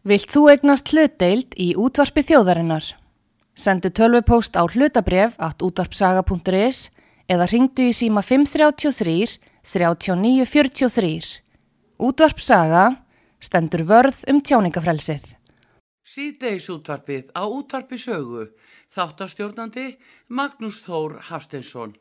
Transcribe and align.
Vilt 0.00 0.32
þú 0.32 0.46
egnast 0.48 0.94
hlutdeild 0.94 1.52
í 1.60 1.74
útvarpi 1.76 2.22
þjóðarinnar? 2.24 2.86
Sendu 3.52 3.90
tölvupóst 3.92 4.56
á 4.56 4.64
hlutabref 4.64 5.34
at 5.36 5.60
útvarpsaga.is 5.60 6.88
eða 7.28 7.48
ringdu 7.52 7.90
í 7.90 7.92
síma 7.92 8.22
533 8.24 9.36
3943. 9.60 11.28
Útvarpsaga 12.00 12.86
stendur 13.44 13.84
vörð 13.84 14.24
um 14.32 14.40
tjáningafrelsið. 14.40 15.36
Síðdeis 16.00 16.70
útvarpið 16.72 17.28
á 17.36 17.44
útvarpi 17.44 18.00
sögu. 18.00 18.48
Þáttastjórnandi 18.96 19.98
Magnús 20.32 20.80
Þór 20.80 21.20
Hafstensson. 21.28 21.92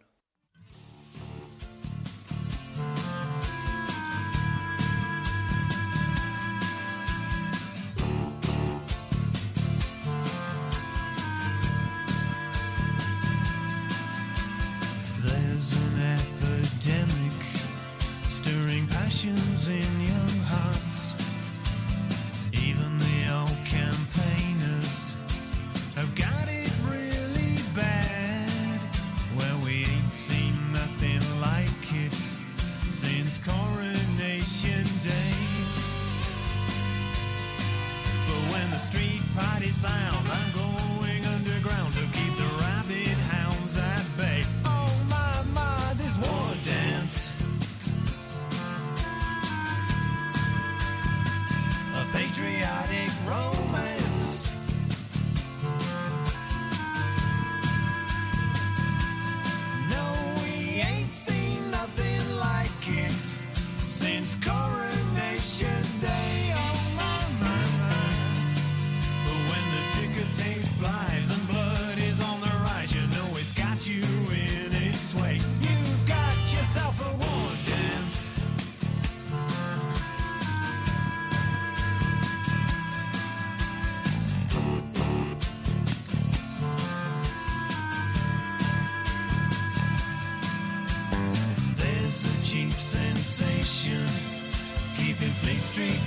Passions 19.29 19.68
in 19.68 20.01
young 20.01 20.39
hearts. 20.46 21.15
Even 22.54 22.97
the 22.97 23.32
old 23.33 23.57
campaigners 23.65 25.15
have 25.96 26.14
got 26.15 26.47
it 26.47 26.71
really 26.83 27.57
bad. 27.75 28.50
Well, 29.37 29.60
we 29.65 29.86
ain't 29.86 30.10
seen 30.10 30.54
nothing 30.71 31.21
like 31.42 31.93
it 31.93 32.14
since 32.92 33.38
Coronation 33.38 34.84
Day. 35.00 35.36
But 38.28 38.53
when 38.53 38.70
the 38.72 38.80
street 38.80 39.22
party 39.36 39.72
sound, 39.72 40.28
I'm 40.31 40.52
going 40.53 40.78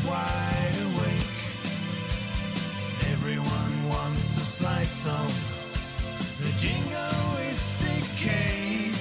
Wide 0.06 0.78
awake. 0.88 1.38
Everyone 3.12 3.88
wants 3.88 4.36
a 4.36 4.44
slice 4.44 5.06
of 5.06 5.30
the 6.42 6.52
jingoistic 6.58 8.04
cake, 8.16 8.98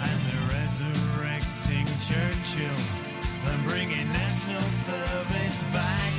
and 0.00 0.16
they're 0.26 0.48
resurrecting 0.60 1.86
Churchill 2.06 2.82
and 3.50 3.64
bringing 3.68 4.08
national 4.12 4.62
service 4.62 5.62
back. 5.72 6.11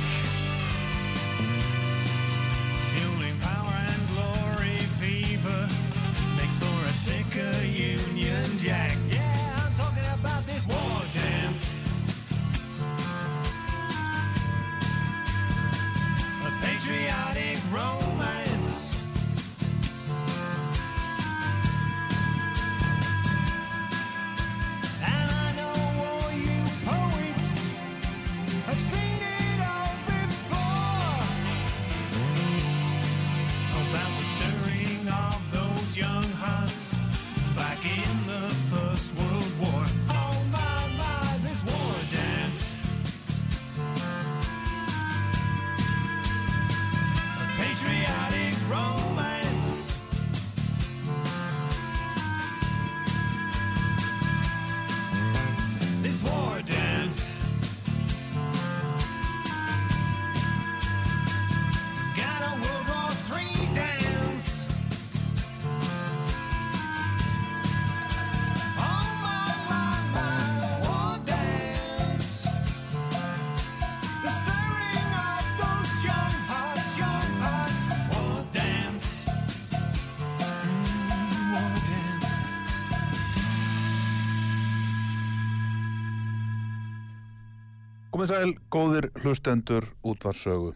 Komið 88.14 88.30
sæl, 88.30 88.50
góðir 88.70 89.06
hlustendur 89.24 89.88
útvarsögu. 90.06 90.68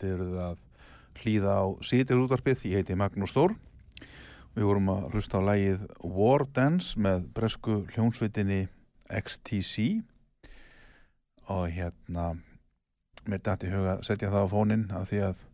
Þið 0.00 0.08
eruð 0.10 0.38
að 0.42 0.56
hlýða 1.20 1.52
á 1.54 1.64
sítir 1.86 2.18
útvarpið, 2.18 2.64
ég 2.66 2.80
heiti 2.80 2.96
Magnús 2.98 3.30
Þór. 3.30 3.54
Við 4.56 4.66
vorum 4.66 4.90
að 4.90 5.04
hlusta 5.12 5.38
á 5.38 5.46
lægið 5.46 5.84
War 6.02 6.44
Dance 6.50 6.98
með 6.98 7.28
bresku 7.36 7.76
hljónsvitinni 7.92 8.58
XTC 9.20 9.86
og 11.46 11.70
hérna 11.70 12.26
mér 13.22 13.44
dætti 13.46 13.70
huga 13.70 13.94
að 14.00 14.04
setja 14.10 14.34
það 14.34 14.50
á 14.50 14.52
fóninn 14.56 14.84
af 14.90 15.06
því 15.12 15.22
að 15.28 15.46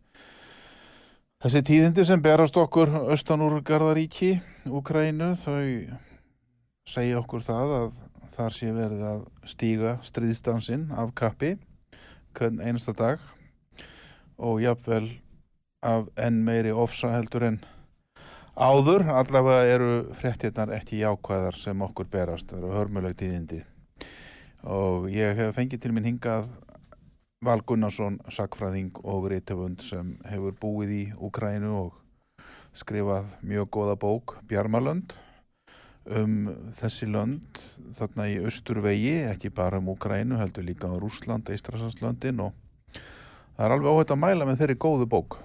þessi 1.45 1.65
tíðindi 1.69 2.07
sem 2.09 2.25
berast 2.25 2.57
okkur 2.57 2.97
austan 3.03 3.45
úr 3.45 3.59
Garðaríki, 3.61 4.39
Úkrænu, 4.73 5.35
þau 5.45 5.61
segja 6.89 7.21
okkur 7.21 7.45
það 7.45 7.77
að 7.83 8.06
þar 8.37 8.53
sé 8.53 8.67
verið 8.73 9.01
að 9.01 9.23
stíga 9.49 9.95
stríðstansinn 10.05 10.91
af 10.93 11.13
kappi 11.17 11.55
hvern 12.37 12.61
einasta 12.61 12.93
dag 12.93 13.23
og 14.37 14.61
jafnvel 14.61 15.07
af 15.81 16.05
enn 16.21 16.43
meiri 16.45 16.73
ofsa 16.73 17.09
heldur 17.15 17.47
en 17.47 17.57
áður. 18.53 19.07
Allavega 19.09 19.73
eru 19.73 19.89
fréttirnar 20.19 20.75
ekki 20.77 21.01
jákvæðar 21.01 21.57
sem 21.57 21.81
okkur 21.81 22.09
berast, 22.13 22.51
það 22.51 22.61
eru 22.61 22.77
hörmuleg 22.77 23.17
tíðindi. 23.17 23.63
Og 24.67 25.09
ég 25.13 25.37
hef 25.37 25.57
fengið 25.57 25.85
til 25.85 25.93
minn 25.95 26.05
hingað 26.11 26.49
Val 27.45 27.61
Gunnarsson, 27.65 28.17
sakfræðing 28.33 28.97
og 29.05 29.29
reytöfund 29.29 29.83
sem 29.85 30.15
hefur 30.25 30.55
búið 30.57 30.93
í 30.93 31.03
Úkrænu 31.21 31.69
og 31.77 32.43
skrifað 32.77 33.29
mjög 33.45 33.69
góða 33.73 33.97
bók 34.01 34.37
Bjarmalönd 34.49 35.17
um 36.07 36.35
þessi 36.77 37.07
lönd 37.11 37.59
þarna 37.97 38.27
í 38.31 38.37
austurvegi, 38.45 39.15
ekki 39.27 39.51
bara 39.53 39.81
um 39.81 39.91
Úkrænu, 39.91 40.37
heldur 40.39 40.65
líka 40.65 40.87
á 40.87 40.95
Rúsland, 40.95 41.49
Eistrasanslöndin 41.51 42.39
og 42.45 42.55
það 43.57 43.65
er 43.65 43.75
alveg 43.75 43.91
óhætt 43.91 44.13
að 44.15 44.21
mæla 44.23 44.47
með 44.47 44.61
þeirri 44.61 44.79
góðu 44.79 45.09
bók 45.11 45.39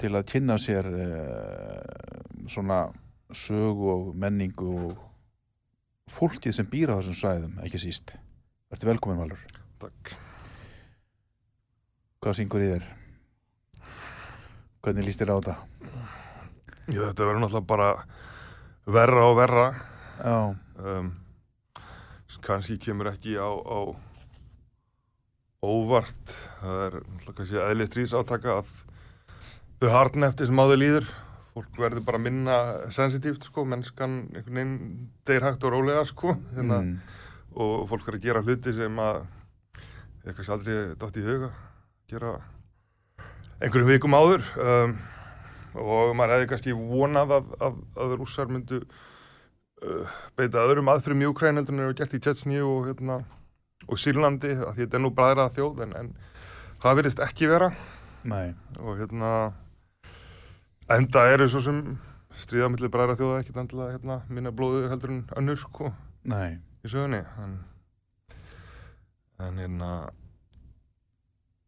til 0.00 0.14
að 0.16 0.28
kynna 0.32 0.56
sér 0.58 0.88
eh, 0.88 2.46
svona 2.50 2.86
sögu 3.32 3.90
og 3.92 4.08
menningu 4.18 4.72
og 4.88 4.96
fólkið 6.12 6.56
sem 6.56 6.68
býr 6.68 6.92
á 6.92 6.98
þessum 6.98 7.18
svæðum, 7.20 7.54
ekki 7.64 7.80
síst. 7.80 8.16
Verður 8.72 8.94
velkomin 8.94 9.20
Valur. 9.20 9.44
Takk. 9.82 10.14
Hvað 12.22 12.38
syngur 12.38 12.64
í 12.64 12.72
þér? 12.72 12.88
Hvernig 14.82 15.06
líst 15.06 15.22
þér 15.22 15.32
á 15.32 15.36
þetta? 15.38 15.56
Já, 16.90 17.00
þetta 17.06 17.26
verður 17.28 17.42
náttúrulega 17.44 17.70
bara 17.70 17.88
verra 18.86 19.26
og 19.30 19.36
verra. 19.38 19.66
Um, 20.22 21.12
kannski 22.42 22.78
kemur 22.82 23.12
ekki 23.12 23.36
á, 23.38 23.46
á 23.46 23.78
óvart. 25.62 26.32
Það 26.60 26.86
er 26.86 26.96
kannski 27.32 27.60
eðli 27.62 27.88
stríðsátaka 27.90 28.56
að 28.60 28.72
þau 29.82 29.90
harn 29.94 30.28
eftir 30.28 30.50
sem 30.50 30.62
á 30.62 30.64
þau 30.66 30.78
líður. 30.78 31.12
Fólk 31.52 31.76
verður 31.76 32.06
bara 32.06 32.22
minna 32.22 32.56
sensitíft, 32.94 33.44
sko. 33.50 33.66
Mennskan 33.68 34.22
einhvern 34.32 34.56
veginn 34.56 34.78
deyr 35.28 35.44
hægt 35.44 35.66
og 35.68 35.74
rólega, 35.74 36.06
sko. 36.08 36.38
Hérna, 36.56 36.80
mm. 36.80 37.20
og 37.60 37.84
fólk 37.90 38.08
verður 38.08 38.22
að 38.22 38.26
gera 38.30 38.44
hluti 38.46 38.72
sem 38.78 39.02
að 39.04 39.20
ég 40.22 40.36
kannski 40.36 40.54
aldrei 40.54 40.74
dótt 40.98 41.18
í 41.18 41.26
huga 41.26 41.50
gera 42.12 42.36
einhverjum 43.62 43.88
vikum 43.90 44.14
áður 44.14 44.44
um, 44.60 44.92
og 45.78 46.12
maður 46.16 46.36
hefði 46.36 46.50
kannski 46.50 46.74
vonað 46.76 47.36
að, 47.38 47.54
að, 47.68 47.80
að 48.04 48.14
rússar 48.20 48.50
myndu 48.52 48.82
uh, 48.82 50.18
beita 50.38 50.64
öðrum 50.66 50.90
aðfyrum 50.92 51.24
í 51.24 51.30
Ukræn 51.30 51.60
heldur 51.60 51.76
en 51.76 51.86
eru 51.86 51.96
gert 51.98 52.14
í 52.16 52.20
Tjetsníu 52.22 52.62
og, 52.66 52.86
hérna, 52.90 53.22
og 53.88 54.00
Sýrlandi 54.00 54.54
að 54.58 54.82
þetta 54.82 54.98
er 54.98 55.04
nú 55.04 55.12
bræðrað 55.16 55.58
þjóð 55.58 55.82
en, 55.86 55.96
en 56.00 56.14
það 56.84 56.98
virðist 57.00 57.24
ekki 57.24 57.50
vera. 57.50 57.72
Nei, 58.28 58.54
og 58.78 59.00
hérna 59.00 59.32
enda 60.92 61.26
eru 61.32 61.48
svo 61.50 61.62
sem 61.64 61.82
stríðamillir 62.38 62.92
bræðrað 62.92 63.22
þjóða 63.22 63.42
ekkit 63.42 63.60
endilega 63.62 63.96
hérna, 63.96 64.22
minna 64.32 64.52
blóðu 64.54 64.88
heldur 64.92 65.14
en 65.14 65.22
önnur 65.40 65.60
sko 65.60 65.92
í 66.82 66.90
sögunni. 66.90 67.22
En, 67.42 67.56
en 69.42 69.62
hérna 69.62 69.92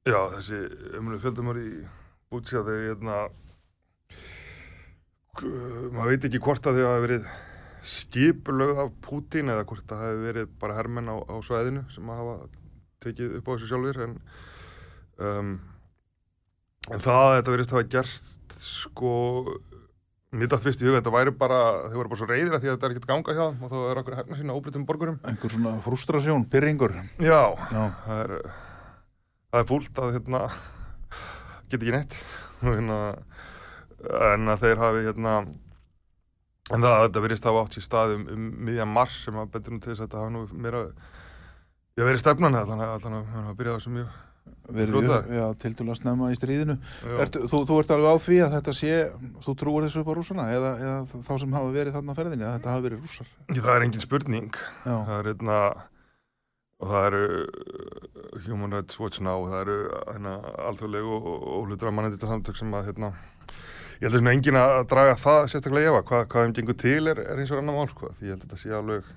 já 0.04 0.18
þessi 0.36 0.60
umlega 0.98 1.22
fjöldumar 1.24 1.58
í 1.60 1.70
Bútsja 2.32 2.64
þegar 2.66 2.86
hérna 2.90 3.18
maður 5.42 6.12
veit 6.12 6.26
ekki 6.28 6.42
hvort 6.44 6.66
að 6.68 6.78
þau 6.78 6.86
hafa 6.86 7.04
verið 7.04 7.28
skipulögð 7.84 8.80
af 8.84 8.92
Pútín 9.04 9.52
eða 9.52 9.66
hvort 9.68 9.86
það 9.90 10.04
hafi 10.06 10.22
verið 10.24 10.52
bara 10.62 10.78
hermenn 10.78 11.10
á, 11.12 11.16
á 11.20 11.36
svæðinu 11.44 11.84
sem 11.92 12.08
að 12.08 12.20
hafa 12.22 12.36
tekið 13.04 13.38
upp 13.38 13.48
á 13.48 13.52
þessu 13.52 13.70
sjálfur 13.72 14.02
en 14.06 14.16
um, 15.20 15.54
en 16.94 17.04
það 17.04 17.22
að 17.26 17.36
þetta 17.38 17.54
verið 17.56 17.74
hafa 17.74 17.88
gerst 17.96 18.58
sko 18.64 19.14
mér 20.34 20.50
dætt 20.50 20.64
fyrst 20.64 20.82
í 20.82 20.88
huga, 20.88 20.98
þetta 20.98 21.14
væri 21.14 21.34
bara 21.38 21.58
þau 21.86 21.98
voru 21.98 22.10
bara 22.10 22.20
svo 22.20 22.28
reyðir 22.30 22.56
að 22.56 22.64
því 22.64 22.70
að 22.70 22.76
þetta 22.76 22.86
er 22.86 22.94
ekkert 22.94 23.06
að 23.06 23.12
ganga 23.12 23.34
hjá 23.36 23.44
og 23.46 23.70
þá 23.70 23.76
er 23.80 24.00
okkur 24.00 24.16
herna 24.18 24.38
sína 24.38 24.56
óbrytum 24.56 24.86
borgurum. 24.88 25.18
Einhver 25.22 25.52
svona 25.52 25.74
frustrasjón, 25.84 26.46
pyrringur 26.50 26.96
Já, 27.22 27.54
Já, 27.70 27.82
það 28.06 28.22
er 28.24 28.34
það 29.54 29.60
er 29.60 29.68
fúlt 29.68 30.00
að 30.02 30.16
hérna 30.16 30.40
geta 31.70 31.80
ekki 31.80 31.94
neitt. 31.94 32.16
Og 32.64 32.72
hérna 32.72 32.98
en 34.30 34.54
að 34.54 34.66
þeir 34.66 34.82
hafi 34.82 35.06
hérna 35.08 35.36
en 36.72 36.84
það 36.84 36.92
að 36.94 37.06
þetta 37.06 37.24
verðist 37.26 37.48
hafa 37.48 37.64
átt 37.64 37.76
sér 37.76 37.86
stað 37.86 38.14
um, 38.18 38.26
um 38.34 38.44
miðjan 38.68 38.92
mars 38.92 39.16
sem 39.24 39.40
að 39.40 39.50
bendur 39.54 39.74
nú 39.74 39.80
til 39.84 39.92
þess 39.92 40.04
að 40.04 40.06
þetta 40.06 40.22
hafa 40.22 40.34
nú 40.34 40.44
meira 40.66 40.84
ég 41.94 42.06
verið 42.08 42.22
stefnan 42.22 42.60
að 42.60 42.76
allan 42.76 43.18
að 43.20 43.56
byrjað 43.58 43.80
þessu 43.80 43.96
mjög 43.98 44.14
verið 44.74 45.08
já, 45.32 45.44
tildulega 45.60 45.96
snemma 45.98 46.30
í 46.32 46.36
stríðinu. 46.36 46.76
Já, 47.04 47.14
Ertu, 47.24 47.42
þú, 47.48 47.60
þú 47.68 47.78
ert 47.80 47.92
alveg 47.94 48.16
á 48.16 48.24
því 48.24 48.38
að 48.44 48.54
þetta 48.58 48.74
sé 48.76 48.92
þú 49.44 49.54
trúir 49.60 49.86
þessu 49.86 50.02
upp 50.02 50.10
á 50.12 50.14
rússana 50.18 50.46
eða, 50.52 50.70
eða 50.84 51.22
þá 51.26 51.32
sem 51.42 51.56
hafa 51.56 51.74
verið 51.74 51.96
þarna 51.98 52.16
ferðinni 52.18 52.46
að 52.46 52.54
þetta 52.58 52.72
hafa 52.72 52.84
verið 52.86 53.02
rússar? 53.04 53.30
Það 53.50 53.72
er 53.74 53.86
engin 53.86 54.04
spurning. 54.04 54.60
Já, 54.84 54.94
það 54.94 55.14
er 55.16 55.28
hérna 55.30 55.58
og 56.80 56.90
það 56.90 57.06
eru 57.10 57.22
uh, 57.44 58.40
Human 58.48 58.76
Rights 58.76 59.00
Watch 59.00 59.24
Now 59.24 59.44
og 59.44 59.52
það 59.52 59.62
eru 59.66 59.78
hérna 60.08 60.34
alþjóðlegu 60.70 61.20
og 61.20 61.46
óhlutra 61.60 61.94
mannendita 61.94 62.30
samtök 62.30 62.60
sem 62.60 62.76
að 62.76 62.90
hérna 62.90 63.12
ég 63.98 64.06
held 64.06 64.12
að 64.12 64.20
svona 64.20 64.34
engin 64.36 64.60
að 64.60 64.76
draga 64.92 65.16
það 65.20 65.40
sérstaklega 65.52 65.86
í 65.86 65.92
efa. 65.92 66.04
Hvað, 66.10 66.28
hvað 66.32 66.46
þeim 66.46 66.54
gengur 66.58 66.78
til 66.84 67.00
er, 67.12 67.24
er 67.24 67.42
eins 67.42 67.52
og 67.54 67.60
annar 67.62 67.78
mál 67.78 67.90
sko. 67.90 68.12
því 68.14 68.28
ég 68.28 68.34
held 68.34 68.44
að 68.44 68.46
þetta 68.46 68.62
sé 68.62 68.76
alveg 68.78 69.10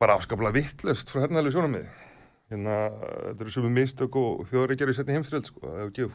bara 0.00 0.18
afskaplega 0.18 0.56
vittlust 0.56 1.12
frá 1.12 1.22
hernæli 1.24 1.54
sjónamiði 1.54 1.88
hérna, 2.50 2.74
þetta 3.30 3.44
eru 3.44 3.54
sömu 3.54 3.70
mistök 3.74 4.18
og 4.20 4.44
þjóðaríkjar 4.50 4.92
í 4.92 4.96
setni 4.96 5.16
heimstyrjöld 5.16 5.48
sko, 5.50 5.72
já 5.72 6.10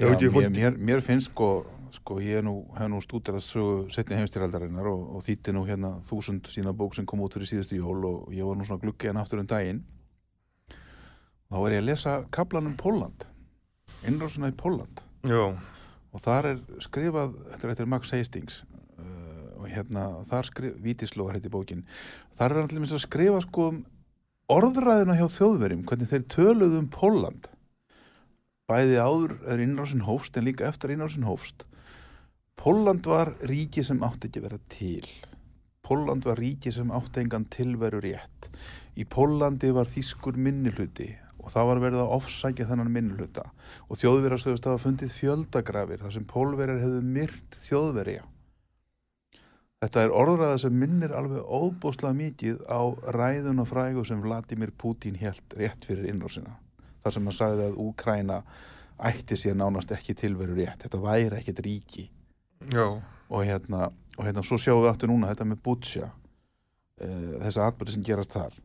ef 0.00 0.14
ekki 0.14 0.30
mér, 0.32 0.50
mér, 0.54 0.78
mér 0.90 1.02
finnst 1.04 1.30
sko, 1.30 1.48
sko 1.94 2.18
ég 2.24 2.40
er 2.40 2.46
nú, 2.46 2.56
hef 2.78 2.88
nú 2.90 3.00
stúderað 3.04 3.44
sögu 3.44 3.74
setni 3.92 4.18
heimstyraldarinnar 4.18 4.88
og, 4.90 5.02
og 5.16 5.24
þýtti 5.26 5.54
nú 5.54 5.66
hérna 5.68 5.96
þúsund 6.08 6.48
sína 6.50 6.74
bók 6.76 6.96
sem 6.96 7.06
kom 7.06 7.22
út 7.24 7.36
fyrir 7.36 7.50
síðustu 7.50 7.78
jól 7.78 8.06
og 8.08 8.30
ég 8.34 8.48
var 8.48 8.58
nú 8.58 8.66
svona 8.66 8.82
gluggi 8.82 9.10
hann 9.10 9.20
aftur 9.20 9.42
um 9.42 9.50
daginn. 9.50 9.82
Þá 11.50 11.56
var 11.58 11.74
ég 11.74 11.82
að 11.82 11.90
lesa 11.90 12.16
kaplan 12.32 12.70
um 12.70 12.78
Póland 12.78 13.26
innrásuna 14.06 14.50
í 14.52 14.56
Póland 14.56 15.02
já, 15.26 15.50
og 16.10 16.24
þar 16.24 16.50
er 16.50 16.58
skrifað, 16.82 17.36
er 17.54 17.72
eftir 17.72 17.88
Max 17.90 18.12
Hastings 18.14 18.60
uh, 18.98 19.60
og 19.60 19.68
hérna 19.70 20.08
þar 20.30 20.50
skrif, 20.50 20.76
Vítislóðar 20.82 21.38
heiti 21.38 21.52
bókin. 21.52 21.86
Þar 22.38 22.54
er 22.54 22.60
hann 22.62 22.70
til 22.72 22.82
að 22.82 23.04
skrifa 23.04 23.40
sko 23.46 23.70
um 23.70 23.80
orðræðina 24.50 25.16
hjá 25.18 25.26
þjóðverjum 25.36 25.86
hvernig 25.86 26.10
þeir 26.10 26.28
töluðu 26.34 26.82
um 26.82 26.90
Póland 26.90 27.50
bæði 28.70 29.00
áður 29.02 29.34
er 29.50 29.62
innrásin 29.62 30.06
hófst 30.06 30.36
en 30.38 30.46
líka 30.46 30.68
eftir 30.68 30.94
innrásin 30.94 31.26
hófst. 31.26 31.66
Póland 32.60 33.06
var 33.08 33.32
ríki 33.48 33.82
sem 33.86 34.02
átti 34.04 34.28
ekki 34.28 34.42
vera 34.44 34.58
til. 34.70 35.06
Póland 35.86 36.26
var 36.28 36.38
ríki 36.38 36.70
sem 36.74 36.90
átti 36.94 37.24
engan 37.24 37.48
tilveru 37.50 38.02
rétt 38.04 38.50
í 38.98 39.06
Pólandi 39.08 39.70
var 39.74 39.88
þýskur 39.90 40.38
minnihluti 40.40 41.12
og 41.40 41.52
það 41.52 41.68
var 41.70 41.80
verið 41.84 42.02
að 42.02 42.14
ofsækja 42.16 42.66
þennan 42.70 42.92
minnihluta 42.94 43.46
og 43.88 44.00
þjóðverjar 44.00 44.42
sögust 44.42 44.68
hafa 44.68 44.82
fundið 44.82 45.14
fjöldagrafir 45.16 46.02
þar 46.02 46.14
sem 46.16 46.26
pólverjar 46.28 46.82
hefðu 46.82 47.00
myrt 47.16 47.58
þjóðverja. 47.66 48.26
Þetta 49.80 50.02
er 50.04 50.12
orðræða 50.12 50.56
sem 50.60 50.74
minnir 50.76 51.14
alveg 51.16 51.40
óbúslega 51.40 52.12
mikið 52.18 52.58
á 52.68 52.80
ræðun 53.16 53.62
og 53.62 53.70
frægu 53.70 54.04
sem 54.04 54.20
Vladimir 54.20 54.74
Putin 54.76 55.16
helt 55.22 55.56
rétt 55.56 55.86
fyrir 55.88 56.10
innrásina. 56.12 56.58
þar 57.00 57.14
sem 57.14 57.24
hann 57.24 57.36
sagði 57.36 57.64
að 57.64 57.78
Úkræna 57.80 58.42
ætti 59.08 59.36
sér 59.40 59.54
nánast 59.56 59.92
ekki 59.96 60.12
tilveru 60.14 60.52
rétt. 60.58 60.82
Þetta 60.84 60.98
væri 61.00 61.38
ekkit 61.38 61.62
ríki 61.64 62.10
já, 62.68 63.00
og 63.30 63.44
hérna, 63.44 63.88
og 64.18 64.26
hérna 64.26 64.44
svo 64.44 64.58
sjáum 64.60 64.82
við 64.84 64.90
aftur 64.92 65.08
núna 65.08 65.30
þetta 65.30 65.46
með 65.48 65.62
Butcha 65.64 66.10
uh, 66.10 67.38
þessa 67.40 67.70
atbyrði 67.70 67.96
sem 67.96 68.04
gerast 68.04 68.36
þar 68.36 68.58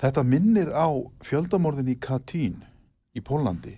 þetta 0.00 0.24
minnir 0.26 0.70
á 0.74 0.86
fjöldamorðin 1.26 1.92
í 1.94 1.96
Katyn 2.00 2.60
í 3.14 3.20
Pólandi 3.24 3.74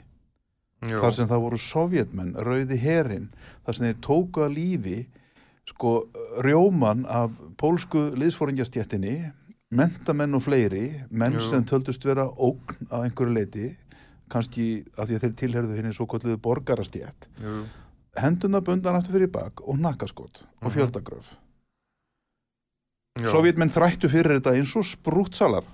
já, 0.87 0.99
þar 1.01 1.13
sem 1.17 1.29
það 1.29 1.43
voru 1.47 1.59
sovjetmenn, 1.61 2.35
rauði 2.37 2.79
herin 2.81 3.31
þar 3.67 3.75
sem 3.79 3.87
þeir 3.88 4.00
tóku 4.07 4.45
að 4.47 4.55
lífi 4.57 4.99
sko 5.67 5.97
rjóman 6.47 7.05
af 7.11 7.33
pólsku 7.59 8.12
liðsforingjastjettinni 8.17 9.17
mentamenn 9.76 10.37
og 10.38 10.45
fleiri 10.47 10.85
menn 11.11 11.40
Jú. 11.40 11.40
sem 11.49 11.64
töldust 11.67 12.05
vera 12.07 12.29
ógn 12.31 12.87
á 12.93 13.02
einhverju 13.02 13.35
leiti 13.35 13.73
kannski 14.31 14.85
af 14.99 15.09
því 15.09 15.17
að 15.19 15.25
þeir 15.25 15.35
tilherðu 15.40 15.76
henni 15.79 15.93
svo 15.95 16.07
kolluðu 16.11 16.38
borgarastjett 16.43 17.26
jú, 17.43 17.64
henduna 18.19 18.61
bundan 18.64 18.97
aftur 18.99 19.19
fyrir 19.19 19.31
bak 19.31 19.61
og 19.67 19.79
nakkaskot 19.83 20.40
og 20.62 20.71
Mhm. 20.71 20.73
fjöldagröf. 20.79 21.26
Sovjetmenn 23.17 23.71
þrættu 23.73 24.09
fyrir 24.12 24.37
þetta 24.38 24.52
eins 24.59 24.75
og 24.76 24.85
sprúttsalar 24.85 25.64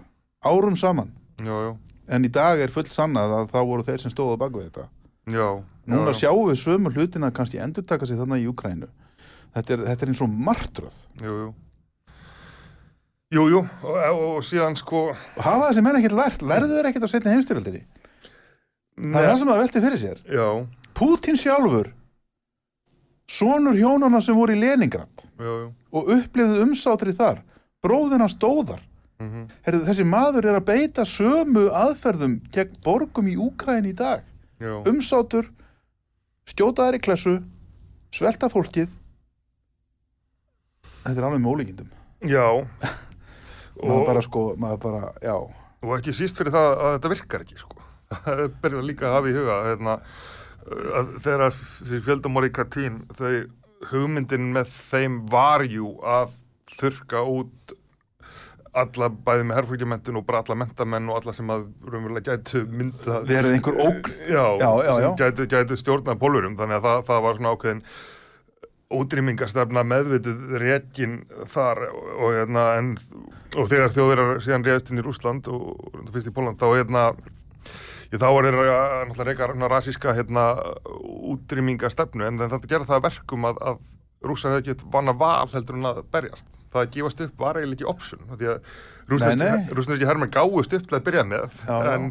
árum 0.44 0.76
saman. 0.78 1.12
Já, 1.42 1.54
já, 1.66 1.72
en 2.12 2.26
í 2.26 2.30
dag 2.32 2.60
er 2.60 2.74
fullt 2.74 2.92
sannað 2.94 3.36
að 3.38 3.52
þá 3.54 3.60
voru 3.70 3.86
þeir 3.86 4.02
sem 4.02 4.14
stóðu 4.14 4.38
bak 4.40 4.54
við 4.56 4.68
þetta. 4.68 4.88
Já, 5.32 5.48
núna 5.86 6.12
já, 6.12 6.14
já. 6.14 6.20
sjáum 6.24 6.50
við 6.50 6.60
sömu 6.62 6.92
hlutina 6.94 7.32
kannski 7.34 7.62
endurtaka 7.62 8.08
sig 8.08 8.18
þarna 8.18 8.40
í 8.42 8.48
Ukrænu 8.50 8.90
þetta 9.54 9.74
er, 9.74 9.84
þetta 9.90 10.06
er 10.06 10.12
eins 10.12 10.22
og 10.24 10.38
martröð. 10.48 11.00
Jú, 11.22 11.34
jú. 11.42 11.50
Jú, 13.32 13.46
jú, 13.48 13.60
og, 13.88 14.22
og 14.26 14.44
síðan 14.44 14.74
sko... 14.76 15.06
hafa 15.40 15.70
þessi 15.70 15.84
menn 15.84 15.96
ekkert 16.02 16.18
lært, 16.18 16.42
lærðu 16.44 16.76
þeir 16.76 16.88
ekkert 16.90 17.06
á 17.08 17.12
setni 17.14 17.32
heimstyrjöldinni 17.32 17.80
það 19.00 19.22
er 19.22 19.30
það 19.30 19.38
sem 19.40 19.52
að 19.52 19.60
velti 19.62 19.82
fyrir 19.86 20.00
sér. 20.02 20.22
Já, 20.28 20.46
Pútin 20.92 21.38
sjálfur 21.40 21.88
sonur 23.32 23.78
hjónana 23.78 24.20
sem 24.20 24.36
voru 24.36 24.52
í 24.52 24.60
Leningrad 24.60 25.24
og 25.40 26.10
upplifðu 26.12 26.66
umsátrið 26.66 27.20
þar 27.22 27.40
bróðina 27.84 28.28
stóðar 28.28 28.82
Mm 29.22 29.48
Herðu, 29.66 29.84
þessi 29.86 30.04
maður 30.08 30.48
er 30.50 30.58
að 30.58 30.68
beita 30.68 31.04
sömu 31.06 31.68
aðferðum 31.70 32.40
gegn 32.54 32.78
borgum 32.84 33.28
í 33.30 33.36
Úkræn 33.38 33.86
í 33.86 33.94
dag. 33.94 34.24
Já, 34.58 34.82
umsátur 34.86 35.48
skjótaðar 36.48 36.98
í 36.98 37.02
klessu 37.02 37.36
svelta 38.14 38.50
fólkið. 38.52 38.90
Þetta 41.02 41.18
er 41.18 41.26
alveg 41.26 41.42
með 41.42 41.54
ólíkindum. 41.54 41.90
Já. 42.30 42.46
maður 43.86 44.06
bara 44.06 44.22
sko, 44.22 44.44
maður 44.60 44.82
bara, 44.86 45.02
já. 45.22 45.36
Og 45.82 45.96
ekki 45.96 46.14
síst 46.14 46.38
fyrir 46.38 46.54
það 46.54 46.68
að 46.72 46.92
þetta 46.96 47.12
virkar 47.14 47.46
ekki, 47.46 47.58
sko. 47.58 47.78
Það 48.12 48.44
er 48.44 48.52
berið 48.62 48.86
líka 48.86 49.08
að 49.08 49.14
hafa 49.16 49.30
í 49.30 49.34
huga, 49.38 49.54
hérna, 49.70 49.96
að 51.00 51.12
þegar 51.24 51.54
þessi 51.56 52.00
fjöldamóri 52.06 52.50
í 52.50 52.54
Katín, 52.54 52.98
þau 53.16 53.30
hugmyndin 53.90 54.52
með 54.54 54.74
þeim 54.92 55.16
var 55.32 55.64
jú 55.66 55.96
að 56.06 56.36
þurka 56.76 57.24
út 57.26 57.72
alla 58.72 59.08
bæði 59.12 59.44
með 59.48 59.58
herfrúkjumentin 59.58 60.16
og 60.16 60.24
bara 60.28 60.40
alla 60.42 60.56
mentamenn 60.62 61.10
og 61.12 61.18
alla 61.20 61.34
sem 61.36 61.50
að 61.52 61.66
raunverulega 61.84 62.36
gætu 62.38 62.62
mynda 62.70 63.18
Verið 63.28 63.58
einhver 63.58 63.78
ógn. 63.84 64.14
já, 64.30 64.44
Já, 64.62 64.70
já, 64.86 64.94
já. 65.04 65.08
Gætu, 65.20 65.46
gætu 65.52 65.76
stjórnað 65.76 66.20
pólverum 66.22 66.56
þannig 66.56 66.78
að 66.80 66.88
það, 66.88 67.04
það 67.10 67.22
var 67.26 67.38
svona 67.38 67.52
ákveðin 67.56 67.84
útrýmingastefna 68.92 69.84
meðvituð 69.88 70.56
rekin 70.60 71.18
þar 71.52 71.84
og, 71.92 72.26
hérna, 72.36 72.64
en, 72.80 72.90
og 73.56 73.68
þegar 73.68 73.94
þjóðverðar 73.94 74.42
síðan 74.44 74.66
reyðist 74.68 74.92
inn 74.92 75.00
í 75.00 75.06
Rúsland 75.06 75.48
og, 75.52 75.68
fyrst 76.12 76.32
í 76.32 76.34
Póland 76.36 76.60
þá 76.60 76.68
hérna 76.72 77.06
Ég, 78.12 78.20
þá 78.20 78.28
var 78.28 78.44
þeir 78.44 78.56
að 78.60 78.94
náttúrulega 79.08 79.28
reyka 79.30 79.46
hérna, 79.48 79.68
hérna, 80.18 80.46
útrýmingastefnu 81.32 82.26
en 82.28 82.40
þetta 82.42 82.68
gerði 82.68 82.88
það 82.90 82.98
að 82.98 83.06
verkum 83.06 83.46
að, 83.48 83.60
að 83.70 83.78
rússar 84.28 84.52
hefði 84.52 84.74
ekki 84.74 84.90
vanna 84.92 85.14
val 85.16 85.48
heldur 85.48 85.78
en 85.78 85.88
að 85.88 86.02
berjast. 86.12 86.44
Það 86.72 86.82
að 86.82 86.94
gefast 86.96 87.24
upp 87.26 87.42
var 87.42 87.60
eiginlega 87.60 87.78
ekki 87.78 87.90
option. 87.92 88.24
Því 88.32 88.50
að 88.52 88.72
rússneski 89.12 90.08
hermenn 90.08 90.32
gáðust 90.32 90.76
upp 90.76 90.86
til 90.88 90.96
að 90.96 91.04
byrja 91.08 91.24
með 91.28 91.58
Já, 91.66 91.74
já. 91.74 91.90
en 91.96 92.06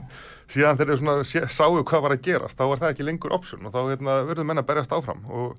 síðan 0.51 0.79
þegar 0.79 0.91
þeir 0.91 0.99
svona 1.01 1.25
sé, 1.29 1.41
sáu 1.49 1.77
hvað 1.87 2.03
var 2.03 2.13
að 2.15 2.23
gerast 2.27 2.59
þá 2.59 2.63
var 2.67 2.81
það 2.81 2.93
ekki 2.93 3.05
lengur 3.07 3.35
option 3.37 3.65
og 3.65 3.73
þá 3.73 3.79
hérna, 3.87 4.15
verður 4.27 4.47
menn 4.49 4.61
að 4.61 4.67
berjast 4.67 4.95
áfram 4.97 5.21
og 5.31 5.53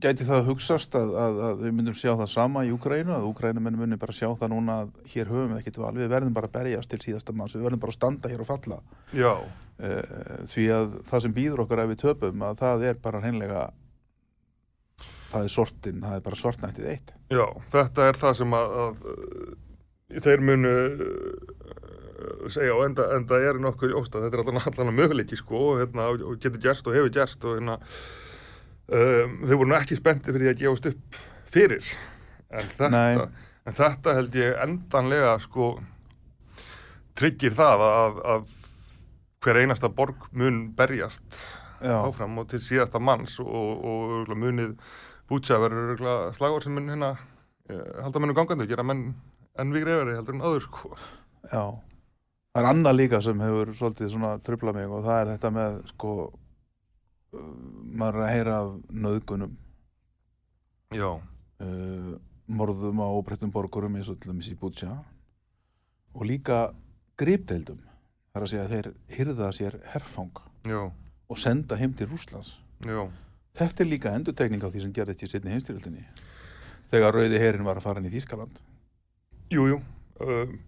Gæti 0.00 0.24
það 0.24 0.46
hugsast 0.48 0.94
að, 0.96 1.10
að, 1.20 1.38
að 1.44 1.64
við 1.66 1.72
myndum 1.76 1.96
sjá 1.98 2.12
það 2.14 2.28
sama 2.32 2.62
í 2.64 2.70
Úkrænu, 2.72 3.12
að 3.12 3.26
Úkrænumenn 3.28 3.76
muni 3.76 3.98
bara 4.00 4.14
sjá 4.16 4.30
það 4.40 4.52
núna 4.54 4.76
að 4.84 4.94
hér 5.12 5.28
höfum 5.28 5.50
við 5.52 5.58
ekkert 5.58 5.80
val, 5.82 5.90
við 5.98 6.08
verðum 6.14 6.36
bara 6.38 6.48
að 6.48 6.54
berjast 6.54 6.92
til 6.94 7.00
síðasta 7.02 7.34
manns, 7.36 7.52
við 7.52 7.66
verðum 7.66 7.82
bara 7.82 7.92
að 7.92 7.98
standa 7.98 8.30
hér 8.32 8.44
og 8.46 8.48
falla. 8.48 8.80
já, 9.12 9.34
Uh, 9.80 10.44
því 10.52 10.64
að 10.76 10.88
það 11.08 11.22
sem 11.24 11.32
býður 11.32 11.60
okkur 11.62 11.80
ef 11.80 11.86
við 11.88 11.98
töpum, 12.02 12.42
að 12.44 12.58
það 12.60 12.82
er 12.90 12.98
bara 13.00 13.20
hreinlega, 13.22 13.62
það 15.30 15.46
er 15.46 15.54
sortin, 15.54 16.04
það 16.04 16.16
er 16.16 16.24
bara 16.26 16.40
svartnættið 16.40 16.92
eitt. 16.92 17.12
já, 17.32 17.44
þetta 17.72 18.06
er 18.10 18.20
það 18.20 18.38
sem 18.40 18.56
að, 18.58 18.76
að 18.84 19.04
uh, 19.14 20.22
þeir 20.26 20.44
munu 20.46 20.72
uh, 20.76 22.48
segja 22.52 22.76
og 22.76 22.84
enda, 22.88 23.06
enda 23.16 23.42
er 23.44 23.60
nokkur 23.62 23.94
óstað, 24.00 24.26
þetta 24.26 24.40
er 24.40 24.44
allan, 24.44 24.64
allan 24.72 24.98
möguleiki 24.98 25.38
sko 25.38 25.62
og, 25.70 25.84
hérna, 25.84 26.10
og 26.14 26.40
getur 26.42 26.62
gerst 26.62 26.88
og 26.88 26.96
hefur 26.96 27.12
gerst 27.14 27.46
og 27.46 27.58
hérna 27.58 27.78
um, 28.90 29.38
þau 29.44 29.56
voru 29.62 29.78
ekki 29.78 29.98
spennti 29.98 30.34
fyrir 30.34 30.52
að 30.52 30.64
gefast 30.64 30.90
upp 30.90 31.20
fyrir. 31.50 31.94
En 32.50 32.66
þetta, 32.78 33.28
en 33.66 33.76
þetta 33.78 34.14
held 34.18 34.36
ég 34.38 34.58
endanlega 34.64 35.36
sko 35.42 35.72
tryggir 37.18 37.54
það 37.54 37.84
að, 37.86 38.20
að 38.34 38.54
hver 39.44 39.60
einasta 39.62 39.90
borg 39.92 40.28
mun 40.36 40.68
berjast 40.76 41.44
Já, 41.80 41.96
áfram 42.04 42.42
og 42.42 42.50
til 42.50 42.60
síðasta 42.60 43.00
manns 43.00 43.38
og, 43.40 43.46
og, 43.48 44.10
og 44.28 44.36
munið 44.36 44.74
bútsa 45.30 45.60
verður 45.62 46.00
slagur 46.36 46.64
sem 46.64 46.74
mun 46.74 46.90
hérna 46.90 47.12
eh, 47.70 48.02
halda 48.02 48.22
mennum 48.22 48.36
gangandi 48.36 48.66
gera 48.70 48.84
menn 48.86 49.12
enn 49.60 49.72
við 49.74 49.86
greifari 49.86 50.16
heldur 50.18 50.36
en 50.36 50.44
áður 50.44 50.66
sko. 50.66 50.92
já. 51.46 51.64
Það 52.50 52.62
er 52.64 52.68
annað 52.72 52.96
líka 52.98 53.20
sem 53.22 53.42
hefur 53.44 53.68
svolítið 53.78 54.08
svona 54.10 54.30
trubla 54.42 54.72
mig 54.74 54.90
og 54.90 55.04
það 55.06 55.20
er 55.20 55.28
þetta 55.36 55.50
með, 55.54 55.76
sko, 55.92 56.14
uh, 57.38 57.52
maður 58.00 58.24
að 58.24 58.32
heyra 58.34 58.56
af 58.64 58.72
nöðgunum, 58.90 59.52
Já, 60.90 61.10
uh, 61.62 62.08
morðum 62.50 62.98
á 62.98 63.06
óbreyttum 63.14 63.52
borgurum 63.54 63.94
eins 63.94 64.10
og 64.10 64.18
til 64.18 64.32
dæmis 64.32 64.48
í 64.50 64.56
Bútsja 64.58 64.96
og 66.10 66.26
líka 66.26 66.72
gripdeildum. 67.20 67.78
Það 68.32 68.40
er 68.40 68.46
að 68.46 68.50
segja 68.50 68.64
að 68.64 68.74
þeir 68.74 68.88
hyrða 69.14 69.52
sér 69.54 69.76
herfang 69.92 70.42
já, 70.66 70.80
og 71.30 71.38
senda 71.38 71.78
heim 71.78 71.94
til 71.94 72.10
Rússlands. 72.10 72.56
já, 72.82 73.06
Þetta 73.58 73.82
er 73.82 73.88
líka 73.90 74.12
endurtegning 74.14 74.62
á 74.62 74.68
því 74.70 74.84
sem 74.84 74.92
gerðist 74.94 75.24
í 75.26 75.30
setni 75.30 75.54
heimstyrjöldinni 75.54 76.04
þegar 76.90 77.16
rauði 77.16 77.40
herin 77.40 77.66
var 77.66 77.78
að 77.78 77.86
fara 77.86 78.02
inn 78.02 78.08
í 78.10 78.14
Þýskaland. 78.14 78.60
jú, 79.50 79.66
jú 79.70 79.80
um, 80.22 80.58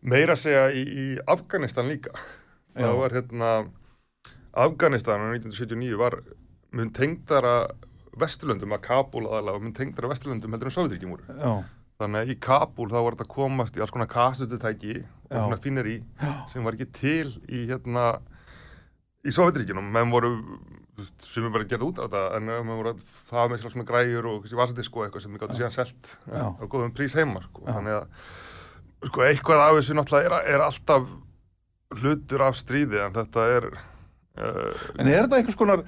meira 0.00 0.36
segja 0.38 0.68
í, 0.72 0.82
í 0.84 1.06
Afganistan 1.26 1.88
líka. 1.90 2.12
Já. 2.76 2.86
það 2.86 2.98
var 3.00 3.16
hérna 3.16 3.50
Afganistan 4.56 5.22
á 5.24 5.32
1979 5.32 6.00
var 6.00 6.20
mun 6.76 6.92
tengdara 6.96 7.56
Vesturlöndum 8.16 8.72
að 8.72 8.84
Kabul 8.86 9.26
aðalega 9.28 9.60
mun 9.60 9.74
tengdara 9.76 10.10
Vesturlöndum 10.12 10.54
heldur 10.56 10.70
en 10.70 10.76
Sovjetríkjum 10.76 11.12
voru. 11.12 11.26
Já, 11.28 11.52
þannig 12.00 12.22
að 12.22 12.32
í 12.32 12.38
Kabul 12.46 12.88
þá 12.92 12.96
var 12.98 13.16
þetta 13.16 13.28
komast 13.32 13.76
í 13.76 13.84
alls 13.84 13.92
konar 13.92 14.08
kastututæki 14.12 14.96
og 15.02 15.36
svona 15.36 15.60
finnir 15.60 15.90
í 15.90 15.96
sem 16.52 16.64
var 16.64 16.76
ekki 16.76 16.88
til 16.96 17.34
í 17.48 17.66
hérna 17.68 18.06
í 19.26 19.32
Sovjetríkjunum, 19.34 19.88
menn 19.92 20.12
voru 20.12 20.32
sem 21.22 21.44
er 21.44 21.52
bara 21.52 21.66
gerð 21.68 21.86
út 21.90 22.00
á 22.00 22.04
þetta 22.06 22.22
en 22.38 22.50
uh, 22.50 22.62
menn 22.64 22.78
voru 22.78 22.92
að 22.94 23.02
hafa 23.30 23.50
með 23.52 23.76
með 23.76 23.88
græjur 23.90 24.28
og 24.30 24.40
kannski 24.42 24.58
vasadisk 24.60 24.96
og 24.96 25.04
eitthvað 25.04 25.24
sem 25.24 25.34
þið 25.34 25.42
gáttu 25.42 25.58
síðan 25.58 25.74
selt 25.74 26.10
Já. 26.24 26.44
á 26.56 26.64
góðum 26.64 26.94
prís 26.96 27.16
heima 27.18 27.42
sko. 27.44 27.64
Þannig 27.68 27.98
að 27.98 29.10
sko, 29.10 29.24
eitthvað 29.26 29.62
af 29.64 29.78
þessu 29.78 29.96
náttúrulega 29.98 30.40
er, 30.40 30.50
er 30.54 30.66
alltaf 30.66 31.08
hlutur 32.00 32.44
af 32.46 32.58
stríði 32.58 33.00
en 33.04 33.16
þetta 33.16 33.46
er 33.56 33.68
uh, 33.70 34.84
En 34.96 35.06
er 35.06 35.24
þetta 35.24 35.40
einhvers 35.40 35.58
konar, 35.58 35.84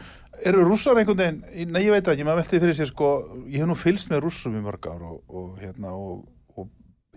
eru 0.47 0.65
rússar 0.69 1.01
einhvern 1.01 1.21
veginn, 1.23 1.73
nei 1.73 1.83
ég 1.87 1.95
veit 1.95 2.13
ekki, 2.13 2.27
maður 2.27 2.43
velti 2.45 2.63
fyrir 2.63 2.79
sér 2.79 2.93
sko, 2.93 3.13
ég 3.49 3.63
hef 3.63 3.71
nú 3.71 3.79
fylgst 3.79 4.13
með 4.13 4.27
rússum 4.27 4.57
í 4.59 4.65
mörg 4.65 4.91
ár 4.91 5.05
og, 5.09 5.21
og 5.29 5.63
hérna 5.63 5.95
og, 5.97 6.25
og 6.57 6.69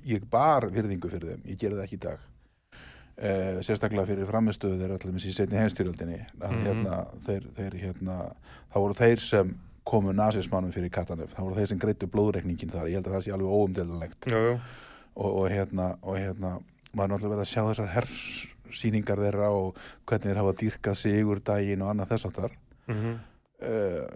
ég 0.07 0.25
bar 0.31 0.69
virðingu 0.73 1.11
fyrir 1.11 1.35
þeim, 1.35 1.47
ég 1.51 1.59
gerði 1.61 1.81
það 1.81 1.87
ekki 1.87 1.99
í 1.99 2.05
dag. 2.07 2.27
Eh, 3.17 3.59
sérstaklega 3.61 4.07
fyrir 4.07 4.25
framistöðu 4.25 4.79
þeir 4.79 4.93
allir 4.95 5.11
með 5.13 5.25
sín 5.25 5.35
setni 5.35 5.57
heimstyrjöldinni 5.59 6.19
að 6.41 6.51
Mhm. 6.55 6.61
hérna, 6.65 6.95
þeir, 7.27 7.43
þeir 7.57 7.73
hérna, 7.81 8.15
það 8.73 8.81
voru 8.81 8.93
þeir 8.97 9.19
sem 9.19 9.51
komu 9.85 10.13
nazismannum 10.13 10.71
fyrir 10.73 10.89
Katanef, 10.89 11.35
það 11.35 11.43
voru 11.45 11.55
þeir 11.55 11.67
sem 11.67 11.79
greittu 11.79 12.07
blóðreikningin 12.07 12.71
þar, 12.71 12.87
ég 12.87 12.95
held 12.97 13.07
að 13.07 13.13
það 13.17 13.23
sé 13.25 13.31
alveg 13.35 13.53
óumdelanlegt 13.57 14.27
og, 15.15 15.29
og 15.41 15.49
hérna 15.49 15.97
og 16.01 16.17
hérna, 16.17 16.61
maður 16.95 17.03
er 17.03 17.13
náttúrulega 17.13 17.35
verið 17.35 17.45
að 17.45 17.51
sjá 17.51 17.63
þessar 17.69 17.93
hersýningar 17.97 19.17
þeirra 19.21 19.49
og 19.51 19.75
hvernig 20.07 20.25
þeir 20.31 20.41
hafa 20.41 20.53
dýrkað 20.61 20.95
sigur 21.01 21.39
daginn 21.43 21.81
og 21.81 21.89
annað 21.93 22.09
þess 22.15 22.25
aftar 22.31 22.51
mm 22.87 23.19
uh, 23.61 24.07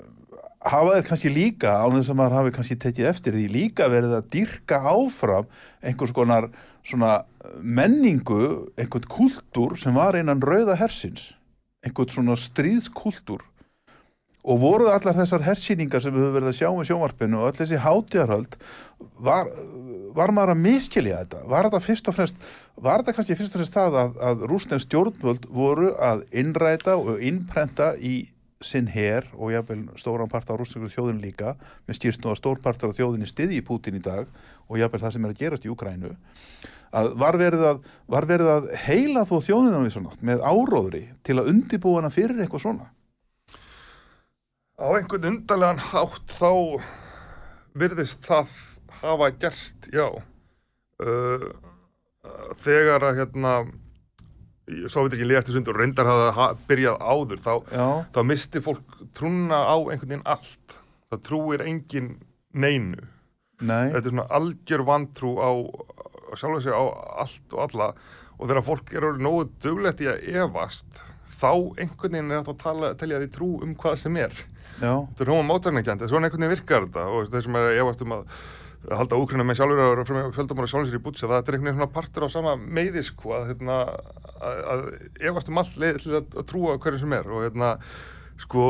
hafa 0.65 0.95
þeir 0.95 1.05
kannski 1.05 1.29
líka 1.29 1.73
þess 1.93 2.09
að 2.09 2.17
maður 2.17 2.37
hafi 2.39 2.53
kannski 2.55 2.75
tekið 2.81 3.09
eftir 3.11 3.35
því 3.37 3.43
líka 3.53 3.89
verið 3.91 4.15
að 4.17 4.29
dýrka 4.33 4.79
áfram 4.81 5.45
einhvers 5.83 6.13
konar 6.15 6.49
svona 6.85 7.25
menningu, 7.61 8.69
einhvern 8.77 9.09
kultúr 9.09 9.75
sem 9.81 9.95
var 9.97 10.17
innan 10.19 10.43
rauða 10.43 10.77
hersins 10.79 11.33
einhvern 11.85 12.13
svona 12.13 12.37
stríðskultúr 12.39 13.43
og 14.45 14.59
voru 14.61 14.91
allar 14.93 15.17
þessar 15.17 15.41
hersýningar 15.45 16.03
sem 16.03 16.13
við 16.13 16.27
höfum 16.27 16.35
verið 16.37 16.51
að 16.51 16.57
sjá 16.59 16.67
með 16.69 16.89
sjónvarpinu 16.91 17.39
og 17.39 17.47
öll 17.49 17.57
þessi 17.57 17.79
hátíðarhöld 17.81 18.57
var, 19.25 19.49
var 20.13 20.33
maður 20.35 20.53
að 20.53 20.61
miskilja 20.67 21.23
þetta? 21.23 21.41
Var 21.49 21.69
þetta 21.69 21.81
fyrst 21.81 22.11
og 22.11 22.17
fremst 22.17 22.45
var 22.75 23.01
þetta 23.01 23.15
kannski 23.17 23.39
fyrst 23.39 23.55
og 23.55 23.63
fremst 23.63 23.77
það 23.79 23.99
að, 24.03 24.19
að 24.29 24.45
rúsnesk 24.51 24.85
stjórnvöld 24.85 25.49
voru 25.49 25.91
að 25.97 26.25
innræta 26.43 26.97
og 27.01 27.23
innprenta 27.25 27.95
í 27.97 28.15
sinn 28.65 28.87
her 28.89 29.25
og 29.33 29.51
jafnvel 29.53 29.81
stóran 29.99 30.29
part 30.31 30.49
á 30.49 30.57
rúsnesku 30.57 30.93
þjóðin 30.93 31.23
líka? 31.25 31.55
Með 31.89 31.99
stýrst 31.99 32.23
nú 32.23 32.31
að 32.31 32.39
stór 32.43 32.61
partur 32.61 32.93
af 32.93 32.99
þjóðinni 32.99 33.29
stiði 33.29 33.59
í 33.59 33.65
Pútin 33.65 33.97
í 33.97 34.03
dag 34.05 34.29
og 34.69 34.79
jafnvel 34.79 35.01
það 35.03 35.15
sem 35.15 35.27
er 35.27 35.33
að 35.33 35.41
gerast 35.43 35.67
í 35.67 35.71
Ukrænu 35.71 36.15
að 36.95 37.13
var 37.19 37.37
verið 37.39 37.63
að, 37.69 37.79
var 38.11 38.27
verið 38.29 38.51
að 38.51 38.67
heila 38.85 39.25
þó 39.27 39.35
þjóðina 39.43 39.81
við 39.83 39.95
svona 39.95 40.13
með 40.25 40.43
áróðri 40.45 41.03
til 41.27 41.39
að 41.39 41.49
undibúa 41.51 42.01
hana 42.01 42.13
fyrir 42.13 42.39
eitthvað 42.43 42.65
svona? 42.65 42.89
Á 44.75 44.87
einhvern 44.91 45.29
undarlegan 45.31 45.81
hátt 45.91 46.35
þá 46.35 46.51
virðist 47.75 48.23
það 48.27 48.51
hafa 49.01 49.31
gerst, 49.39 49.89
já. 49.91 50.07
Uh, 50.99 51.49
þegar 52.63 53.03
að 53.09 53.19
hérna 53.21 53.55
svo 54.89 55.05
veit 55.05 55.15
ekki 55.15 55.27
liðast 55.27 55.49
þessu 55.49 55.61
undur 55.61 55.77
reyndar 55.77 56.09
hafa 56.09 56.29
ha 56.35 56.47
byrjað 56.67 57.03
áður 57.03 57.41
þá, 57.43 57.51
þá 58.15 58.21
misti 58.25 58.61
fólk 58.63 58.95
trúna 59.15 59.59
á 59.67 59.75
einhvern 59.77 60.15
veginn 60.15 60.27
allt. 60.27 60.79
Það 61.11 61.21
trúir 61.27 61.63
engin 61.67 62.15
neinu 62.55 63.03
nei, 63.61 63.91
þetta 63.93 64.03
er 64.03 64.13
svona 64.13 64.29
algjör 64.39 64.85
vantrú 64.87 65.35
á 65.39 65.51
sjálf 66.35 66.63
sig 66.63 66.75
á 66.75 66.83
allt 67.23 67.55
og 67.55 67.65
alla. 67.67 67.93
Og 68.35 68.49
þegar 68.49 68.65
fólk 68.67 68.91
er 68.91 69.07
orðið 69.07 69.23
nógu 69.23 69.45
duglegt 69.63 70.03
í 70.03 70.09
að 70.11 70.25
efast 70.41 70.99
þá 71.39 71.51
einhvern 71.53 72.17
veginn 72.17 72.33
er 72.33 72.41
hægt 72.41 72.51
að 72.51 72.61
tala, 72.63 72.91
telja 72.99 73.21
því 73.21 73.31
trú 73.31 73.49
um 73.63 73.73
hvað 73.79 73.97
sem 74.01 74.19
er. 74.19 74.35
Já, 74.81 74.91
þetta 75.15 75.25
er 75.25 75.47
mótsagnarkjent, 75.47 76.03
en 76.03 76.11
svona 76.11 76.27
einhvern 76.27 76.43
veginn 76.43 76.55
virkar 76.57 76.87
þetta. 76.87 77.07
Og 77.11 77.31
þeir 77.31 77.45
sem 77.47 77.57
er 77.59 77.69
að 77.69 77.79
efast 77.83 78.03
um 78.03 78.15
að 78.17 78.35
halda 78.99 79.17
úkrina 79.17 79.45
með 79.47 79.59
sjálfur 79.61 80.01
að 80.03 80.33
fjöldamóra 80.35 80.69
sjálfur 80.69 80.91
sér 80.91 80.99
í 80.99 81.05
bútsa, 81.05 81.29
það 81.29 81.37
er 81.37 81.57
einhvern 81.57 81.69
veginn 81.69 81.79
svona 81.79 81.95
partur 81.95 82.27
á 82.27 82.29
sama 82.35 82.57
meiði 82.59 83.05
sko, 83.07 83.31
að, 83.37 83.47
hérna, 83.53 83.79
að, 84.35 84.59
að 84.73 84.83
efast 85.31 85.49
um 85.49 85.61
allt 85.61 85.79
leið 85.81 86.03
til 86.03 86.13
að, 86.19 86.37
trúa 86.51 86.77
hverju 86.83 87.01
sem 87.01 87.17
er. 87.17 87.31
Og 87.31 87.47
hérna, 87.47 87.71
sko 88.43 88.67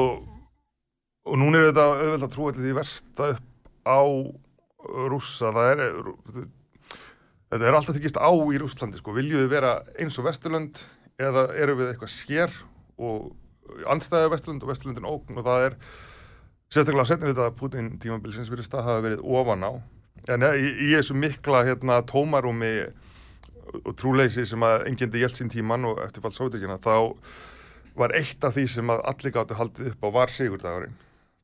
og 1.26 1.40
núna 1.42 1.60
er 1.60 1.72
þetta 1.72 1.86
auðvelt 1.90 2.28
að 2.28 2.36
trúa 2.36 2.54
til 2.54 2.64
því 2.64 2.76
versta 2.78 3.32
upp 3.34 3.72
á 3.86 4.00
rússa, 5.12 5.52
það 5.56 5.72
er 5.72 5.82
þetta 7.52 7.70
er 7.70 7.78
alltaf 7.78 7.98
þykist 7.98 8.20
á 8.20 8.32
í 8.32 8.60
Rússlandi 8.62 9.00
sko, 9.00 9.16
viljum 9.16 9.44
við 9.44 9.52
vera 9.54 9.78
eins 10.02 10.18
og 10.20 10.28
Vesturlönd 10.28 10.82
eða 11.22 11.48
eru 11.56 11.78
við 11.80 11.92
eitthvað 11.94 12.14
sér 12.14 12.56
og 13.00 13.34
andstæðu 13.92 14.32
Vesturlönd 14.34 14.66
og 14.66 14.72
Vesturlöndin 14.72 15.10
ógn? 15.10 15.40
Og 15.40 15.46
það 15.46 15.68
er 15.70 15.80
sérstaklega 16.74 17.06
á 17.06 17.12
setnir 17.12 17.34
þetta 17.34 17.58
Putin 17.60 17.92
tímabilsins 18.02 18.52
virðist 18.52 18.74
það 18.74 18.90
hafa 18.90 19.06
verið 19.06 19.26
ofan 19.40 19.66
á. 19.66 19.72
En 20.34 20.48
í, 20.52 20.70
í 20.88 20.92
þessu 20.96 21.18
mikla 21.18 21.64
hérna, 21.68 22.02
tómarúmi 22.10 22.76
og 23.84 23.96
trúleysi 23.98 24.46
sem 24.48 24.64
að 24.66 24.88
engjandi 24.90 25.22
hjælt 25.22 25.40
sín 25.40 25.52
tíman 25.52 25.88
og 25.90 26.02
eftir 26.06 26.24
fall 26.24 26.34
sótekina 26.36 26.80
þá 26.82 27.16
var 27.96 28.14
eitt 28.18 28.44
af 28.44 28.56
því 28.56 28.66
sem 28.72 28.92
að 28.92 29.04
allir 29.12 29.34
gáttu 29.36 29.58
haldið 29.58 29.92
upp 29.94 30.08
á 30.08 30.10
var 30.16 30.34
sigurdagurinn 30.34 30.96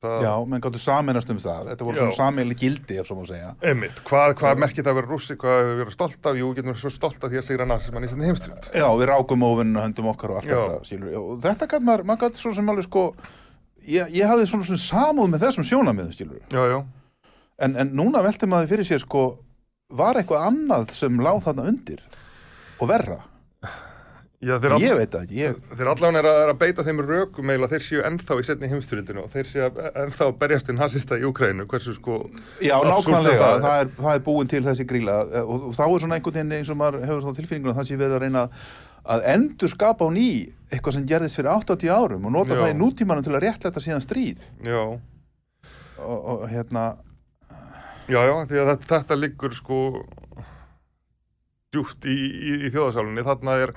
það, 0.01 0.23
Já, 0.25 0.31
menn 0.49 0.61
gáttu 0.63 0.79
saminast 0.81 1.29
um 1.33 1.39
það. 1.41 1.67
Þetta 1.71 1.85
voru 1.87 1.97
Já. 1.97 2.01
svona 2.01 2.17
sammeili 2.17 2.55
gildi, 2.57 2.97
ef 3.01 3.09
svo 3.09 3.17
má 3.19 3.25
segja. 3.29 3.51
Einmitt, 3.61 3.99
hvað, 4.07 4.33
hvað 4.39 4.61
merkir 4.63 4.85
það 4.85 4.91
að 4.93 4.97
vera 4.99 5.11
rússi, 5.11 5.37
hvað 5.41 5.61
við 5.67 5.77
vera 5.81 5.93
stolt 5.95 6.29
af, 6.31 6.39
jú, 6.39 6.47
við 6.49 6.59
getum 6.61 6.71
verið 6.71 6.81
svo 6.85 6.93
stolt 6.95 7.21
af 7.21 7.31
því 7.31 7.41
að 7.41 7.45
sigra 7.47 7.67
nazismann 7.69 8.07
í 8.07 8.09
sinni 8.11 8.29
heimstyrjöld. 8.29 8.71
Já, 8.81 8.87
við 8.97 9.09
rákum 9.11 9.45
óvinnuna 9.45 9.85
höndum 9.85 10.09
okkar 10.13 10.33
og 10.33 10.41
allt 10.41 10.49
Já. 10.49 10.57
þetta, 10.57 10.79
skilur. 10.89 11.13
Og 11.21 11.37
þetta 11.45 11.69
gæt 11.75 11.85
maður, 11.91 12.05
maður 12.09 12.23
gæt 12.25 12.41
svo 12.41 12.53
sem 12.57 12.73
alveg 12.73 12.87
sko, 12.89 13.05
ég, 13.85 14.11
ég 14.17 14.31
hafði 14.33 14.49
svona, 14.49 14.67
svona 14.71 14.85
samúð 14.87 15.31
með 15.35 15.45
þessum 15.45 15.69
sjónamiðum, 15.69 16.15
skilur. 16.17 16.41
Já, 16.49 16.63
já, 16.75 16.81
En, 17.61 17.75
en 17.77 17.91
núna 17.93 18.23
velti 18.25 18.47
maður 18.49 18.71
fyrir 18.71 18.87
sér 18.89 19.03
sko, 19.03 19.35
var 19.93 20.17
eitthvað 20.17 20.47
annað 20.47 20.95
sem 20.97 21.19
láð 21.21 21.43
þarna 21.45 21.67
undir 21.69 21.99
og 22.81 22.89
verra? 22.89 23.19
Já, 24.41 24.55
all, 24.57 24.81
Ég 24.81 24.95
veit 24.97 25.11
það 25.13 25.23
ekki, 25.27 25.37
ég, 25.37 25.57
þeir 25.77 25.89
allan 25.93 26.15
er 26.17 26.27
að, 26.31 26.37
er 26.43 26.51
að 26.53 26.59
beita 26.63 26.85
þeim 26.87 27.01
rökum 27.05 27.51
eða 27.53 27.67
þeir 27.75 27.83
séu 27.85 28.03
ennþá 28.07 28.37
í 28.41 28.45
setni 28.47 28.69
heimstyrjöldinu 28.71 29.23
og 29.25 29.31
þeir 29.35 29.49
séu 29.51 29.65
að- 29.67 29.81
ennþá 30.05 30.27
að 30.31 30.37
berjast 30.41 30.71
inn 30.73 30.79
nazista 30.81 31.19
í 31.21 31.25
Ukrænu, 31.29 31.67
hversu 31.69 31.93
sko, 31.97 32.17
já, 32.61 32.73
nákvæmlega, 32.81 33.51
það 33.65 33.81
er, 33.83 33.91
það 33.99 34.15
er 34.17 34.23
búin 34.25 34.49
til 34.49 34.63
þessi 34.65 34.87
gríla 34.89 35.19
og, 35.45 35.67
og 35.69 35.75
þá 35.77 35.83
er 35.87 35.99
svona 36.05 36.17
einhvern 36.17 36.39
veginn 36.39 36.55
eins 36.57 36.71
og 36.73 36.79
maður 36.81 37.05
hefur 37.05 37.27
þá 37.27 37.37
tilfinningun 37.41 37.73
að 37.75 37.79
það 37.83 37.89
sé 37.91 37.99
við 38.01 38.15
að 38.17 38.23
reyna 38.25 38.47
að 39.11 39.23
endur 39.33 39.71
skapa 39.73 40.05
á 40.05 40.09
ný 40.13 40.25
eitthvað 40.71 40.93
sem 40.97 41.05
gerðist 41.09 41.37
fyrir 41.39 41.53
80 41.53 41.89
árum 41.93 42.25
og 42.29 42.33
nota 42.35 42.53
Já. 42.57 42.59
það 42.61 42.73
í 42.73 42.79
nútímanum 42.81 43.23
til 43.25 43.33
að 43.33 43.41
réttlæta 43.47 43.81
síðan 43.81 44.03
stríð. 44.05 44.43
Já, 44.65 44.81
og, 46.01 46.19
og 46.33 46.43
hérna, 46.51 46.83
já, 48.09 48.19
já, 48.25 48.35
því 48.49 48.59
að 48.61 48.69
þetta, 48.75 48.99
þetta 49.01 49.17
liggur 49.17 49.55
sko 49.57 49.79
djúpt 51.71 52.03
í, 52.09 52.11
í, 52.11 52.53
í 52.67 52.69
þjóðasálunni, 52.73 53.23
þarna 53.23 53.53
er 53.63 53.71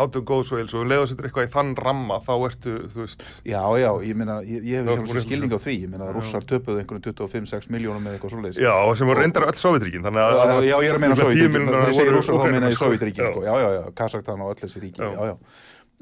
áttu 0.00 0.22
góðsveils 0.26 0.72
og 0.74 0.82
um 0.82 0.88
leiðu 0.90 1.06
setur 1.12 1.28
eitthvað 1.28 1.46
í 1.46 1.50
þann 1.52 1.68
ramma, 1.78 2.16
þá 2.24 2.32
ertu, 2.48 2.72
þú 2.90 2.98
veist, 3.04 3.20
já, 3.46 3.60
já, 3.78 3.90
ég 4.02 4.18
meina 4.18 4.34
ég, 4.42 4.64
ég 4.66 4.80
hef 4.80 4.86
Það 4.86 4.90
sjálf 4.96 5.06
voru 5.06 5.20
sér 5.20 5.26
skilning 5.26 5.52
á 5.54 5.58
því, 5.62 5.74
ég 5.84 5.90
meina 5.92 6.08
rússar 6.16 6.42
töpuðu 6.50 6.78
einhverjum 6.82 7.04
25-6 7.06 7.70
miljónum 7.70 8.02
með 8.02 8.12
eitthvað 8.16 8.32
svoleiðis. 8.34 8.58
Já, 8.64 8.74
sem 8.98 9.06
voru 9.12 9.22
reyndar 9.22 9.46
öll 9.46 9.60
Sovjetríkin, 9.60 10.02
þannig 10.06 10.22
að... 10.24 10.30
Já, 10.34 10.40
já, 10.66 10.76
ég 10.82 10.90
er 10.90 10.98
að 10.98 11.02
meina 11.04 11.14
Líklega 11.14 11.36
10 11.38 11.54
Sovjetríkin, 11.54 11.70
þegar 11.70 11.86
ég 11.86 11.98
segi 12.00 12.10
rússar 12.16 12.34
þá 12.34 12.46
meina 12.50 12.66
ég. 12.66 12.78
Sovjetríkin 12.80 13.22
Já. 13.22 13.30
sko, 13.30 13.40
já, 13.46 13.54
já, 13.62 13.68
já, 13.76 13.84
Kazakstan 14.02 14.42
og 14.42 14.48
öll 14.50 14.60
þessi 14.64 14.82
ríki, 14.82 14.98
Já. 14.98 15.10
já, 15.14 15.22
já, 15.30 15.36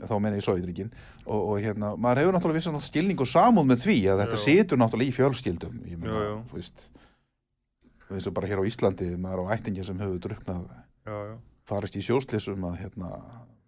þá 0.08 0.14
meina 0.24 0.40
ég 0.40 0.46
Sovjetríkin 0.48 0.88
og, 1.28 1.40
og 1.42 1.60
hérna, 1.60 1.92
maður 2.00 2.24
hefur 2.24 2.34
náttúrulega 2.38 2.60
vissan 2.62 2.80
skilning 2.88 3.20
og 3.20 3.28
Já. 11.04 11.16
Já, 11.30 11.34
farist 11.68 11.96
í 11.96 12.02
sjóslýsum 12.04 12.64
að 12.70 12.78
hérna, 12.82 13.08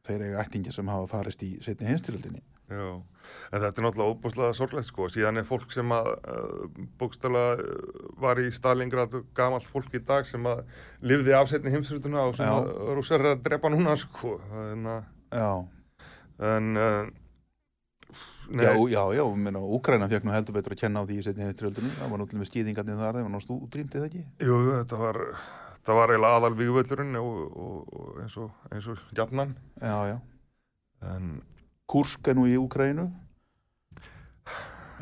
þeir 0.07 0.27
eiga 0.29 0.45
ættingja 0.45 0.73
sem 0.73 0.89
hafa 0.89 1.09
farist 1.11 1.43
í 1.45 1.57
setni 1.65 1.89
heimstyrjöldinni. 1.91 2.43
já. 2.71 2.87
En 3.51 3.61
þetta 3.63 3.81
er 3.81 3.85
náttúrulega 3.85 4.13
óbúslega 4.15 4.55
sorglegt, 4.55 4.87
sko. 4.87 5.09
Síðan 5.11 5.41
er 5.41 5.47
fólk 5.47 5.71
sem 5.75 5.91
að 5.95 6.09
uh, 6.15 6.81
bókstala 6.99 7.43
uh, 7.59 8.09
var 8.23 8.39
í 8.39 8.47
Stalingrad 8.55 9.15
gamalt 9.35 9.67
fólk 9.71 9.95
í 9.99 10.01
dag 10.07 10.27
sem 10.29 10.47
að 10.47 10.63
lifði 11.03 11.35
af 11.35 11.51
setni 11.51 11.73
heimsrutuna 11.75 12.25
og 12.31 12.37
sem 12.39 12.47
að 12.51 12.71
rússar 12.97 13.21
er 13.25 13.33
að 13.35 13.45
drepa 13.49 13.71
núna, 13.75 13.97
sko. 13.99 14.37
En, 14.63 14.87
Já, 15.35 15.51
en 16.55 16.77
uh, 16.79 17.09
já, 18.55 18.71
já, 18.73 19.03
já, 19.19 19.25
ég 19.27 19.37
meina, 19.43 19.59
Úkraina 19.59 20.07
fekk 20.11 20.25
nú 20.29 20.35
heldur 20.35 20.55
betur 20.57 20.77
að 20.77 20.83
kenna 20.85 21.03
á 21.03 21.07
því 21.09 21.19
í 21.19 21.25
setni 21.27 21.47
heimstyrjöldinni, 21.49 21.91
það 21.99 22.13
var 22.13 22.23
náttúrulega 22.23 22.45
með 22.45 22.51
skýðingarnir 22.53 23.01
þar, 23.03 23.19
þeir 23.19 23.27
var 23.27 23.35
náttúrulega 23.35 23.67
útrýmdi 23.67 23.99
það 23.99 24.07
ekki. 24.11 24.23
jú, 24.47 24.59
þetta 24.71 25.01
var, 25.03 25.19
þetta 25.87 25.95
var 26.01 26.11
eiginlega 26.11 26.39
aðal 26.41 26.57
vígvöllurinn 26.59 27.19
og, 27.21 27.37
og, 27.55 27.93
og 27.95 28.17
eins 28.25 28.35
og, 28.43 28.49
eins 28.75 28.89
og 28.91 28.99
jafnan. 29.15 29.53
Já, 29.79 29.95
já. 30.11 30.17
En, 31.07 31.37
Kursk 31.87 32.27
er 32.27 32.35
nú 32.35 32.49
í 32.51 32.57
Úkraínu 32.59 33.05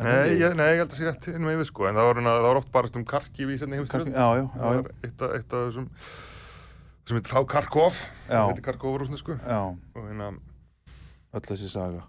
nei, 0.04 0.34
ég, 0.36 0.52
nei, 0.58 0.66
ég 0.74 0.82
held 0.82 0.90
að 0.90 0.98
sé 0.98 1.06
rétt 1.06 1.28
inn 1.30 1.44
með 1.46 1.62
við, 1.62 1.68
sko. 1.70 1.86
En 1.88 1.96
það 1.96 2.18
það 2.26 2.44
var 2.44 2.58
oft 2.60 2.70
barast 2.74 2.98
um 2.98 3.04
Karkiv 3.08 3.52
í 3.54 3.56
setni 3.60 3.78
Kannski, 3.78 4.00
heimsrutuna. 4.02 4.18
já, 4.18 4.28
já, 4.36 4.44
já, 4.44 4.60
Það 4.60 4.76
var 4.82 4.90
eitt, 5.08 5.22
af- 5.22 5.34
eitt 5.38 5.54
af 5.56 5.62
þessum 5.68 5.88
sem 7.04 7.18
heitir 7.18 7.34
þá 7.36 7.40
Karkov 7.54 7.96
það 8.28 8.46
heitir 8.50 8.64
Karkov 8.64 8.94
á 8.96 9.00
rúsnesku 9.02 9.34
já, 9.38 9.60
og 9.94 10.04
hérna, 10.08 10.28
öll 11.36 11.46
þessi 11.48 11.68
saga 11.72 12.02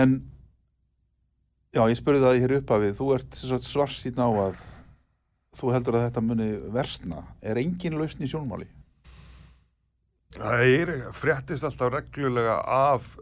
en 0.00 0.16
já, 1.74 1.82
ég 1.90 1.98
spurði 1.98 2.22
það 2.24 2.38
hér 2.44 2.54
upp 2.60 2.74
að 2.76 2.84
við 2.86 2.94
þú 3.00 3.08
ert 3.16 3.40
svarsýtn 3.66 4.22
á 4.22 4.30
að 4.30 4.62
þú 5.60 5.72
heldur 5.74 5.98
að 5.98 6.06
þetta 6.08 6.22
muni 6.24 6.50
versna? 6.74 7.24
Er 7.44 7.60
engin 7.60 7.98
lausn 8.00 8.24
í 8.24 8.30
sjónmáli? 8.30 8.68
Það 10.36 10.64
er 10.68 10.92
fréttist 11.16 11.66
alltaf 11.66 11.90
reglulega 11.92 12.60
af 12.62 13.16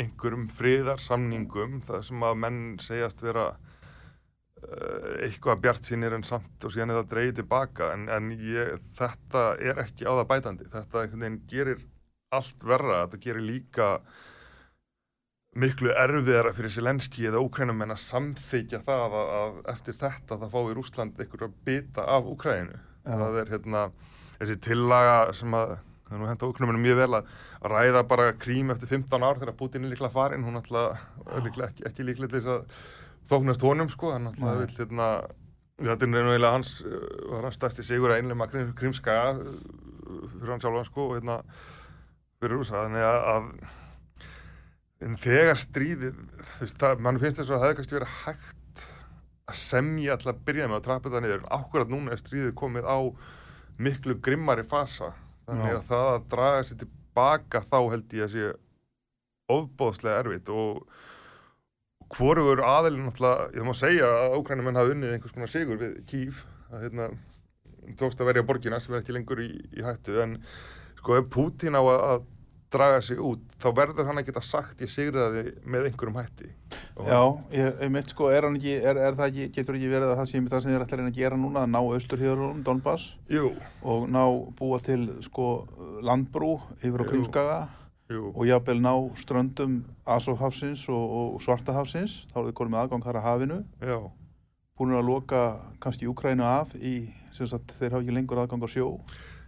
einhverjum 0.00 0.46
friðarsamningum 0.56 1.80
það 1.84 2.04
sem 2.08 2.24
að 2.28 2.38
menn 2.42 2.60
segjast 2.82 3.20
vera 3.24 3.46
uh, 3.52 5.10
eitthvað 5.24 5.62
bjart 5.64 5.88
sínir 5.88 6.16
en 6.16 6.24
samt 6.26 6.64
og 6.64 6.72
síðan 6.72 6.94
er 6.94 7.00
það 7.02 7.10
dreigið 7.12 7.36
tilbaka. 7.42 7.90
En, 7.96 8.08
en 8.12 8.32
ég, 8.34 8.80
þetta 8.98 9.44
er 9.60 9.84
ekki 9.84 10.08
á 10.08 10.12
það 10.12 10.30
bætandi. 10.32 10.70
Þetta 10.72 11.04
gerir 11.52 11.84
allt 12.36 12.66
verra, 12.66 13.04
þetta 13.04 13.22
gerir 13.22 13.46
líka 13.46 13.90
miklu 15.56 15.92
erfiðara 15.96 16.52
fyrir 16.56 16.72
Selenski 16.74 17.26
eða 17.30 17.40
Úkrænum 17.44 17.82
en 17.84 17.94
að 17.94 18.02
samþykja 18.04 18.82
það 18.86 19.16
að, 19.20 19.32
að 19.40 19.58
eftir 19.72 19.98
þetta 20.02 20.40
það 20.42 20.54
fái 20.54 20.74
Rússland 20.76 21.22
einhverja 21.22 21.50
bita 21.68 22.06
af 22.16 22.28
Úkræninu 22.32 22.76
Já. 22.76 23.14
það 23.14 23.40
er 23.40 23.52
hérna 23.54 23.84
þessi 24.36 24.58
tillaga 24.66 25.16
sem 25.38 25.56
að 25.56 25.76
það 26.06 26.12
er 26.12 26.22
nú 26.22 26.28
henda 26.30 26.50
Úkrænum 26.50 26.82
mjög 26.82 27.00
vel 27.00 27.18
að 27.20 27.32
ræða 27.72 28.04
bara 28.10 28.28
krím 28.38 28.70
eftir 28.74 28.92
15 28.92 29.26
ár 29.26 29.40
þegar 29.40 29.58
Putin 29.58 29.86
er 29.86 29.94
líklega 29.94 30.14
farin 30.14 30.44
hún 30.46 30.60
alltaf 30.60 31.02
líklega 31.44 31.72
ekki, 31.72 31.86
ekki 31.88 32.06
líklega 32.06 32.34
til 32.34 32.42
þess 32.42 32.52
að 32.52 32.84
þóknast 33.26 33.64
honum 33.66 33.90
sko. 33.90 34.12
Hann 34.14 34.28
alltaf 34.30 34.60
vil 34.60 34.76
hérna 34.76 35.08
þetta 35.82 36.06
er 36.06 36.12
nefnilega 36.12 36.52
hans 36.54 36.76
uh, 36.86 37.08
var 37.32 37.48
hans 37.48 37.58
stærsti 37.58 37.84
sigur 37.84 38.12
að 38.12 38.22
einlega 38.22 38.48
krím, 38.52 38.70
krímskaga 38.78 39.34
uh, 39.40 40.28
fyrir 40.36 40.54
hann 40.54 40.62
sjálfan 40.62 40.88
sko 40.88 41.08
og 41.10 41.18
hérna 41.18 41.40
fyrir 42.40 42.56
rúsa 42.56 42.84
þannig 42.84 43.04
að, 43.04 43.18
að 43.32 43.50
en 45.04 45.16
þegar 45.20 45.58
það, 45.60 47.02
mann 47.04 47.20
finnst 47.20 47.40
þess 47.40 47.50
að 47.50 47.56
það 47.56 47.64
hefði 47.64 47.78
kannski 47.80 47.98
verið 47.98 48.14
hægt 48.22 48.84
að 49.46 49.58
semja 49.60 50.14
alltaf 50.14 50.32
að 50.32 50.44
byrja 50.48 50.68
með 50.70 50.78
að 50.78 50.86
trappa 50.86 51.12
það 51.12 51.24
niður. 51.24 51.42
En 51.42 51.60
ákvarðat 51.60 51.92
núna 51.92 52.14
er 52.14 52.22
stríðið 52.22 52.54
komið 52.58 52.88
á 52.88 52.98
miklu 53.86 54.16
grimmari 54.24 54.64
fasa. 54.66 55.12
Þannig 55.46 55.70
Já. 55.70 55.76
að 55.76 55.90
það 55.90 56.08
að 56.12 56.30
draga 56.32 56.64
sér 56.66 56.80
tilbaka 56.82 57.62
þá 57.66 57.78
held 57.92 58.16
ég 58.16 58.26
að 58.26 58.32
sé 58.34 58.48
ofbóðslega 59.56 60.24
erfitt. 60.24 60.50
Og 60.50 62.16
hvorugur 62.16 62.64
aðilin 62.66 63.06
náttúrulega, 63.06 63.48
ég 63.54 63.66
má 63.66 63.74
segja 63.76 64.10
að 64.10 64.36
Ókrænumenn 64.40 64.78
hafa 64.80 64.94
unnið 64.94 65.14
einhvers 65.14 65.34
konar 65.36 65.52
sigur 65.52 65.80
við 65.82 65.98
Kíf 66.10 66.44
að 66.72 66.86
hérna 66.86 67.10
tókst 67.98 68.20
að 68.20 68.32
verja 68.32 68.46
borgina 68.46 68.80
sem 68.82 68.94
er 68.94 69.04
ekki 69.04 69.14
lengur 69.14 69.42
í, 69.44 69.50
í 69.78 69.84
hættu. 69.86 70.18
En 70.22 70.40
sko 70.98 71.20
ef 71.20 71.28
Pútín 71.30 71.78
á 71.78 71.82
að, 71.82 72.00
að 72.10 72.26
draga 72.72 73.00
sig 73.04 73.20
út 73.22 73.42
þá 73.62 73.68
verður 73.76 74.08
hann 74.08 74.18
að 74.20 74.26
geta 74.28 74.42
sagt 74.42 74.80
ég 74.82 74.90
sigraði 74.90 75.42
með 75.64 75.86
einhverjum 75.90 76.18
hætti. 76.18 76.48
Og- 76.96 77.06
já, 77.06 77.20
ég, 77.54 77.80
ég 77.84 77.90
mitt 77.94 78.10
sko, 78.10 78.28
er 78.32 78.42
hann 78.48 78.56
ekki 78.58 78.74
er, 78.80 78.98
er 78.98 79.14
það 79.18 79.28
ekki, 79.30 79.46
getur 79.54 79.78
ekki 79.78 79.90
verið 79.92 80.10
að 80.12 80.18
það 80.20 80.28
sé 80.30 80.40
það 80.48 80.62
sem 80.64 80.70
þið 80.72 80.76
er 80.80 80.84
ætlar 80.86 81.02
að 81.06 81.18
gera 81.20 81.38
núna, 81.40 81.62
að 81.62 81.72
ná 81.74 81.78
austurhjörunum 81.84 82.62
Donbass? 82.66 83.06
Jú, 83.30 83.52
og 83.82 84.08
ná 84.10 84.22
búa 84.58 84.80
til 84.82 85.06
sko 85.22 85.48
landbrú 86.02 86.56
yfir 86.82 87.00
á 87.00 87.04
Jú. 87.06 87.10
Krímskaga 87.12 87.58
jú, 88.10 88.32
og 88.34 88.44
jafnvel 88.46 88.80
ná 88.82 88.92
ströndum 89.18 89.78
Azovhafsins 90.06 90.88
og, 90.88 91.16
og 91.36 91.40
Svartahafsins 91.42 92.24
þá 92.32 92.40
er 92.42 92.48
þið 92.50 92.56
komið 92.60 92.80
aðgang 92.82 93.06
þar 93.06 93.20
að 93.20 93.26
hafinu. 93.30 93.60
Já, 93.82 93.98
búin 94.76 94.92
að 94.96 95.06
loka 95.08 95.40
kannski 95.80 96.06
Úkrænu 96.10 96.44
af 96.44 96.74
í, 96.76 97.08
sem 97.32 97.46
sagt, 97.48 97.72
þeir 97.78 97.94
hafa 97.94 98.02
ekki 98.04 98.14
lengur 98.18 98.42
aðgang 98.42 98.66
á 98.66 98.68
sjó 98.68 98.90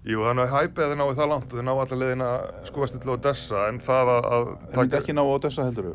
jú, 0.09 0.23
þannig 0.25 0.45
að 0.45 0.55
hæpið 0.57 0.85
að 0.85 0.93
þið 0.93 1.01
náðu 1.03 1.17
það 1.19 1.33
langt 1.33 1.49
og 1.49 1.59
þið 1.59 1.67
náðu 1.69 1.83
allar 1.85 2.03
leiðina 2.03 2.29
skúast 2.69 3.01
til 3.03 3.13
Odessa 3.15 3.65
en 3.69 3.83
það 3.85 4.15
að, 4.15 4.31
að 4.37 4.47
þeir 4.69 4.81
myndi 4.83 5.03
ekki 5.03 5.19
ná 5.19 5.25
á 5.25 5.37
þessa 5.49 5.69
heldur 5.69 5.91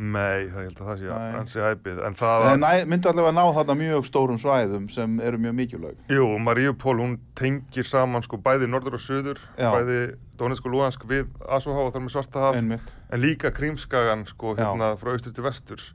Nei, 0.00 0.46
það 0.48 0.62
held 0.64 0.78
að 0.80 0.86
það 0.88 1.00
sé 1.00 1.08
Nei. 1.10 1.32
ansi 1.36 1.60
hæpið 1.60 1.98
en 2.06 2.14
það 2.16 2.44
að, 2.48 2.54
næ, 2.62 2.68
myndi 2.88 3.08
allavega 3.10 3.34
ná 3.36 3.42
þarna 3.58 3.74
mjög 3.76 4.06
stórum 4.08 4.38
svæðum 4.40 4.86
sem 4.88 5.18
eru 5.28 5.40
mjög 5.42 5.56
mikilvæg 5.58 6.14
jú, 6.14 6.28
Maríupól 6.40 6.94
hún 7.02 7.18
tengir 7.36 7.84
saman 7.84 8.24
sko 8.24 8.40
bæði 8.40 8.70
norður 8.70 8.96
og 8.96 9.04
söður 9.04 9.42
Já. 9.60 9.68
bæði 9.74 9.98
Donetsk 10.40 10.70
og 10.70 10.72
Luhansk 10.72 11.04
við 11.10 11.28
Asvahá 11.44 11.84
og 11.84 11.92
þar 11.92 12.06
með 12.06 12.14
Svartahaf 12.16 12.56
einmitt, 12.62 12.94
en 13.12 13.20
líka 13.20 13.52
Krímskagan 13.52 14.24
sko 14.30 14.54
Já. 14.56 14.62
hérna 14.62 14.94
frá 14.96 15.12
austur 15.12 15.36
til 15.36 15.44
vesturs 15.44 15.90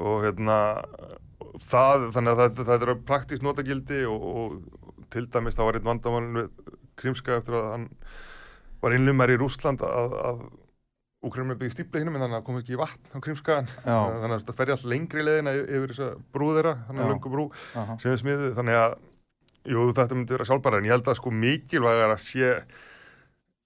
og 0.00 0.24
hérna 0.24 0.58
það, 1.68 2.08
þannig 2.16 2.32
að 2.32 2.42
það, 2.46 2.64
það 2.70 2.88
er 2.88 2.96
praktískt 3.12 3.44
notagildi 3.44 4.04
og, 4.08 4.28
og 4.32 5.04
til 5.12 5.28
dæmis 5.28 5.56
þá 5.58 5.66
var 5.66 5.78
einn 5.78 5.88
vandamálin 5.90 6.40
við 6.40 6.48
Krímskaga 6.98 7.42
eftir 7.42 7.58
að 7.58 7.68
hann 7.72 7.90
var 8.82 8.94
innlumar 8.94 9.32
í 9.32 9.38
Rússland 9.40 9.82
að, 9.86 10.16
að 10.30 10.42
Úkrænum 11.26 11.50
er 11.50 11.56
byggði 11.58 11.74
stípla 11.74 11.98
hinnum 11.98 12.14
en 12.14 12.22
þannig 12.22 12.38
að 12.38 12.44
kom 12.46 12.58
ekki 12.60 12.76
vatn 12.78 13.08
á 13.10 13.18
Krímskagan 13.24 13.70
þannig 13.82 14.28
að 14.28 14.34
þetta 14.36 14.54
ferði 14.60 14.74
allt 14.76 14.84
lengri 14.92 15.24
leiðina 15.26 15.54
yfir, 15.58 15.90
þessa 15.90 16.10
brú 16.34 16.50
þeirra 16.54 16.74
þannig 16.86 17.02
að 17.02 17.10
löngu 17.10 17.32
brú 17.32 17.46
sem 17.74 18.12
við 18.12 18.20
smiðu 18.22 18.50
þannig 18.54 18.78
að 18.78 18.94
jú, 19.72 19.86
þetta 19.96 20.14
myndi 20.14 20.36
vera 20.36 20.46
sjálfbæra 20.46 20.78
en 20.78 20.86
ég 20.86 20.94
held 20.94 21.10
að 21.10 21.18
sko 21.18 21.32
mikilvægar 21.34 22.14
að 22.14 22.22
sé 22.22 22.52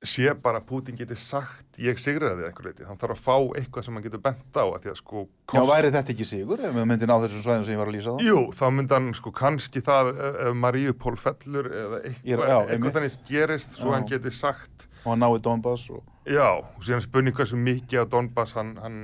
sé 0.03 0.33
bara 0.43 0.59
að 0.59 0.67
Putin 0.67 0.97
geti 0.99 1.15
sagt 1.19 1.79
ég 1.79 1.99
sigraði 2.01 2.43
einhver 2.49 2.67
leiti, 2.69 2.85
hann 2.89 2.99
þarf 2.99 3.15
að 3.15 3.21
fá 3.23 3.37
eitthvað 3.61 3.85
sem 3.87 3.95
hann 3.99 4.03
getur 4.03 4.23
bent 4.25 4.59
á 4.59 4.65
að 4.67 4.79
því 4.83 4.91
að 4.93 4.97
sko 4.99 5.21
Já, 5.55 5.61
væri 5.69 5.93
þetta 5.95 6.13
ekki 6.15 6.27
sigur 6.27 6.63
ef 6.67 6.73
við 6.75 6.89
myndin 6.91 7.13
á 7.15 7.23
þessum 7.23 7.45
svæðum 7.47 7.67
sem 7.69 7.75
ég 7.77 7.81
var 7.83 7.91
að 7.93 7.95
lýsa 7.97 8.15
það? 8.17 8.25
Jú, 8.27 8.41
þá 8.59 8.65
myndi 8.75 8.97
hann 8.99 9.11
sko 9.15 9.33
kannski 9.39 9.83
það 9.87 10.11
ef 10.13 10.41
ef 10.49 10.57
Maríupól 10.63 11.15
fellur 11.23 11.69
eða 11.71 12.01
Ég 12.03 12.09
er- 12.11 12.43
eitthvað, 12.43 12.51
já, 12.51 12.59
eitthvað 12.75 12.97
þannig 12.99 13.19
gerist 13.31 13.77
svo 13.79 13.93
Já. 13.93 13.95
hann 13.97 14.09
geti 14.11 14.33
sagt 14.35 14.89
Og 15.05 15.11
hann 15.13 15.23
náði 15.23 15.43
Donbass 15.47 15.87
og... 15.91 16.03
Já, 16.31 16.49
og 16.63 16.83
síðan 16.87 17.03
spurning 17.07 17.35
hversu 17.39 17.59
mikið 17.59 18.03
á 18.03 18.07
Donbass 18.11 18.57
hann, 18.59 18.75
hann 18.83 18.99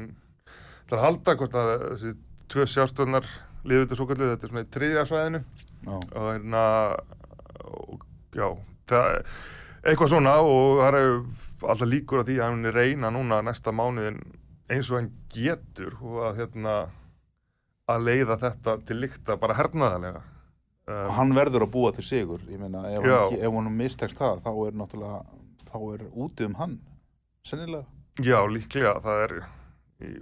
ætlar 0.87 0.99
að 0.99 1.07
halda 1.07 1.37
hvort 1.39 1.57
að 1.59 1.73
þessi 1.93 2.13
tvö 2.49 2.67
sjástöðnar 2.75 3.27
liður 3.69 3.87
þetta 3.87 3.99
svo 3.99 4.07
kallið, 4.11 4.35
þetta 4.35 4.47
er 4.47 4.53
svona 4.53 4.67
í 4.67 4.71
triðja 4.75 5.07
svæðinu 5.11 5.41
og 5.95 6.29
hérna 6.33 6.63
og, 7.69 8.05
já, 8.35 8.47
það 8.91 9.19
eitthvað 9.83 10.13
svona 10.15 10.37
og 10.45 10.81
það 10.83 10.99
er 10.99 11.11
alltaf 11.69 11.89
líkur 11.89 12.23
á 12.23 12.27
því 12.29 12.39
að 12.39 12.49
hann 12.49 12.71
er 12.71 12.79
reyna 12.79 13.11
núna 13.15 13.41
næsta 13.47 13.75
mánuðin 13.75 14.21
eins 14.69 14.91
og 14.91 14.99
hann 14.99 15.13
getur 15.33 15.97
að 16.29 16.43
hérna 16.43 16.75
að 17.89 18.09
leiða 18.09 18.37
þetta 18.43 18.75
til 18.89 18.99
lykta 19.01 19.39
bara 19.41 19.57
hernaðarlega. 19.57 20.25
Og 20.89 20.95
um, 20.95 21.15
hann 21.19 21.35
verður 21.37 21.67
að 21.67 21.73
búa 21.73 21.93
til 21.97 22.05
sigur 22.09 22.43
meina, 22.49 22.85
ef, 22.89 23.05
hann, 23.05 23.37
ef 23.37 23.57
hann 23.59 23.71
mistekst 23.77 24.19
það 24.19 24.43
þá 24.45 24.51
er 24.67 24.77
náttúrulega, 24.81 25.39
þá 25.69 25.79
er 25.93 26.05
úti 26.09 26.49
um 26.49 26.57
hann 26.57 26.79
sennilega, 27.45 27.85
Já, 28.25 28.41
líklega, 28.51 28.97
það 29.05 29.21
er 29.25 29.35
í, 30.03 30.13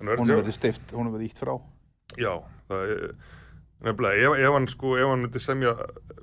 hún 0.00 0.08
verður 0.10 0.40
verður 0.40 0.56
stift 0.56 0.94
hún 0.96 1.12
verður 1.12 1.26
ítt 1.28 1.40
frá. 1.40 1.52
Já, 2.18 2.32
það 2.68 2.94
er 2.94 3.04
nefnilega, 3.84 4.26
ef, 4.30 4.36
ef 4.40 4.56
hann 4.56 4.68
sko, 4.72 4.96
ef 4.98 5.10
hann 5.10 5.24
myndi 5.24 5.42
semja 5.42 5.74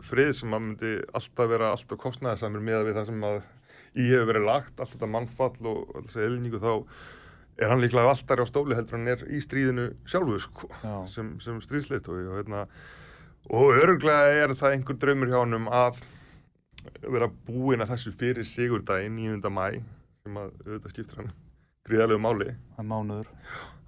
frið 0.05 0.31
sem 0.37 0.53
hann 0.55 0.69
myndi 0.71 0.93
alltaf 1.17 1.49
vera 1.51 1.71
alltaf 1.75 1.99
kostnæðisamur 2.01 2.63
með 2.65 2.87
við 2.89 2.99
það 2.99 3.09
sem 3.11 3.25
að 3.29 3.41
í 3.91 4.07
hefur 4.07 4.29
verið 4.31 4.47
lagt, 4.47 4.79
allt 4.79 4.95
þetta 4.95 5.11
mannfall 5.11 5.71
og 5.71 5.97
alls 5.99 6.15
eðlinningu 6.15 6.61
þá 6.63 6.71
er 7.61 7.71
hann 7.73 7.83
líklega 7.83 8.13
alltaf 8.13 8.41
á 8.41 8.45
stóli 8.49 8.77
heldur 8.77 8.97
hann 8.97 9.11
er 9.11 9.25
í 9.29 9.41
stríðinu 9.43 9.91
sjálfu 10.09 10.39
sko, 10.45 10.71
Já. 10.81 10.95
sem, 11.11 11.35
sem 11.43 11.59
stríðsleitt 11.63 12.09
og, 12.09 12.21
og, 12.23 12.39
hérna, 12.39 12.65
og 13.51 13.75
örglega 13.81 14.45
er 14.45 14.55
það 14.57 14.77
einhver 14.77 14.99
draumur 15.01 15.31
hjá 15.31 15.39
honum 15.41 15.69
að 15.69 16.01
vera 17.03 17.29
búin 17.45 17.83
að 17.83 17.93
þessu 17.93 18.15
fyrir 18.17 18.47
sigurdaginn 18.47 19.19
9. 19.19 19.53
mæ 19.53 19.67
sem 20.23 20.39
að 20.39 20.49
auðvitað 20.65 20.95
skiptir 20.95 21.21
hann 21.21 21.33
gríðalegu 21.87 22.21
máli 22.23 22.49
hann 22.77 22.89
mánuður 22.89 23.29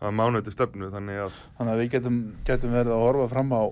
að 0.03 0.15
mánuði 0.19 0.53
stefnu 0.53 0.91
þannig 0.93 1.21
að 1.25 1.39
þannig 1.57 1.73
að 1.73 1.81
við 1.81 1.91
getum, 1.95 2.19
getum 2.47 2.75
verið 2.75 2.95
að 2.95 3.03
horfa 3.07 3.29
fram 3.31 3.55
á 3.55 3.63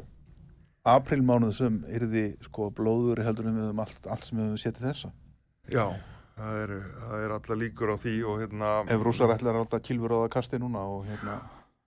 aprílmánuð 0.96 1.54
sem 1.54 1.80
yrði 1.94 2.26
sko 2.48 2.72
blóður 2.74 3.22
heldur 3.26 3.50
við 3.52 3.60
höfum 3.68 3.82
allt, 3.84 4.08
allt 4.10 4.26
sem 4.26 4.40
við 4.40 4.48
höfum 4.48 4.62
séð 4.64 4.78
til 4.78 4.88
þessa. 4.88 5.12
Já, 5.70 5.86
það 6.40 6.60
er, 6.64 6.76
það 7.06 7.26
er 7.26 7.34
alla 7.38 7.58
líkur 7.64 7.94
á 7.94 7.96
því 8.02 8.14
og 8.26 8.40
hérna, 8.42 8.76
ef 8.90 9.04
rússar 9.06 9.34
ætlar 9.36 9.60
alltaf 9.62 9.84
kilfur 9.86 10.16
á 10.18 10.22
það 10.24 10.32
kasti 10.38 10.62
núna 10.62 10.82
og 10.90 11.06
hérna, 11.06 11.38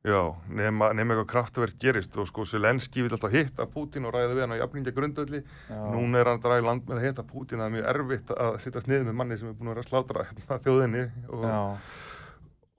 já, 0.06 0.20
nema, 0.60 0.92
nema 0.94 1.16
eitthvað 1.16 1.30
kraftverk 1.32 1.82
gerist 1.82 2.20
og 2.20 2.30
sko 2.30 2.46
Selenski 2.46 3.02
vil 3.02 3.16
alltaf 3.16 3.34
hitta 3.34 3.66
Pútín 3.66 4.06
og 4.06 4.14
ræða 4.14 4.36
við 4.36 4.44
hann 4.44 4.54
á 4.54 4.62
jafningja 4.62 4.94
grundöldi. 4.94 5.42
Núna 5.74 6.22
er 6.22 6.30
hann 6.30 6.46
að 6.46 6.58
í 6.60 6.66
land 6.68 6.86
með 6.86 7.00
að 7.00 7.06
hitta 7.08 7.26
Pútín, 7.26 7.58
það 7.58 7.66
er 7.66 7.76
mjög 7.80 7.92
erfitt 7.96 8.34
að 8.38 8.58
sitta 8.62 8.84
snið 8.84 9.08
með 9.08 9.18
manni 9.22 9.40
sem 9.40 9.50
er 9.50 9.58
búin 9.58 9.72
að 9.72 9.74
vera 9.74 9.86
að 9.88 9.90
slátra 9.90 10.28
hérna, 10.30 10.62
þjóðinni 10.68 11.06
og, 11.32 11.48
já, 11.50 11.62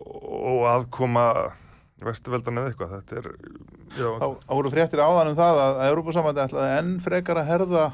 og 0.03 0.65
aðkoma 0.69 1.27
vestuveldan 2.05 2.59
eða 2.59 2.71
eitthvað. 2.71 2.95
Þetta 2.97 3.19
er, 3.21 3.29
já, 3.95 4.09
þá 4.19 4.27
þá 4.43 4.51
voru 4.51 4.73
fréttir 4.73 5.03
áðan 5.03 5.31
um 5.31 5.37
það 5.37 5.61
að 5.63 5.83
Európa-samandi 5.89 6.43
ætlaði 6.45 6.79
enn 6.79 6.91
frekar 7.03 7.39
að 7.41 7.49
herða 7.51 7.85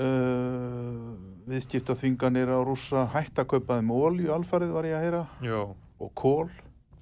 uh, 0.00 1.12
viðskipta 1.50 1.96
þvinganir 1.98 2.50
á 2.50 2.58
rússa 2.66 3.06
hætta 3.14 3.44
að 3.44 3.52
kaupa 3.54 3.78
þeim 3.78 3.94
olju 3.94 4.34
alfarið 4.34 4.74
var 4.74 4.90
ég 4.90 4.98
að 4.98 5.06
heyra 5.06 5.22
já, 5.44 5.60
og 6.00 6.12
kól 6.18 6.50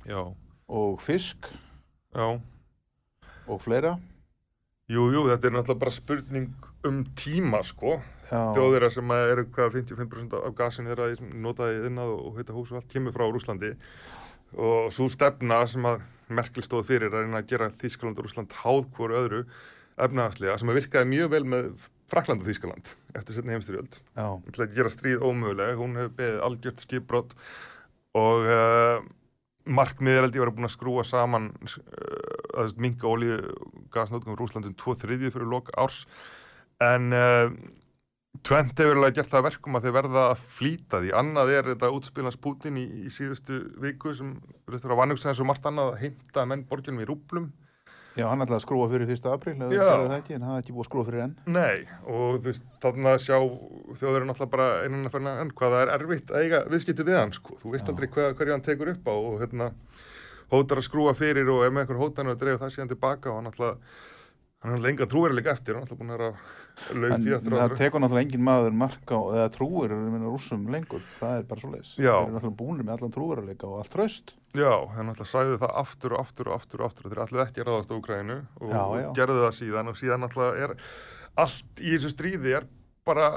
já, 0.08 0.20
og 0.68 1.00
fisk 1.04 1.50
og 3.48 3.60
fleira. 3.64 3.96
Jú, 4.88 5.10
jú, 5.12 5.26
þetta 5.28 5.48
er 5.48 5.54
náttúrulega 5.56 5.82
bara 5.82 5.92
spurning 5.92 6.67
um 6.86 7.00
tíma, 7.18 7.62
sko. 7.66 7.98
sem 8.94 9.10
að 9.14 9.32
eru 9.32 9.46
hvað 9.54 9.80
55% 9.80 10.38
af 10.38 10.54
gasinu 10.58 10.92
þeirra 10.92 11.08
sem 11.18 11.32
notaði 11.42 11.88
innað 11.88 12.14
og 12.14 12.38
heita 12.38 12.54
hús 12.54 12.70
og 12.72 12.80
allt 12.80 12.92
kemur 12.92 13.14
frá 13.16 13.26
Rúslandi 13.26 13.72
og 14.56 14.92
svo 14.94 15.08
stefna 15.12 15.64
sem 15.68 15.84
að 15.88 16.04
Merkel 16.28 16.64
stóð 16.64 16.86
fyrir 16.90 17.12
að 17.12 17.24
reyna 17.24 17.40
að 17.40 17.50
gera 17.52 17.70
Þískaland 17.72 18.18
og 18.20 18.26
Rúsland 18.26 18.54
háð 18.62 18.88
hvoru 18.96 19.16
öðru 19.16 19.42
efnahagslega 19.98 20.58
sem 20.60 20.70
að 20.70 20.80
virkaði 20.82 21.10
mjög 21.12 21.30
vel 21.34 21.44
með 21.48 21.68
Frakland 22.08 22.44
og 22.44 22.48
Þískaland 22.48 22.92
eftir 23.18 23.36
setni 23.36 23.54
heimstyrjöld 23.56 24.00
já, 24.00 24.26
til 24.54 24.64
að 24.64 24.74
gera 24.76 24.92
stríð 24.92 25.24
ómöguleg 25.24 25.80
hún 25.80 25.98
hefur 25.98 26.16
beðið 26.20 26.42
algjört 26.46 26.84
skipbrott 26.84 27.34
og 28.16 28.48
uh, 28.48 29.00
markmiðir 29.68 30.26
held 30.26 30.38
ég 30.38 30.44
var 30.44 30.54
búin 30.56 30.68
að 30.68 30.76
skrúa 30.76 31.04
saman 31.04 31.50
uh, 31.66 32.62
að 32.62 32.78
minga 32.80 33.08
olíu 33.10 33.40
gasnóttum 33.94 34.38
Rúslandum 34.38 34.76
2-3 34.78 35.20
fyrir 35.28 35.48
loka 35.48 35.74
árs 35.80 36.04
en 36.84 37.12
uh, 37.16 37.50
Tvent 38.46 38.78
hefur 38.78 38.98
alveg 39.00 39.16
gert 39.16 39.30
það 39.32 39.40
að 39.40 39.46
verkum 39.48 39.76
að 39.78 39.86
þeir 39.86 39.94
verða 39.96 40.24
að 40.30 40.42
flýta 40.56 40.98
því. 41.02 41.08
Annað 41.18 41.48
er 41.56 41.68
þetta 41.72 41.88
útspilans 41.96 42.36
Putin 42.38 42.76
í, 42.78 42.84
í 43.08 43.10
síðustu 43.10 43.56
viku 43.82 44.12
sem 44.14 44.34
verðist 44.68 44.86
vera 44.86 44.98
vannugstæðan 45.00 45.38
svo 45.40 45.46
margt 45.48 45.66
annað 45.66 45.90
að 45.90 46.02
heimta 46.04 46.44
menn 46.46 46.62
borginum 46.68 47.02
í 47.02 47.08
rúblum. 47.08 47.48
já, 48.18 48.26
hann 48.28 48.42
ætlaði 48.44 48.58
að 48.60 48.62
skrúa 48.64 48.86
fyrir 48.92 49.10
1. 49.14 49.26
apríl 49.32 49.54
en 49.54 49.64
það 49.64 50.54
er 50.54 50.60
ekki 50.60 50.72
búið 50.74 50.84
að 50.84 50.88
skrúa 50.88 51.06
fyrir 51.08 51.22
enn 51.24 51.34
Nei, 51.54 51.86
og 52.04 52.38
þú 52.38 52.48
veist, 52.48 52.64
þannig 52.82 53.10
að 53.12 53.18
sjá 53.26 53.36
þjóðurinn 54.00 54.32
alltaf 54.34 54.50
bara 54.54 54.68
einan 54.84 55.06
að 55.06 55.14
ferna 55.16 55.34
enn 55.42 55.52
hvað 55.58 55.74
það 55.74 55.82
er 55.84 55.92
erfitt 55.96 56.32
að 56.32 56.46
eiga 56.46 56.62
viðskipti 56.72 57.06
við 57.06 57.18
hann, 57.18 57.34
sko. 57.36 57.58
Þú 57.62 57.74
veist 57.74 57.86
Já. 57.86 57.92
aldrei 57.94 58.08
hvað, 58.14 58.30
hverju 58.38 58.54
hann 58.56 58.66
tekur 58.66 58.92
upp 58.94 59.10
á 59.10 59.14
og 59.14 59.36
hérna 59.42 59.70
hótar 60.50 60.80
að 60.82 60.88
skrúa 60.88 61.14
fyrir 61.18 61.50
og 61.52 61.64
ef 61.66 61.74
með 61.74 61.84
einhver 61.84 62.02
hótan 62.02 62.32
og 62.32 62.38
dreif 62.40 62.62
það 62.62 62.74
síðan 62.74 62.92
tilbaka 62.94 63.30
og 63.30 63.38
hann 63.38 63.50
alltaf 63.52 63.98
hann 64.58 64.72
er 64.72 64.76
alltaf 64.78 64.90
enga 64.90 65.06
trúveruleik 65.06 65.48
eftir, 65.52 65.76
hann 65.76 65.84
alltaf 65.86 65.98
búin 66.00 66.14
að 66.16 66.24
en 67.12 67.22
því 67.22 67.36
eftir 67.36 67.54
það 67.54 67.76
tekur 67.78 68.02
náttúrulega 68.02 68.26
engin 68.26 68.46
maður 68.48 68.74
mark 68.80 69.12
á 69.14 69.20
eða 69.36 69.52
trúir 69.54 69.94
rússum 70.24 70.66
lengur 70.72 71.04
það 71.20 71.36
er 71.38 71.46
bara 71.52 71.62
svo 71.62 71.70
leis 71.76 71.92
Já. 71.94 72.10
þeir 72.10 72.24
eru 72.24 72.34
náttúrulega 72.34 72.58
búinir 72.58 72.88
með 72.88 72.96
allan 72.96 73.14
trúveruleika 73.14 73.70
og 73.70 73.78
allt 73.82 73.94
tröst 73.94 74.34
Já, 74.56 74.72
hann 74.96 75.10
alltaf 75.12 75.28
sagði 75.28 75.58
það 75.60 75.74
aftur 75.82 76.14
og 76.16 76.22
aftur 76.24 76.50
og 76.50 76.56
aftur 76.56 76.80
og 76.80 76.88
aftur. 76.88 77.10
Þeir 77.12 77.20
allir 77.26 77.42
ekki 77.44 77.62
að 77.62 77.68
ráðast 77.68 77.92
á 77.92 77.98
Úkrænu 77.98 78.36
og 78.64 78.72
Já, 78.72 78.82
já. 79.02 79.08
gerðu 79.18 79.42
það 79.44 79.54
síðan 79.58 79.90
og 79.92 79.98
síðan 80.00 80.24
alltaf 80.24 80.60
er 80.64 80.74
allt 81.38 81.82
í 81.84 81.92
þessu 81.92 82.12
stríði 82.14 82.54
er 82.56 82.66
bara 83.08 83.28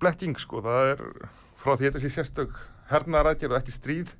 blekking 0.00 0.36
sko, 0.40 0.60
það 0.64 0.92
er 0.92 1.02
frá 1.56 1.72
því 1.74 1.88
þetta 1.88 2.02
sé 2.04 2.12
sérstök 2.12 2.60
hernaðarætjar 2.92 3.54
og 3.54 3.58
ekki 3.62 3.74
stríð. 3.74 4.12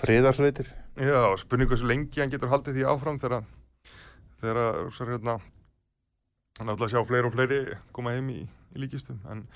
Friðarsveitir. 0.00 0.72
Já, 0.96 1.20
spurningu 1.40 1.74
hversu 1.74 1.88
lengi 1.88 2.24
hann 2.24 2.32
getur 2.32 2.50
haldið 2.50 2.80
því 2.80 2.88
áfram 2.88 3.20
þegar 3.20 3.44
þegar 4.40 4.62
rússar 4.86 5.12
hérna 5.12 5.36
hann 6.60 6.72
ætla 6.74 6.86
að 6.88 6.92
sjá 6.94 7.02
fleiri 7.08 7.26
og 7.30 7.34
fleiri 7.36 7.60
koma 7.96 8.12
heim 8.14 8.28
í, 8.32 8.40
í 8.44 8.82
líkistum 8.84 9.18
en 9.32 9.46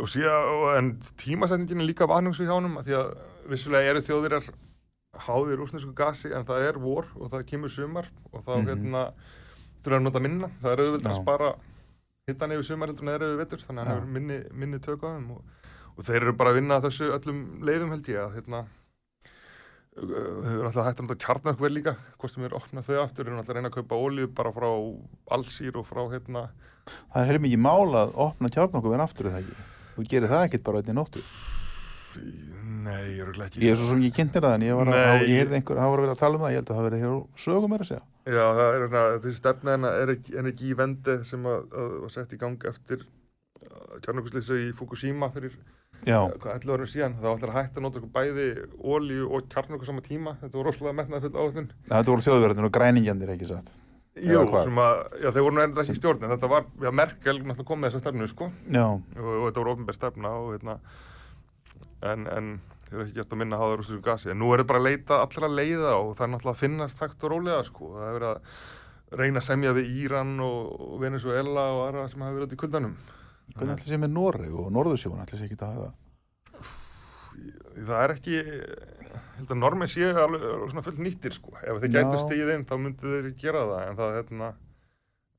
og 0.00 0.08
síðan, 0.08 0.78
en 0.78 0.86
tímasetningin 1.20 1.82
er 1.84 1.88
líka 1.90 2.08
vanhugsu 2.08 2.46
hjá 2.48 2.56
af 2.56 2.86
því 2.86 2.94
að 2.96 3.10
vissulega 3.52 3.92
eru 3.92 4.02
þjóðir 4.06 4.36
háðir 5.26 5.58
rúsnesku 5.60 5.92
gasi 5.96 6.30
en 6.32 6.46
það 6.48 6.64
er 6.68 6.78
vor 6.80 7.08
og 7.18 7.28
það 7.32 7.46
kemur 7.50 7.72
sumar 7.74 8.08
og 8.32 8.44
þá 8.46 8.52
Mhm. 8.56 8.68
hérna 8.70 9.02
þurfa 9.82 9.96
að 9.98 10.02
nota 10.06 10.20
minna, 10.20 10.48
það 10.62 10.72
er 10.72 10.82
auðvitað 10.84 11.10
að 11.10 11.20
spara 11.22 11.54
hittan 12.28 12.52
yfir 12.52 12.64
sumar 12.68 12.88
heldur 12.88 13.02
en 13.04 13.08
það 13.10 13.14
er 13.20 13.26
yfir 13.26 13.40
vetur 13.44 13.64
þannig 13.66 13.80
að 13.80 13.86
hann 13.88 13.96
hefur 14.00 14.12
minni, 14.16 14.38
minni 14.52 14.78
tök 14.78 15.02
á 15.04 15.08
þeim 15.12 15.30
og, 15.34 15.42
og 15.98 16.04
þeir 16.04 16.20
eru 16.22 16.32
bara 16.36 16.50
að 16.50 16.58
vinna 16.60 16.80
þessu 16.80 17.10
öllum 17.16 17.40
leiðum 17.66 17.90
held 17.90 18.08
ég 18.08 18.20
að 18.22 18.34
hérna 18.38 18.60
eru 20.00 20.66
alltaf 20.68 20.86
hægt 20.86 21.02
að 21.02 21.06
nota 21.06 21.18
kjarnakver 21.24 21.72
líka 21.72 21.94
hvort 22.16 22.32
sem 22.32 22.46
er 22.46 22.56
opnað 22.56 22.88
þau 22.88 22.98
aftur 23.02 23.28
eru 23.28 23.36
alltaf 23.36 23.52
að 23.52 23.58
reyna 23.58 23.70
að 23.70 23.76
kaupa 23.78 24.00
olíu 24.00 24.30
bara 24.40 24.52
frá 24.54 24.68
allsýr 25.36 25.78
og 25.80 25.86
frá 25.88 26.02
hérna. 26.12 26.46
Það 27.12 27.22
er 27.22 27.30
heilum 27.30 27.48
ekki 27.50 27.60
mál 27.60 27.96
að 28.00 28.14
opna 28.26 28.50
kjarnokku 28.54 28.94
en 28.96 29.04
aftur 29.04 29.28
er 29.28 29.36
það 29.36 29.44
ekki? 29.44 29.66
Þú 29.96 30.06
gerir 30.12 30.32
það 30.32 30.44
ekkit 30.48 30.66
bara 30.66 30.82
einnig 30.82 30.98
nóttu. 30.98 31.24
Nei, 32.80 33.16
ég 33.16 33.22
eru 33.22 33.44
ekki. 33.44 33.60
Ég 33.62 33.74
er 33.74 33.78
svo 33.78 33.90
sem 33.92 34.02
ég 34.06 34.14
kynnt 34.16 34.34
mér 34.34 34.46
það 34.46 34.56
en 34.56 34.64
ég 34.66 34.78
var 34.78 34.90
að, 34.90 35.24
ég 35.28 35.52
einhver, 35.58 35.80
var 35.80 36.00
að 36.00 36.04
vera 36.06 36.14
að 36.16 36.22
tala 36.22 36.38
um 36.38 36.44
það 36.44 36.54
ég 36.54 36.60
held 36.60 36.70
að 36.70 36.78
það 36.78 36.86
verið 36.88 37.02
hér 37.04 37.12
á 37.12 37.18
sögum 37.44 37.74
er 37.76 37.84
að 37.84 37.90
segja. 37.90 38.04
Já, 38.30 38.44
það 38.46 38.62
er 38.66 38.84
hérna, 38.84 39.02
þessi 39.24 39.40
stefna 39.40 39.74
hérna 39.74 39.92
er 40.00 40.12
ekki, 40.14 40.36
en 40.40 40.50
ekki 40.50 40.70
í 40.70 40.76
vendi 40.78 41.16
sem 41.28 41.46
að, 41.50 41.66
að 41.82 41.92
var 42.04 42.14
sett 42.14 42.34
í 42.34 42.40
gang 42.40 42.66
eftir 42.70 43.04
kjarnakuslýsu 44.04 44.58
í 44.64 44.70
Fukushima 44.76 45.28
fyrir 45.34 45.56
11 46.06 46.72
árum 46.74 46.88
síðan, 46.88 47.18
þá 47.20 47.28
ætlar 47.34 47.52
að 47.52 47.58
hætta 47.58 47.80
að 47.80 47.86
nota 47.86 48.02
bæði 48.14 48.48
ólíu 48.80 49.28
og 49.28 49.46
kjarnaku 49.52 49.88
sama 49.88 50.02
tíma. 50.04 50.36
Þetta 50.40 50.58
var 50.58 50.68
rosalega 50.70 50.96
metnað 50.96 51.26
full 51.26 51.36
áhullun 51.36 51.70
þetta 51.90 52.10
voru 52.14 52.26
þjóðverðin 52.26 52.68
og 52.68 52.74
græningjandir 52.76 53.34
ekki 53.36 53.50
satt? 53.50 53.70
Jú, 54.20 54.40
að, 54.42 54.96
já, 55.22 55.28
þeir 55.30 55.44
voru 55.44 55.54
nú 55.54 55.62
enda 55.62 55.84
ekki 55.84 55.94
í 55.94 56.00
stjórn 56.00 56.24
en 56.26 56.32
þetta 56.34 56.50
var, 56.50 56.66
já, 56.82 56.90
Merkel 56.90 57.36
náttúrulega 57.38 57.68
kom 57.68 57.80
með 57.80 57.92
þessa 57.92 58.02
stefnu, 58.04 58.26
sko. 58.32 58.50
Og, 59.16 59.28
og 59.36 59.46
þetta 59.46 59.62
voru 59.62 59.74
ofnbær 59.76 59.96
stefna 59.96 60.32
og 60.40 60.50
hérna 60.56 60.74
en, 62.10 62.26
en 62.26 62.50
þeir 62.88 62.96
eru 62.96 63.06
ekki 63.06 63.16
gert 63.20 63.36
að 63.36 63.40
minna 63.44 63.60
háða 63.60 63.78
rústisku 63.78 64.02
gasi. 64.04 64.32
En 64.32 64.40
nú 64.42 64.50
er 64.50 64.62
þetta 64.62 64.72
bara 64.72 64.82
að 64.82 64.88
leita 64.88 65.20
allra 65.22 65.50
leiða 65.52 65.94
og 66.00 66.12
það 66.18 66.26
er 66.26 66.32
náttúrulega 66.34 66.56
að 66.56 66.62
finnast 66.64 67.02
hægt 67.04 67.24
og 67.24 67.34
rólega 67.34 67.62
sko. 67.68 67.92
Það 67.94 68.08
er 68.08 68.16
verið 68.18 68.30
að 68.32 69.20
reyna 69.20 69.42
að 69.42 69.46
semja 69.46 69.76
við 69.78 69.94
Íran 70.04 70.36
og 70.44 70.98
Venezuela 71.02 71.66
og 71.76 71.80
aðra 71.86 72.06
sem 72.10 72.24
hafa 72.24 72.36
verið 72.36 72.48
út 72.48 72.56
í 72.56 72.60
kuldanum. 72.64 72.96
Hvernig 73.56 73.74
ætli 73.76 73.90
sé 73.90 73.98
með 74.00 74.14
Noreg 74.14 74.54
og 74.54 74.70
Norðursjón 74.74 75.22
ætli 75.24 75.40
sé 75.40 75.48
ekki 75.48 75.58
að 75.60 75.74
hafa 75.74 75.90
Það 77.80 77.96
er 78.02 78.12
ekki, 78.12 78.36
ég 78.36 79.20
held 79.38 79.52
að 79.54 79.58
normin 79.60 79.88
séu 79.88 80.10
alveg 80.10 80.42
alveg 80.44 80.72
svona 80.72 80.82
fullt 80.84 81.00
nýttir 81.00 81.32
sko. 81.32 81.54
Ef 81.62 81.84
Já. 81.86 81.92
gætu 81.94 82.18
stigið 82.20 82.50
inn 82.56 82.66
þá 82.68 82.74
myndu 82.82 83.12
þeir 83.14 83.28
gera 83.40 83.62
það 83.70 83.84
en 83.86 83.98
það, 84.00 84.16
hérna, 84.18 84.48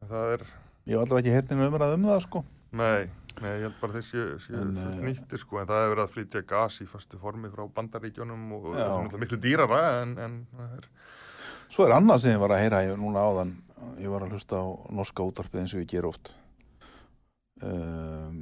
það 0.09 0.35
er, 0.35 0.45
Ég 0.89 0.95
hef 0.95 1.03
allavega 1.03 1.21
ekki 1.21 1.35
heyrninu 1.35 1.67
umræð 1.69 1.95
um 1.97 2.07
það 2.09 2.21
sko 2.25 2.43
nei, 2.71 3.09
nei, 3.41 3.51
ég 3.51 3.65
held 3.67 3.77
bara 3.81 3.97
þeir 3.97 4.05
séu, 4.07 4.27
séu 4.41 4.57
En, 4.57 4.75
fullt 4.79 4.95
eh, 4.95 5.05
nýttir 5.09 5.43
sko 5.43 5.61
en 5.61 5.69
það 5.69 5.83
hefur 5.83 5.93
verið 5.93 6.03
að 6.05 6.13
flytja 6.15 6.43
gas 6.49 6.79
í 6.81 6.87
fastu 6.89 7.19
formi 7.21 7.51
frá 7.53 7.65
bandaríkjónum 7.77 8.45
og 8.57 8.69
Já. 8.71 8.85
það 8.87 9.17
er 9.17 9.23
miklu 9.25 9.41
dýrara 9.45 9.81
en, 10.01 10.15
en 10.17 10.37
það 10.55 10.77
er, 10.79 10.87
Svo 11.71 11.85
er 11.85 11.95
annað 11.95 12.23
sem 12.23 12.33
ég 12.33 12.41
var 12.41 12.55
að 12.55 12.63
heyra 12.65 12.83
ég, 12.87 12.97
núna 12.99 13.25
áðan, 13.27 13.51
ég 14.01 14.11
var 14.11 14.25
að 14.25 14.33
hlusta 14.35 14.59
á 14.59 14.65
norska 14.97 15.27
útarpið 15.27 15.61
eins 15.61 15.75
og 15.75 15.83
ég 15.83 15.91
ger 15.93 16.07
oft 16.09 16.33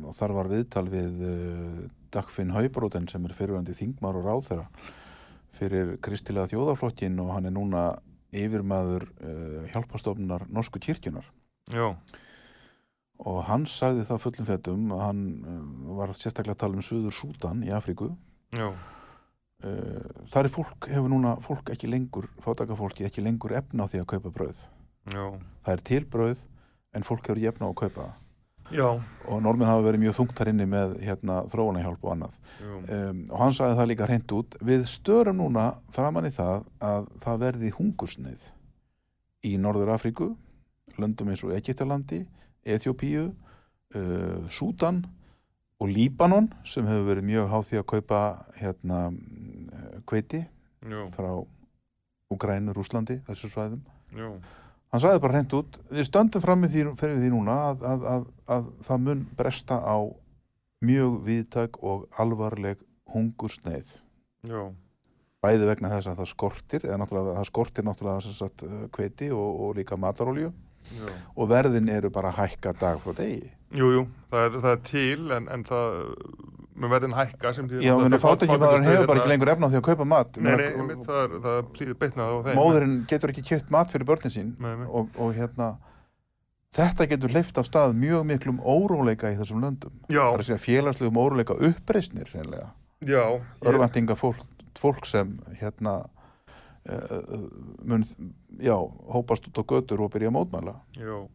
og 0.09 0.17
þar 0.17 0.35
var 0.37 0.49
viðtal 0.49 0.85
við 0.89 1.23
uh, 1.25 1.81
Dagfinn 2.13 2.53
Haubróten 2.55 3.07
sem 3.09 3.25
er 3.27 3.35
fyrirvændi 3.37 3.75
þingmar 3.77 4.17
og 4.17 4.25
ráðherra 4.25 4.65
fyrir 5.53 5.95
kristilega 6.03 6.49
þjóðaflokkin 6.49 7.19
og 7.21 7.33
hann 7.35 7.49
er 7.49 7.53
núna 7.53 7.83
yfirmaður 8.33 9.05
uh, 9.21 9.65
hjálpastofnunar 9.73 10.47
norsku 10.53 10.81
kirkjunar 10.81 11.27
já, 11.73 11.93
og 13.25 13.41
hann 13.49 13.67
sagði 13.69 14.05
það 14.09 14.23
fullum 14.25 14.49
fettum 14.49 14.93
að 14.95 15.03
hann 15.05 15.25
uh, 15.41 15.59
var 15.99 16.13
sérstaklega 16.17 16.57
að 16.57 16.63
tala 16.65 16.79
um 16.79 16.85
Suður 16.85 17.15
Súdan 17.15 17.65
í 17.65 17.73
Afríku. 17.75 18.13
Já, 18.57 18.71
þar 20.31 20.47
er 20.47 20.49
fólk, 20.49 20.85
hefur 20.87 21.11
núna 21.11 21.35
fólk 21.43 21.67
ekki 21.69 21.89
lengur, 21.91 22.25
fátækafólki 22.41 23.03
ekki 23.05 23.21
lengur 23.21 23.51
efna 23.59 23.85
á 23.85 23.89
því 23.91 23.99
að 24.01 24.07
kaupa 24.15 24.31
brauð. 24.33 24.61
Já, 25.11 25.25
það 25.67 25.73
er 25.75 25.83
til 25.91 25.99
brauð 26.09 26.41
en 26.95 27.05
fólk 27.05 27.29
hefur 27.29 27.43
efna 27.51 27.67
á 27.67 27.69
að 27.69 27.77
kaupa 27.83 28.07
það 28.07 28.28
já, 28.73 28.87
og 29.29 29.41
normin 29.43 29.67
hafa 29.69 29.85
verið 29.85 30.03
mjög 30.05 30.17
þungt 30.19 30.37
þar 30.37 30.51
inni 30.53 30.67
með 30.69 30.95
hérna, 31.05 31.41
þróunahjálp 31.51 32.05
og 32.05 32.13
annað. 32.15 32.39
Um, 32.59 33.21
og 33.29 33.43
hann 33.43 33.55
sagði 33.55 33.77
það 33.79 33.89
líka 33.91 34.07
hreint 34.09 34.35
út 34.35 34.57
við 34.65 34.85
störum 34.89 35.39
núna 35.41 35.65
framan 35.95 36.27
í 36.29 36.33
það 36.35 36.65
að 36.83 37.09
það 37.23 37.43
verði 37.45 37.73
hungursneið 37.77 38.47
í 39.49 39.53
Norður 39.61 39.93
Afríku 39.95 40.33
löndum 40.99 41.31
eins 41.31 41.43
og 41.47 41.53
Egyptalandi 41.55 42.23
Eþjópíu 42.67 43.29
uh, 43.29 44.49
Súdan 44.51 45.03
og 45.79 45.91
Líbanon 45.93 46.49
sem 46.67 46.87
hefur 46.87 47.07
verið 47.13 47.29
mjög 47.29 47.53
háð 47.53 47.69
því 47.69 47.79
að 47.79 47.87
kaupa 47.93 48.19
hérna 48.59 48.97
eh, 49.07 49.93
kveiti 50.09 50.41
já, 50.43 50.99
frá 51.15 51.29
Ukrænu, 52.29 52.75
Rúslandi, 52.75 53.15
þessu 53.25 53.49
svæðum. 53.49 53.79
Já, 54.13 54.27
hann 54.89 55.03
sagði 55.03 55.21
bara 55.23 55.37
hreint 55.37 55.55
út 55.57 55.79
við 55.91 56.07
stöndum 56.07 56.43
fram 56.43 56.63
með 56.63 56.75
því, 56.75 56.83
því 57.21 57.31
núna 57.33 57.55
að, 57.69 57.85
að, 57.91 58.05
að, 58.13 58.27
að 58.55 58.69
það 58.87 59.03
mun 59.05 59.23
bresta 59.37 59.79
á 59.79 59.97
mjög 60.85 61.17
viðtak 61.27 61.81
og 61.83 62.07
alvarleg 62.21 62.79
hungursneið 63.13 63.91
já, 64.47 64.61
bæði 65.43 65.69
vegna 65.69 65.93
þess 65.93 66.11
að 66.11 66.21
það 66.21 66.31
skortir 66.33 66.87
eða 66.87 66.99
náttúrulega 67.01 67.37
það 67.37 67.49
skortir 67.51 67.87
náttúrulega 67.87 68.33
sagt, 68.39 68.65
uh, 68.65 68.87
hveiti 68.95 69.29
og, 69.35 69.61
og 69.65 69.77
líka 69.79 69.99
matarolju 69.99 70.49
já. 70.49 71.07
og 71.35 71.51
verðin 71.51 71.91
eru 71.93 72.11
bara 72.13 72.33
hækka 72.35 72.73
dag 72.79 73.01
frá 73.03 73.15
degi 73.17 73.51
Jú, 73.69 73.89
jú, 73.93 74.05
það 74.31 74.55
það 74.63 74.71
er 74.71 74.79
til 74.87 75.33
en, 75.35 75.49
en 75.53 75.63
það, 75.67 75.97
með 76.79 76.93
verðin 76.95 77.13
hækka 77.13 77.51
sem 77.53 77.67
því 77.69 77.83
já, 77.85 77.91
menn 77.99 78.17
að 78.17 78.23
fátt 78.23 78.45
ekki 78.45 78.57
maður 78.57 78.87
hefur 78.87 79.09
bara 79.11 79.21
ekki 79.21 79.31
lengur 79.33 79.51
efna 79.53 79.69
á 79.69 79.71
því 79.73 79.79
að 79.79 79.85
kaupa 79.89 80.07
mat. 80.09 80.39
Nei, 80.41 80.49
nei, 80.57 80.65
einmitt, 80.71 81.03
það 81.05 81.21
er, 81.21 81.35
það 81.43 81.59
plýðið 81.75 81.99
beitnað 82.01 82.33
á 82.33 82.37
þeim. 82.47 82.57
Móðurinn 82.57 82.97
getur 83.11 83.33
ekki 83.33 83.45
kjöpt 83.51 83.71
mat 83.75 83.93
fyrir 83.93 84.09
börnin 84.09 84.33
sín 84.33 84.51
Nei, 84.57 84.73
nei. 84.81 84.87
og, 84.89 85.13
og 85.21 85.37
hérna 85.37 85.69
þetta 86.79 87.09
getur 87.13 87.35
hleyft 87.35 87.61
af 87.61 87.69
stað 87.69 87.95
mjög 88.01 88.27
miklum 88.31 88.61
óróleika 88.65 89.29
í 89.29 89.37
þessum 89.37 89.61
löndum. 89.61 89.93
Já, 90.09 90.23
það 90.23 90.33
er 90.33 90.43
að 90.43 90.49
segja 90.49 90.61
félagslegum 90.65 91.21
óróleika 91.21 91.57
uppreisnir 91.69 92.29
hreinlega. 92.33 92.71
Já, 93.05 93.21
ég, 93.21 93.49
örvæntinga 93.69 94.17
fólk, 94.17 94.41
fólk 94.81 95.05
sem 95.07 95.37
hérna 95.61 95.99
uh, 96.89 97.49
mun, 97.85 98.07
já, 98.57 98.75
hópast 99.13 99.45
út 99.51 99.61
á 99.61 99.63
götur 99.77 100.07
og 100.07 100.15
byrja 100.15 100.33
að 100.33 100.41
mótmæla. 100.41 100.81
Já 100.97 101.27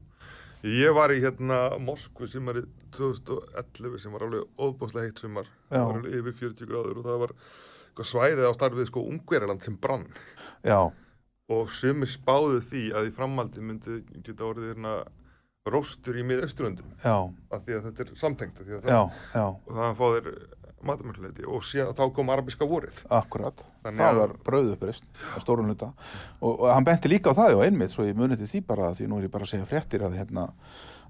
Ég 0.65 0.95
var 0.97 1.13
í 1.13 1.21
hérna 1.21 1.77
Moskvu 1.83 2.27
sem 2.31 2.49
er 2.49 2.63
2011 2.97 3.99
sem 4.01 4.15
var 4.15 4.25
alveg 4.25 4.47
óbúslega 4.57 5.11
heitt 5.11 5.21
Já. 5.69 5.83
það 5.83 5.89
var 5.91 5.99
alveg 5.99 6.19
yfir 6.21 6.37
40 6.41 6.71
gráður 6.71 7.01
og 7.01 7.09
það 7.09 7.19
var 7.25 7.35
eitthvað 7.35 8.09
svæðið 8.11 8.49
á 8.49 8.53
starfið 8.57 8.89
sko 8.89 9.03
Ungverjaland 9.11 9.63
sem 9.63 9.77
brann. 9.79 10.07
Já, 10.65 10.81
og 11.53 11.69
sumir 11.71 12.09
spáðu 12.11 12.63
því 12.71 12.85
að 12.97 13.11
í 13.11 13.13
framhaldi 13.19 13.61
myndi 13.63 14.01
geta 14.25 14.49
orðið 14.49 14.73
hérna 14.73 14.95
róstur 15.69 16.19
í 16.21 16.25
miðausturöndum 16.29 16.91
já, 17.01 17.15
af 17.53 17.63
því 17.65 17.77
að 17.77 17.87
þetta 17.89 18.05
er 18.05 18.17
samtengt 18.21 18.59
það, 18.61 18.89
já 18.89 19.45
og 19.45 19.71
það 19.71 19.95
fá 20.01 20.07
þeir 20.85 20.91
matamörleiti 20.93 21.47
og 21.49 21.63
síðan, 21.67 21.95
þá 21.97 22.05
kom 22.15 22.33
arabiska 22.35 22.69
vorið. 22.69 23.03
Akkurat, 23.11 23.65
Þannig 23.85 24.01
það 24.01 24.11
að- 24.11 24.19
var 24.21 24.35
brauðuppreist 24.45 25.05
á 25.35 25.37
stórun 25.43 25.71
hluta. 25.73 25.93
Og, 26.41 26.61
og 26.61 26.67
hann 26.73 26.85
benti 26.85 27.09
líka 27.09 27.33
á 27.33 27.39
það 27.39 27.57
og 27.59 27.65
einmitt 27.65 27.91
svo 27.95 28.05
ég 28.05 28.17
muni 28.17 28.37
til 28.37 28.47
því 28.47 28.67
bara 28.67 28.93
því 28.95 29.09
nú 29.09 29.19
er 29.19 29.29
ég 29.29 29.33
bara 29.35 29.45
að 29.49 29.55
segja 29.55 29.69
fréttir 29.69 30.05
að, 30.05 30.19
hérna, 30.21 30.47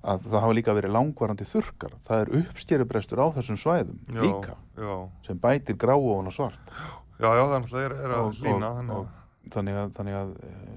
að 0.04 0.26
það 0.28 0.40
hafa 0.44 0.56
líka 0.58 0.74
verið 0.76 0.94
langvarandi 0.94 1.44
þurkar 1.48 1.94
það 2.04 2.20
er 2.24 2.32
uppstýrubrestur 2.40 3.22
á 3.24 3.26
þessum 3.34 3.56
svæðum 3.60 4.00
já, 4.08 4.20
líka 4.22 4.56
já, 4.76 4.94
sem 5.26 5.38
bætir 5.38 5.76
grá 5.80 5.94
og 5.96 6.32
svart. 6.32 6.72
Já, 7.18 7.30
já, 7.30 7.44
þannig 7.46 7.68
að 7.68 7.74
það 7.74 7.84
er, 7.84 7.94
er 8.04 8.10
að 8.10 8.24
og, 8.24 8.34
þannig 8.42 8.96
að, 8.98 9.06
þannig 9.54 9.78
að, 9.80 9.92
þannig 9.94 10.18
að 10.18 10.34
eh, 10.44 10.74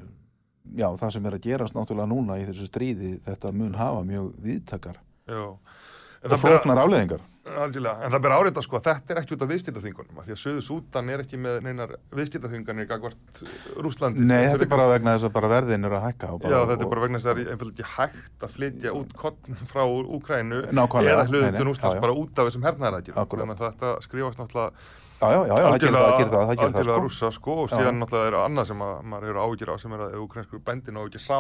já, 0.78 0.88
það 1.02 1.14
sem 1.16 1.26
er 1.28 1.38
að 1.38 1.46
gerast 1.48 1.76
náttúrulega 1.76 2.12
núna 2.12 2.38
í 2.40 2.46
þessu 2.48 2.68
stríði 2.70 3.12
þetta 3.26 3.52
mun 3.56 3.74
hafa 3.78 4.04
mjög 4.08 4.32
viðtakar 4.46 5.00
og 5.28 6.40
flóknar 6.40 6.82
afleðingar 6.84 7.24
Algjörlega, 7.48 8.04
en 8.06 8.14
það 8.14 8.24
ber 8.26 8.36
árita 8.36 8.64
sko 8.66 8.78
að 8.80 8.88
þetta 8.90 9.14
er 9.14 9.22
ekki 9.22 9.36
út 9.36 9.46
af 9.46 9.52
viðskiptaþingunum 9.54 10.20
af 10.22 10.28
því 10.28 10.36
að 10.36 10.42
Suðu 10.42 10.64
Sútan 10.66 11.12
er 11.14 11.24
ekki 11.24 11.40
með 11.42 11.58
neinar 11.66 11.96
viðskiptaþinganir 12.18 12.90
gagvart 12.90 13.42
Rúslandi 13.80 14.28
Nei, 14.28 14.44
þetta 14.52 14.68
er 14.68 14.72
bara 14.76 14.90
vegna 14.92 15.16
þess 15.16 15.30
að 15.30 15.34
bara 15.40 15.52
verðin 15.56 15.88
eru 15.88 15.98
að 15.98 16.06
hækka 16.10 16.32
Já, 16.44 16.60
þetta 16.72 16.78
er 16.78 16.94
bara 16.94 17.06
vegna 17.06 17.22
þess 17.22 17.32
að 17.32 17.34
það 17.34 17.44
er 17.44 17.56
einfallega 17.56 17.76
ekki 17.78 17.90
hægt 17.96 18.46
að 18.48 18.56
flytja 18.58 18.96
út 19.00 19.18
kottn 19.24 19.60
frá 19.72 19.84
Úkrænu 19.88 20.62
Nákvæmlega, 20.72 21.18
eða 21.18 21.26
nei, 21.26 21.34
hlutin 21.34 21.58
nei, 21.58 21.74
Úslands 21.74 21.96
já, 21.96 22.00
já. 22.00 22.06
bara 22.06 22.22
út 22.22 22.40
af 22.40 22.50
þessum 22.50 22.68
hernaðarækjum 22.68 23.20
þannig 23.22 23.58
að 23.58 23.68
þetta 23.68 23.98
skrifast 24.08 24.42
náttúrulega 24.44 25.06
Já, 25.18 25.32
já, 25.34 25.40
já, 25.48 25.56
já 25.58 25.66
það 25.66 25.80
gerir 25.82 25.96
það, 25.98 26.04
það 26.04 26.18
gerir 26.18 26.32
það, 26.32 26.44
það 26.48 26.58
gerir 26.60 26.74
það 26.76 26.84
sko. 26.86 26.98
rússa 27.02 27.30
sko 27.34 27.54
og 27.64 27.72
Já. 27.72 27.74
síðan 27.74 27.96
náttúrulega 28.04 28.30
er 28.30 28.36
annað 28.38 28.68
sem 28.70 28.82
að 28.86 28.92
maður 29.10 29.26
hefur 29.26 29.40
ágjur 29.42 29.72
á 29.74 29.76
sem 29.82 29.96
er 29.96 30.04
að 30.06 30.18
úkrænsku 30.22 30.60
bændin 30.68 31.00
og 31.02 31.08
ekki 31.10 31.22
sá 31.24 31.40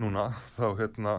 núna 0.00 0.24
þá 0.56 0.64
hérna 0.78 1.16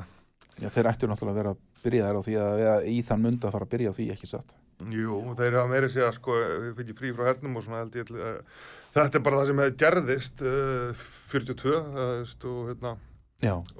Já, 0.57 0.71
þeir 0.73 0.89
ættu 0.89 1.09
náttúrulega 1.11 1.35
að 1.35 1.41
vera 1.43 1.53
að 1.79 1.85
byrja 1.87 2.09
þær 2.09 2.19
á 2.19 2.25
því 2.27 2.39
að 2.43 2.63
eða 2.63 2.79
í 2.91 2.97
þann 3.07 3.23
mund 3.25 3.45
að 3.45 3.55
fara 3.55 3.67
að 3.67 3.73
byrja 3.75 3.93
á 3.93 3.97
því 3.97 4.09
ekki 4.15 4.29
satt? 4.29 4.57
Jú, 4.79 5.17
þeir 5.35 5.57
hafa 5.59 5.71
meiri 5.73 5.89
segja 5.91 6.11
sko, 6.15 6.35
við 6.63 6.75
fikk 6.77 6.99
frí 7.01 7.09
frá 7.15 7.25
hernum 7.27 7.57
og 7.59 7.65
svona 7.65 7.81
held 7.81 7.97
ég 7.99 8.11
uh, 8.15 8.37
þetta 8.95 9.19
er 9.19 9.23
bara 9.25 9.41
það 9.41 9.49
sem 9.49 9.61
hefði 9.63 9.79
gerðist 9.81 10.43
uh, 10.47 11.01
42 11.33 11.73
uh, 11.75 12.21
og, 12.47 12.61
hérna, 12.69 12.93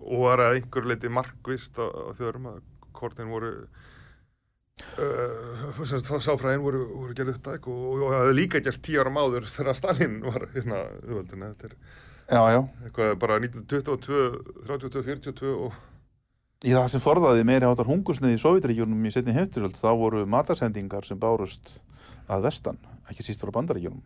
og 0.04 0.26
var 0.26 0.44
að 0.44 0.58
einhver 0.58 0.90
leiti 0.92 1.12
markvist 1.14 1.80
á, 1.80 1.88
á 1.88 2.12
þjóðurum 2.18 2.50
að 2.52 2.60
kortin 3.00 3.32
voru 3.32 3.54
uh, 5.00 6.20
sáfræðin 6.20 6.66
voru, 6.68 6.84
voru 6.92 7.16
gerð 7.16 7.38
upptæk 7.38 7.72
og, 7.72 7.80
og, 7.94 8.04
og 8.10 8.16
það 8.18 8.36
líka 8.36 8.64
gerst 8.66 8.84
tíu 8.84 9.00
ára 9.00 9.14
máður 9.14 9.48
þegar 9.52 9.80
Stalin 9.80 10.20
var 10.26 10.50
hérna 10.52 10.84
auðvöldinu, 11.00 11.54
þetta 11.54 11.70
er 11.70 11.78
já, 12.30 12.42
já. 12.58 12.62
eitthvað 12.86 13.16
bara 13.24 13.40
1922, 13.40 14.26
32, 14.68 15.06
42 15.14 15.56
og 15.56 15.80
Í 16.60 16.74
það 16.76 16.88
sem 16.92 17.04
forðaði 17.04 17.44
meiri 17.48 17.68
áttar 17.70 17.88
hungusnið 17.88 18.34
í 18.36 18.40
Sovjetríkjunum 18.42 19.04
í 19.08 19.12
setni 19.16 19.32
hefturöld 19.32 19.78
þá 19.80 19.92
voru 19.96 20.26
matarsendingar 20.28 21.06
sem 21.08 21.20
bárust 21.20 21.78
að 22.28 22.50
vestan, 22.50 22.80
ekki 23.08 23.24
síst 23.24 23.46
frá 23.46 23.54
bandaríkjunum. 23.56 24.02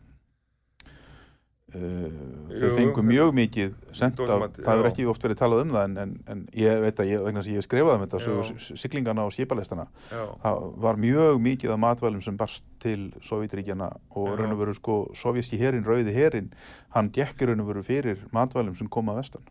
Uh, 1.74 2.52
þeir 2.52 2.76
fengu 2.78 3.02
mjög 3.02 3.32
mikið 3.34 3.72
sent 3.98 4.20
af, 4.22 4.44
það 4.60 4.84
já. 4.84 4.90
ekki 4.92 5.08
oft 5.10 5.24
verið 5.26 5.40
talað 5.40 5.64
um 5.64 5.72
það 5.74 5.88
en, 5.88 5.96
en, 6.04 6.12
en 6.30 6.44
ég 6.54 6.84
veit 6.84 7.02
að 7.02 7.10
ég, 7.10 7.24
vegna 7.26 7.42
að 7.42 7.50
ég 7.50 7.58
hef 7.58 7.66
skrifað 7.66 7.96
um 7.96 8.04
þetta 8.04 8.76
siglingana 8.78 9.26
og 9.26 9.34
skipalestana 9.34 9.88
það 10.12 10.68
var 10.86 11.02
mjög 11.02 11.42
mikið 11.48 11.74
af 11.74 11.82
matvælum 11.82 12.22
sem 12.22 12.38
barst 12.38 12.68
til 12.84 13.08
Sovjetríkjana 13.26 13.90
og 14.14 14.30
raun 14.38 14.54
og 14.54 14.62
veru 14.62 14.78
sko 14.78 15.00
sovjíski 15.18 15.58
herin, 15.58 15.82
rauði 15.82 16.14
herin 16.14 16.54
hann 16.94 17.10
gekk 17.16 17.42
raun 17.50 17.66
og 17.66 17.72
veru 17.72 17.86
fyrir 17.90 18.22
matvælum 18.38 18.78
sem 18.78 18.94
koma 18.94 19.18
að 19.18 19.24
vestan 19.24 19.50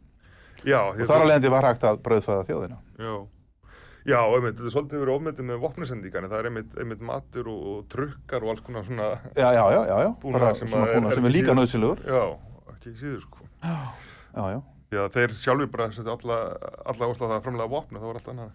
já, 0.69 0.79
og 0.89 0.99
þar 1.09 1.25
alveg 1.27 1.49
var 1.55 1.69
hægt 1.69 1.87
að 1.89 2.01
brauðfæða 2.07 2.47
þjóðina. 2.49 2.79
Já, 3.03 3.15
já 4.13 4.19
einmitt, 4.23 4.57
þetta 4.59 4.69
er 4.69 4.75
svolítið 4.77 5.03
verið 5.05 5.15
ofmyndið 5.17 5.49
með 5.51 5.63
vopnusendingar 5.63 6.27
en 6.27 6.33
það 6.33 6.39
er 6.43 6.51
einmitt, 6.51 6.77
einmitt 6.83 7.07
matur 7.13 7.51
og, 7.53 7.63
og 7.73 7.85
trukkar 7.93 8.47
og 8.47 8.55
alls 8.55 8.65
konar 8.67 8.87
svona, 8.89 9.09
já, 9.37 9.49
já, 9.55 9.65
já, 9.77 9.81
já, 9.91 9.97
já. 10.07 10.11
Bara 10.27 10.53
sem 10.59 10.73
svona 10.73 10.91
búna 10.93 11.13
er 11.13 11.19
sem 11.21 11.29
er 11.31 11.35
líka 11.37 11.57
nöðsilegur 11.59 12.03
já, 12.07 12.23
ekki 12.77 12.95
síður 12.99 13.25
sko. 13.27 13.49
já, 13.63 14.45
já, 14.57 14.61
Já, 14.93 15.07
þeir 15.09 15.33
sjálfur 15.41 15.71
bara 15.73 15.87
setja 15.89 16.13
alla, 16.13 16.35
alla 16.85 17.07
ósla 17.09 17.31
það 17.31 17.39
að 17.39 17.45
framlega 17.47 17.73
vopna, 17.73 18.01
það 18.03 18.11
var 18.11 18.19
allt 18.19 18.27
annað 18.29 18.51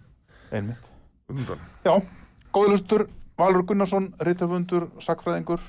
einmitt. 0.54 0.92
undan. 1.32 1.64
já, 1.82 1.94
góðlustur, 2.54 3.08
Valur 3.38 3.64
Gunnarsson 3.66 4.12
reytafundur, 4.22 4.86
sakfræðingur 5.02 5.60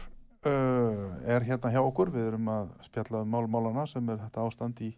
uh, 0.45 1.17
er 1.29 1.45
hérna 1.45 1.71
hjá 1.73 1.81
okkur. 1.83 2.09
Við 2.15 2.31
erum 2.31 2.47
að 2.53 2.71
spjalla 2.87 3.23
um 3.25 3.33
málmálana 3.35 3.85
sem 3.89 4.07
er 4.09 4.17
þetta 4.23 4.45
ástand 4.47 4.81
í 4.85 4.89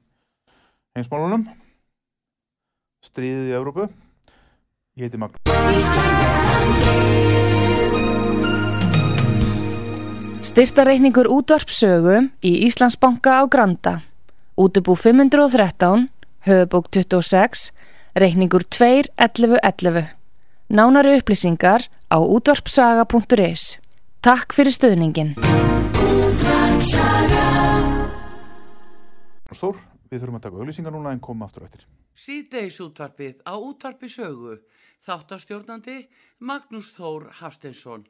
heimsmálunum 0.95 1.45
stríðið 3.01 3.49
í 3.49 3.56
Evrópu. 3.58 3.88
Ég 4.99 5.08
heiti 5.08 5.19
Magnús. 5.19 5.39
Styrtareikningur 10.51 11.30
útvarpsögu 11.32 12.17
í 12.45 12.51
Íslandsbanka 12.67 13.39
á 13.41 13.43
Granda. 13.49 13.93
Útubú 14.60 14.97
513, 14.99 16.10
höfubók 16.45 16.91
26, 16.91 17.71
reikningur 18.19 18.67
2.11.11. 18.67 20.12
Nánari 20.71 21.17
upplýsingar 21.19 21.88
á 22.12 22.17
útvarpsaga.is. 22.19 23.80
Takk 24.21 24.54
fyrir 24.54 24.75
stöðningin. 24.75 25.34
Stór, 29.51 29.75
við 30.12 30.21
þurfum 30.21 30.38
að 30.39 30.45
taka 30.45 30.60
auðlýsingar 30.60 30.95
núna 30.95 31.13
en 31.15 31.24
koma 31.24 31.47
aftur 31.47 31.65
eftir. 31.65 31.86
Síðdeis 32.13 32.80
útvarpið 32.84 33.43
á 33.47 33.56
útvarpi 33.56 34.10
sögu. 34.12 34.58
Þáttastjórnandi 35.02 35.97
Magnús 36.45 36.91
Þór 36.93 37.32
Hafsteinsson. 37.39 38.04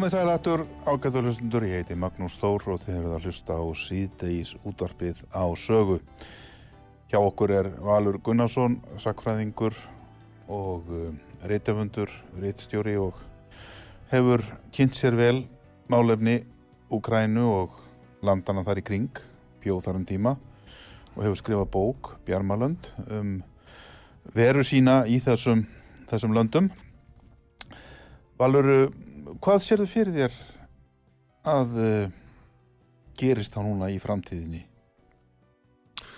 Komið 0.00 0.14
sælættur 0.14 0.62
ágættu 0.88 1.20
hlustundur, 1.20 1.64
ég 1.68 1.82
heiti 1.82 1.92
Magnús 1.92 2.38
Þór 2.40 2.62
og 2.72 2.78
þið 2.80 2.94
eruð 2.94 3.14
að 3.18 3.24
hlusta 3.26 3.56
á 3.60 3.64
síðdeis 3.76 4.52
útvarpið 4.64 5.18
á 5.28 5.44
sögu. 5.60 5.98
Hjá 7.12 7.18
okkur 7.20 7.52
er 7.52 7.68
Valur 7.84 8.16
Gunnarsson, 8.24 8.78
sakfræðingur 8.96 9.76
og 10.48 10.88
uh, 10.88 11.10
reitafundur, 11.44 12.08
reitstjóri 12.40 12.96
og 12.96 13.20
hefur 14.08 14.40
kynnt 14.72 14.96
sér 14.96 15.20
vel 15.20 15.42
málefni 15.92 16.38
Úkrænu 16.88 17.44
og 17.58 17.76
landana 18.24 18.64
þar 18.64 18.80
í 18.80 18.86
kring, 18.88 19.22
bjóð 19.60 19.84
þar 19.84 20.00
um 20.00 20.08
tíma 20.08 20.36
og 21.12 21.26
hefur 21.26 21.42
skrifað 21.42 21.72
bók, 21.76 22.14
Bjarmalönd, 22.24 22.88
um 23.12 23.42
veru 24.32 24.64
sína 24.64 25.02
í 25.04 25.20
þessum, 25.20 25.66
þessum 26.08 26.40
löndum. 26.40 26.72
Valur, 28.40 28.88
hvað 29.38 29.62
sérðu 29.64 29.86
fyrir 29.90 30.16
þér 30.16 30.38
að 31.50 31.78
uh, 31.80 32.10
gerist 33.20 33.54
þá 33.54 33.62
núna 33.64 33.90
í 33.92 33.98
framtíðinni? 34.02 34.64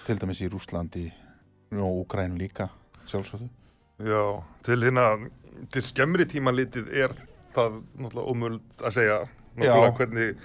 Til 0.07 0.19
dæmis 0.19 0.43
í 0.43 0.51
Rúslandi 0.51 1.07
og 1.79 2.03
Úkrænu 2.03 2.39
líka, 2.41 2.69
sjálfsögðu. 3.07 3.49
Já, 4.03 4.23
til 4.67 4.81
hérna, 4.83 5.07
til 5.73 5.85
skemmri 5.87 6.27
tíma 6.29 6.53
litið 6.55 6.91
er 7.05 7.15
það 7.55 7.81
náttúrulega 8.01 8.33
ómöld 8.33 8.83
að 8.83 8.97
segja 8.97 9.19
náttúrulega 9.55 9.91
Já. 9.91 9.97
hvernig, 10.01 10.45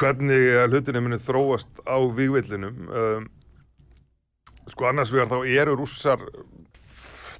hvernig 0.00 0.48
hlutinu 0.68 1.04
muni 1.06 1.20
þróast 1.22 1.84
á 1.86 1.96
vígvillinum. 2.18 2.82
Um, 2.90 3.30
sko 4.70 4.90
annars 4.90 5.12
vegar 5.14 5.30
þá 5.32 5.38
eru 5.48 5.78
rússar 5.80 6.22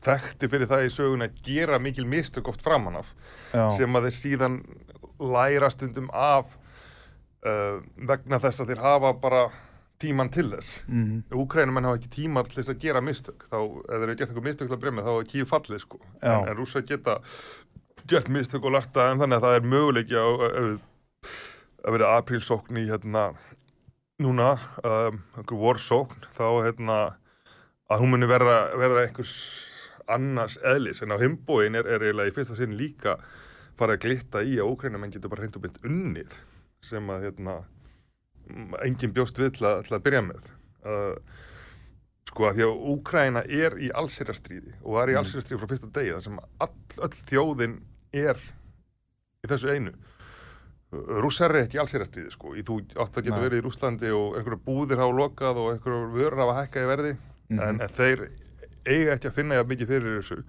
þekkti 0.01 0.49
fyrir 0.49 0.71
það 0.71 0.87
í 0.87 0.93
sögun 0.95 1.27
að 1.27 1.41
gera 1.45 1.79
mikil 1.83 2.07
mistök 2.09 2.49
oft 2.51 2.65
framan 2.65 3.03
af 3.03 3.13
Já, 3.53 3.65
sem 3.79 3.97
að 3.99 4.09
þeir 4.09 4.17
síðan 4.19 4.61
læra 5.21 5.71
stundum 5.73 6.09
af 6.17 6.55
uh, 7.47 7.81
vegna 8.09 8.39
þess 8.41 8.63
að 8.63 8.73
þeir 8.73 8.85
hafa 8.85 9.13
bara 9.21 9.43
tíman 10.01 10.31
til 10.33 10.47
þess. 10.55 10.81
mm, 10.89 11.17
Úkrænumenn 11.37 11.85
hafa 11.85 11.99
ekki 12.01 12.13
tíma 12.15 12.45
til 12.49 12.57
þess 12.61 12.73
að 12.73 12.79
gera 12.87 13.03
mistök 13.05 13.45
þá, 13.51 13.59
ef 13.61 13.91
þeir 13.91 14.07
eru 14.07 14.15
gert 14.17 14.31
eitthvað 14.31 14.47
mistök 14.49 14.71
til 14.71 14.77
að 14.79 14.83
bremja 14.85 15.05
þá 15.05 15.13
er 15.13 15.29
kíu 15.29 15.49
fallið 15.51 15.83
sko, 15.83 16.01
Já. 16.23 16.31
en, 16.33 16.49
en 16.49 16.57
rússa 16.57 16.81
geta 16.89 17.19
gert 18.09 18.31
mistök 18.33 18.65
og 18.65 18.73
larta 18.79 19.11
en 19.11 19.21
þannig 19.21 19.37
að 19.41 19.45
það 19.45 19.59
er 19.59 19.69
möguleiki 19.75 20.17
á 20.17 20.29
að 21.81 21.95
vera 21.97 22.15
aprílsókn 22.21 22.81
í 22.81 22.87
hérna 22.89 23.27
núna, 24.21 24.55
um, 24.85 25.21
einhver 25.37 25.61
vorsókn 25.61 26.25
þá 26.37 26.47
hérna 26.65 26.97
að 27.91 28.03
hún 28.03 28.13
muni 28.15 28.29
verða, 28.31 28.59
verða 28.81 29.05
einhvers 29.07 29.35
annars 30.15 30.59
eðlis, 30.67 31.03
en 31.05 31.15
á 31.15 31.19
himbóin 31.23 31.75
er, 31.79 31.87
er 31.87 32.03
eiginlega 32.07 32.33
í 32.33 32.35
fyrsta 32.37 32.57
sinn 32.59 32.77
líka 32.79 33.17
fara 33.79 33.95
að 33.97 34.03
glitta 34.07 34.43
í 34.45 34.59
að 34.61 34.73
úkrænumenn 34.75 35.13
getur 35.15 35.31
bara 35.33 35.45
hreint 35.45 35.57
og 35.57 35.63
bytt 35.65 35.79
unnið 35.89 36.35
sem 36.85 37.11
að 37.13 37.27
hérna 37.29 37.55
enginn 38.85 39.13
bjóst 39.15 39.39
við 39.39 39.55
til 39.59 39.67
að, 39.71 39.85
til 39.87 39.95
að 39.97 40.05
byrja 40.09 40.23
með. 40.27 40.51
Uh, 40.81 41.17
sko 42.31 42.47
að 42.49 42.59
því 42.61 42.65
að 42.67 42.83
Úkraina 42.93 43.43
er 43.47 43.77
í 43.83 43.89
allsýrastríði 44.01 44.75
og 44.83 44.95
var 44.97 45.11
í 45.11 45.15
Mm. 45.17 45.21
allsýrastríði 45.23 45.61
frá 45.63 45.71
fyrsta 45.73 45.91
degi 45.97 46.13
þar 46.15 46.25
sem 46.27 46.39
all, 46.67 46.75
öll 47.07 47.17
þjóðin 47.31 47.77
er 48.13 48.39
í 49.45 49.51
þessu 49.51 49.73
einu. 49.75 49.93
Rússar 51.23 51.55
er 51.55 51.65
ekki 51.69 51.79
í 51.79 51.81
allsýrastríði 51.85 52.33
sko. 52.35 52.53
Í 52.59 52.63
þú 52.67 52.81
átt 52.99 53.19
að 53.21 53.29
geta 53.29 53.39
verið 53.45 53.61
í 53.61 53.65
Rússlandi 53.67 54.09
og 54.15 54.39
einhverju 54.41 54.61
búðir 54.67 54.99
hafa 54.99 55.15
lokað 55.21 55.61
og 55.63 55.69
einhverju 55.77 56.09
vörur 56.17 56.41
hafa 56.43 56.57
hækkað 56.65 56.87
í 56.87 56.91
verði 56.91 57.13
Mhm. 57.51 57.61
en, 57.67 57.81
en 57.83 57.89
þeir 57.99 58.21
eiga 58.87 59.17
ekki 59.17 59.31
að 59.31 59.37
finna 59.39 59.59
jafn 59.59 59.73
mikið 59.75 59.93
fyrir 59.95 60.19
þessu. 60.21 60.41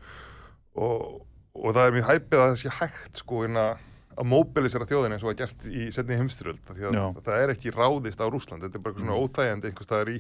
Og, 0.80 1.22
og 1.58 1.76
það 1.76 1.88
er 1.88 1.96
mjög 1.98 2.10
hæpið 2.10 2.40
að 2.40 2.48
það 2.48 2.58
sé 2.62 2.74
hægt 2.80 3.22
sko 3.24 3.44
inna, 3.48 3.66
að 4.16 4.30
móbilisera 4.32 4.88
þjóðin 4.88 5.16
eins 5.16 5.26
og 5.26 5.32
var 5.32 5.38
gert 5.42 5.68
í 5.68 5.90
setni 5.96 6.18
að 6.20 6.82
Já. 6.82 7.04
það 7.24 7.36
er 7.38 7.54
ekki 7.54 7.76
ráðist 7.76 8.24
á 8.24 8.28
Rússland 8.28 8.66
þetta 8.66 8.78
er 8.78 8.84
bara 8.86 9.00
svona 9.00 9.20
óþægjandi 9.20 9.70
einhvers 9.70 9.88
staðar 9.88 10.12
í, 10.12 10.18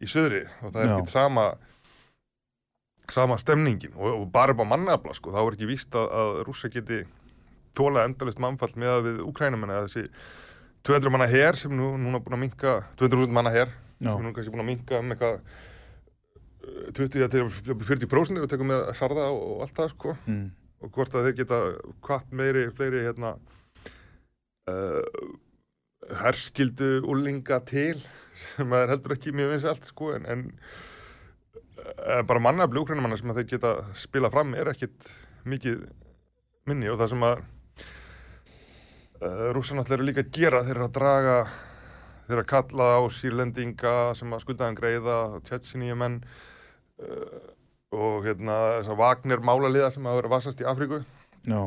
í 0.00 0.08
söðri 0.08 0.46
og 0.64 0.72
það 0.72 0.80
er 0.82 0.94
ekki 0.96 1.12
sama 1.12 1.44
sama 3.10 3.38
stemningin. 3.38 3.92
Og, 3.96 4.22
og 4.22 4.28
bara 4.32 4.54
upp 4.54 4.62
á 4.62 4.70
mannafla 4.72 5.14
sko, 5.16 5.32
þá 5.34 5.40
er 5.42 5.56
ekki 5.56 5.68
víst 5.70 5.96
að, 5.98 6.06
að 6.22 6.38
rússa 6.46 6.70
geti 6.72 7.02
tóla 7.76 8.04
endalist 8.08 8.40
mannfall 8.42 8.72
með 8.78 8.94
að 8.94 9.08
við 9.08 9.20
Úkrænumenn 9.26 9.74
að 9.74 9.88
þessi 9.88 10.06
200 10.86 11.12
manna 11.12 11.28
her 11.30 11.58
sem 11.58 11.74
nú, 11.76 11.92
núna 12.00 12.22
búin 12.22 12.38
að 12.38 12.44
minka 12.46 12.76
200.000 13.00 13.36
manna 13.36 13.52
her 13.54 13.68
Já. 14.00 14.14
sem 14.14 14.24
nú 14.24 14.32
kannski 14.36 14.54
búin 14.54 14.64
að 14.64 14.70
minka 14.70 15.00
um 15.00 15.12
eitthvað 15.14 15.40
eh, 16.70 16.90
20 16.96 17.30
til 17.32 17.46
40% 17.50 18.40
ef 18.40 18.44
við 18.44 18.50
tekum 18.54 18.70
með 18.72 18.90
sarða 18.98 19.28
og, 19.34 19.60
allt 19.64 19.76
það 19.76 19.92
sko. 19.94 20.16
Mm, 20.30 20.48
og 20.80 20.92
hvort 20.96 21.14
að 21.14 21.28
þeir 21.28 21.38
geta 21.42 21.60
hvart 22.06 22.34
meiri, 22.36 22.66
fleiri 22.76 23.04
hérna 23.04 23.34
uh, 24.70 25.02
herskildu 26.22 27.02
úlinga 27.10 27.60
til 27.68 28.00
sem 28.40 28.72
er 28.76 28.92
heldur 28.94 29.14
ekki 29.16 29.34
mjög 29.36 29.54
vinsælt 29.54 29.90
sko 29.90 30.14
en, 30.16 30.28
en 30.30 30.44
uh, 31.84 32.22
bara 32.26 32.42
mannafli 32.42 32.80
úkrænumanna 32.80 33.18
sem 33.20 33.32
þeir 33.36 33.50
geta 33.54 33.74
spila 33.98 34.32
fram 34.32 34.54
er 34.56 34.72
ekkit 34.72 35.10
mikið 35.48 35.84
minni. 36.68 36.90
Og 36.92 37.00
það 37.00 37.12
sem 37.14 37.26
að 37.28 37.42
uh, 39.20 39.50
rússan 39.56 39.82
alltaf 39.82 39.98
eru 39.98 40.08
líka 40.08 40.24
að 40.24 40.32
gera 40.36 40.64
þeir 40.64 40.78
eru 40.78 40.88
að 40.88 40.96
draga 40.96 41.36
þeir 42.30 42.36
eru 42.36 42.44
að 42.44 42.52
kalla 42.52 42.88
á 42.94 43.00
sírlendinga 43.10 43.94
sem 44.14 44.32
að 44.32 44.44
skuldaðan 44.44 44.78
greiða 44.78 45.16
tjetsinýjumenn 45.48 46.20
og 47.90 48.26
hérna 48.26 48.56
þess 48.78 48.90
að 48.92 49.00
Wagner 49.00 49.44
málaliða 49.44 49.92
sem 49.94 50.06
hafa 50.06 50.20
verið 50.20 50.34
vasast 50.34 50.60
í 50.62 50.68
Afríku. 50.68 51.00
Já, 51.48 51.62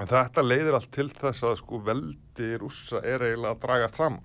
en 0.00 0.10
þetta 0.10 0.44
leiðir 0.44 0.78
allt 0.78 0.90
til 0.94 1.08
þess 1.12 1.44
að 1.46 1.58
sko 1.60 1.82
veldi 1.86 2.48
rússa 2.60 3.02
er 3.02 3.24
eiginlega 3.24 3.54
að 3.54 3.62
dragast 3.66 4.00
fram. 4.00 4.18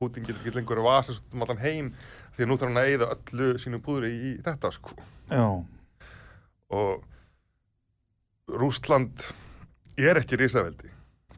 Putin 0.00 0.24
getur 0.24 0.40
ekki 0.40 0.56
lengur 0.56 0.80
að 0.80 0.88
vasast 0.88 1.26
út 1.28 1.36
um 1.36 1.44
allan 1.44 1.60
heim 1.60 1.92
því 2.34 2.44
að 2.44 2.48
nú 2.48 2.56
þarf 2.56 2.70
hann 2.70 2.80
að 2.80 2.90
eyða 2.94 3.10
öllu 3.16 3.48
sínu 3.60 3.82
púðri 3.84 4.10
í 4.16 4.32
þetta 4.46 4.72
sko. 4.72 4.96
Já, 5.28 5.46
og 6.70 7.04
Rússland 8.50 9.26
er 10.00 10.18
ekki 10.20 10.38
risaveldi. 10.40 10.88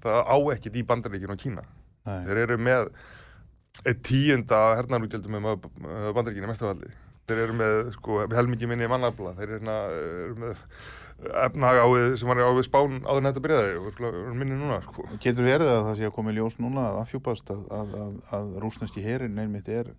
Það 0.03 0.20
á 0.22 0.36
ekkit 0.55 0.78
í 0.78 0.84
bandaríkinu 0.86 1.34
og 1.34 1.42
Kína. 1.42 1.64
Nei, 2.07 2.22
þeir 2.26 2.40
eru 2.46 2.59
með 2.59 2.88
eitt 3.86 4.02
tíunda 4.06 4.60
hernarútjöldum 4.78 5.38
með 5.38 5.64
bandaríkinu 6.12 6.50
mestavaldi 6.50 6.92
þeir 7.32 7.44
eru 7.46 7.56
með 7.58 7.78
sko 7.96 8.18
helmingi 8.32 8.68
minni 8.70 8.90
mannafla. 8.90 9.32
Þeir 9.38 9.48
eru, 9.48 9.58
hérna, 9.58 9.78
eru 10.26 10.38
með 10.42 10.62
efnahag 11.46 11.82
ávið 11.86 12.14
sem 12.20 12.30
var 12.32 12.40
ávið 12.42 12.64
spán 12.66 13.02
áður 13.06 13.20
en 13.20 13.28
þetta 13.30 13.42
byrjaði 13.46 13.74
og 13.80 14.06
eru 14.10 14.38
minni 14.38 14.58
núna 14.58 14.78
sko. 14.84 15.04
Getur 15.22 15.46
verið 15.46 15.70
að 15.72 15.84
það 15.88 16.00
sé 16.00 16.08
að 16.08 16.16
koma 16.16 16.32
í 16.32 16.38
ljós 16.38 16.56
núna 16.62 16.88
að 16.90 17.02
afhjúpast 17.04 17.52
að, 17.54 17.68
að, 17.78 17.92
að, 18.06 18.16
að 18.38 18.56
rúsneski 18.64 19.04
herin 19.04 19.38
einmitt 19.38 19.70
er 19.70 19.92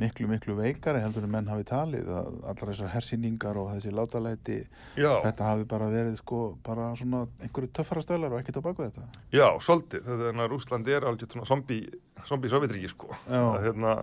miklu, 0.00 0.28
miklu 0.30 0.54
veikari 0.56 1.00
heldur 1.02 1.24
en 1.26 1.32
menn 1.32 1.48
hafi 1.50 1.64
talið 1.68 2.08
að 2.14 2.36
allar 2.52 2.70
þessar 2.72 2.92
hersýningar 2.94 3.58
og 3.60 3.72
þessi 3.74 3.92
látalæti 3.92 4.58
Já, 5.00 5.10
þetta 5.24 5.48
hafi 5.48 5.66
bara 5.68 5.88
verið 5.92 6.20
sko 6.20 6.42
bara 6.66 6.90
svona 6.98 7.24
einhverju 7.40 7.72
töffara 7.76 8.04
stöðlar 8.04 8.36
og 8.36 8.42
ekkert 8.42 8.60
á 8.60 8.66
baku 8.68 8.86
þetta. 8.86 9.08
Já, 9.34 9.46
svolítið. 9.64 10.06
Þannig 10.06 10.44
að 10.44 10.52
Rúsland 10.54 10.92
er 10.92 11.08
algjört 11.08 11.36
svona 11.36 11.48
zombi, 11.48 11.80
zombi 12.28 12.50
sovjetríki, 12.52 12.90
sko. 12.92 13.14
Að, 13.28 13.56
hérna, 13.66 13.94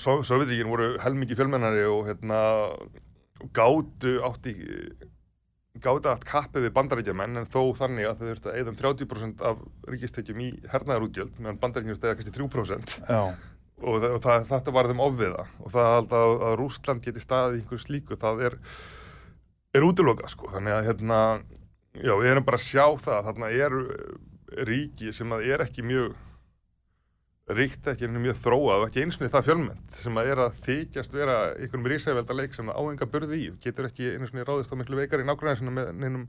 so, 0.00 0.20
sovjetríkin 0.26 0.70
voru 0.70 0.94
helmingi 1.02 1.38
fjölmennari 1.38 1.86
og 1.90 2.08
hérna, 2.08 2.42
og 3.40 3.52
gátu 3.56 4.18
átti 4.26 4.56
gátu 5.80 6.10
allt 6.10 6.26
kappið 6.28 6.66
við 6.66 6.74
bandaríkjamenn 6.76 7.40
en 7.40 7.48
þó 7.48 7.70
þannig 7.78 8.08
að 8.08 8.18
þau 8.18 8.26
þurftu 8.26 8.50
að 8.50 8.58
eða 8.60 8.72
um 8.72 8.78
30% 8.80 9.44
af 9.50 9.60
ríkistekjum 9.88 10.42
í 10.42 10.48
hernaðarútgjöld 10.72 11.38
meðan 11.38 11.60
að 11.62 12.08
eða 12.08 12.16
kannski 12.18 12.34
3% 12.36 12.96
Já, 13.06 13.20
og, 13.80 14.06
og 14.10 14.18
það, 14.24 14.48
þetta 14.50 14.74
var 14.76 14.90
þeim 14.90 15.04
ofviða. 15.04 15.44
Og 15.62 15.72
það 15.72 15.92
að, 15.94 16.16
að, 16.18 16.34
að 16.48 16.56
Rússland 16.60 17.04
geti 17.06 17.22
staðið 17.22 17.54
í 17.54 17.62
einhverju 17.62 17.84
slíku, 17.86 18.18
það 18.20 18.44
er 18.50 18.58
er 19.76 19.86
útilokað 19.86 20.32
sko, 20.32 20.50
þannig 20.50 20.74
að 20.74 20.88
hérna 20.88 21.20
já, 21.94 22.14
við 22.18 22.32
erum 22.32 22.46
bara 22.46 22.58
að 22.58 22.66
sjá 22.66 22.84
það 23.04 23.28
þarna 23.28 23.50
er 23.54 23.76
ríki 24.66 25.14
sem 25.14 25.34
að 25.34 25.46
er 25.46 25.64
ekki 25.64 25.84
mjög 25.86 26.16
ríkt 27.56 27.88
ekki 27.90 28.08
einu 28.08 28.22
mjög 28.22 28.38
þróað 28.40 28.84
og 28.84 28.88
ekki 28.88 29.04
eins 29.04 29.18
og 29.18 29.30
það 29.32 29.46
fjölmend 29.48 29.98
sem 29.98 30.18
að 30.20 30.30
er 30.30 30.42
að 30.44 30.58
þykjast 30.64 31.14
vera 31.14 31.36
einhverjum 31.56 31.88
rísævelda 31.92 32.36
leik 32.36 32.56
sem 32.56 32.70
það 32.70 32.80
áenga 32.80 33.08
burði 33.10 33.38
í. 33.38 33.46
Getur 33.62 33.88
ekki 33.88 34.10
einu 34.14 34.28
og 34.28 34.48
ráðist 34.48 34.74
á 34.74 34.76
miklu 34.80 34.98
veikar 35.00 35.22
í 35.22 35.26
nákvæmlega 35.28 35.74
með 35.74 35.92
neinum 35.98 36.26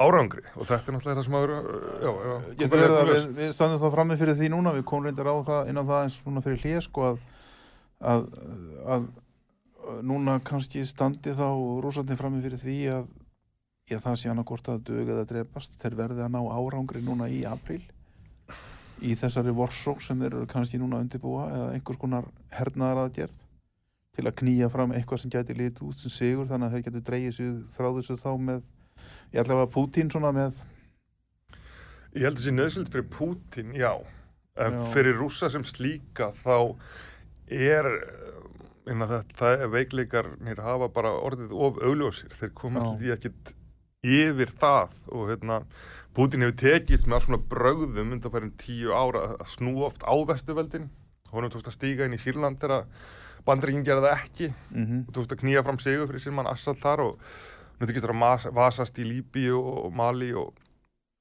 árangri. 0.00 0.44
Og 0.56 0.68
þetta 0.68 0.90
er 0.90 0.96
náttúrulega 0.96 1.18
það 1.18 1.26
sem 1.26 1.38
að 1.38 1.46
vera 1.46 1.58
er 1.60 2.30
að 2.34 2.48
getur 2.62 2.82
verið 2.84 2.96
að 2.96 3.00
hérna 3.00 3.16
við, 3.18 3.30
við 3.40 3.54
standum 3.56 3.82
þá 3.82 3.88
frammi 3.96 4.18
fyrir 4.20 4.38
því 4.40 4.50
núna 4.54 4.74
við 4.76 4.86
komum 4.90 5.08
reyndar 5.08 5.30
á 5.30 5.36
það, 5.50 5.70
inn 5.70 5.80
á 5.80 5.84
það 5.90 6.02
eins 6.04 6.18
svona 6.20 6.44
fyrir 6.46 6.64
hlýja 6.64 6.82
sko 6.86 7.06
að, 7.10 7.22
að, 8.14 8.26
að 8.96 9.08
núna 10.08 10.40
kannski 10.46 10.84
standi 10.88 11.36
þá 11.36 11.48
rúsandi 11.84 12.16
frammi 12.16 12.42
fyrir 12.44 12.62
því 12.62 12.78
að 12.96 13.08
það 13.90 14.20
sé 14.20 14.30
annarkort 14.30 14.68
að 14.70 14.84
dög 14.86 15.08
eða 15.10 15.26
drepast. 15.28 15.80
Þeir 15.82 15.96
verði 15.98 16.24
að 16.24 16.36
ná 16.36 16.40
árangri 16.46 17.02
núna 17.04 17.28
í 17.28 17.42
apríl 17.48 17.82
í 19.02 19.14
þessari 19.18 19.54
vorsók 19.56 20.02
sem 20.04 20.18
þeir 20.20 20.34
eru 20.34 20.48
kannski 20.50 20.80
núna 20.80 20.98
að 20.98 21.06
undirbúa 21.06 21.46
eða 21.50 21.68
einhvers 21.76 22.00
konar 22.00 22.26
hernaðar 22.54 23.04
aðgerð 23.06 23.38
til 24.16 24.26
að 24.26 24.36
knýja 24.42 24.68
fram 24.72 24.92
eitthvað 24.92 25.22
sem 25.22 25.32
gæti 25.32 25.56
litið 25.56 25.86
út 25.86 26.00
sem 26.02 26.12
sigur 26.12 26.48
þannig 26.50 26.66
að 26.68 26.76
þeir 26.76 26.86
getur 26.88 27.06
dreigið 27.08 27.36
sig 27.36 27.54
frá 27.76 27.88
þessu 27.96 28.18
þá 28.20 28.30
með 28.48 28.62
ég 29.32 29.42
ætla 29.44 29.60
að 29.62 29.72
Pútín 29.76 30.10
svona 30.12 30.32
með 30.36 30.58
Ég 32.10 32.24
held 32.26 32.34
að 32.34 32.40
þessi 32.40 32.52
nöðsöld 32.56 32.88
fyrir 32.90 33.06
Pútín, 33.14 33.74
já. 33.78 33.92
En 34.58 34.74
Já. 34.74 34.86
fyrir 34.90 35.14
rússa 35.14 35.46
sem 35.50 35.62
slíka 35.64 36.32
þá 36.34 36.74
er 37.46 37.86
innan 38.90 39.06
þetta, 39.06 39.36
það 39.38 39.62
er 39.62 39.70
veikleikarnir 39.76 40.62
hafa 40.64 40.88
bara 40.90 41.12
orðið 41.22 41.54
of 41.54 41.78
augljósir. 41.78 42.34
Þeir 42.34 42.50
koma 42.58 42.82
alltaf 42.82 42.98
því 43.04 43.12
ekkit 43.14 43.52
yfir 44.06 44.52
það 44.60 44.94
og 45.12 45.32
hérna 45.32 45.62
Pútín 46.16 46.42
hefur 46.42 46.56
tekist 46.58 47.06
með 47.06 47.16
alls 47.16 47.26
svona 47.28 47.44
brögðum 47.52 48.14
undanfærin 48.16 48.54
tíu 48.58 48.90
ára 48.90 49.36
að 49.36 49.44
snú 49.52 49.76
oft 49.86 50.02
á 50.02 50.14
vestuveldin. 50.26 50.88
Honum 51.30 51.52
tókst 51.52 51.68
að 51.70 51.76
stíga 51.76 52.08
inn 52.08 52.16
í 52.16 52.18
Sýrland 52.18 52.58
þegar 52.58 52.88
bandaríkinn 53.46 53.86
gerði 53.86 54.08
það 54.08 54.16
ekki 54.16 54.48
mm 54.50 55.04
og 55.06 55.12
tókst 55.14 55.34
að 55.36 55.42
knýja 55.44 55.62
fram 55.62 55.78
sigur 55.78 56.10
fyrir 56.10 56.24
Sirman 56.24 56.50
Assad 56.50 56.80
þar 56.82 57.04
og 57.04 57.22
það 57.80 58.10
að 58.10 58.50
vasast 58.52 58.98
í 58.98 59.04
Líbi 59.06 59.46
og, 59.50 59.86
og 59.86 59.94
Mali 59.94 60.32
og, 60.34 60.50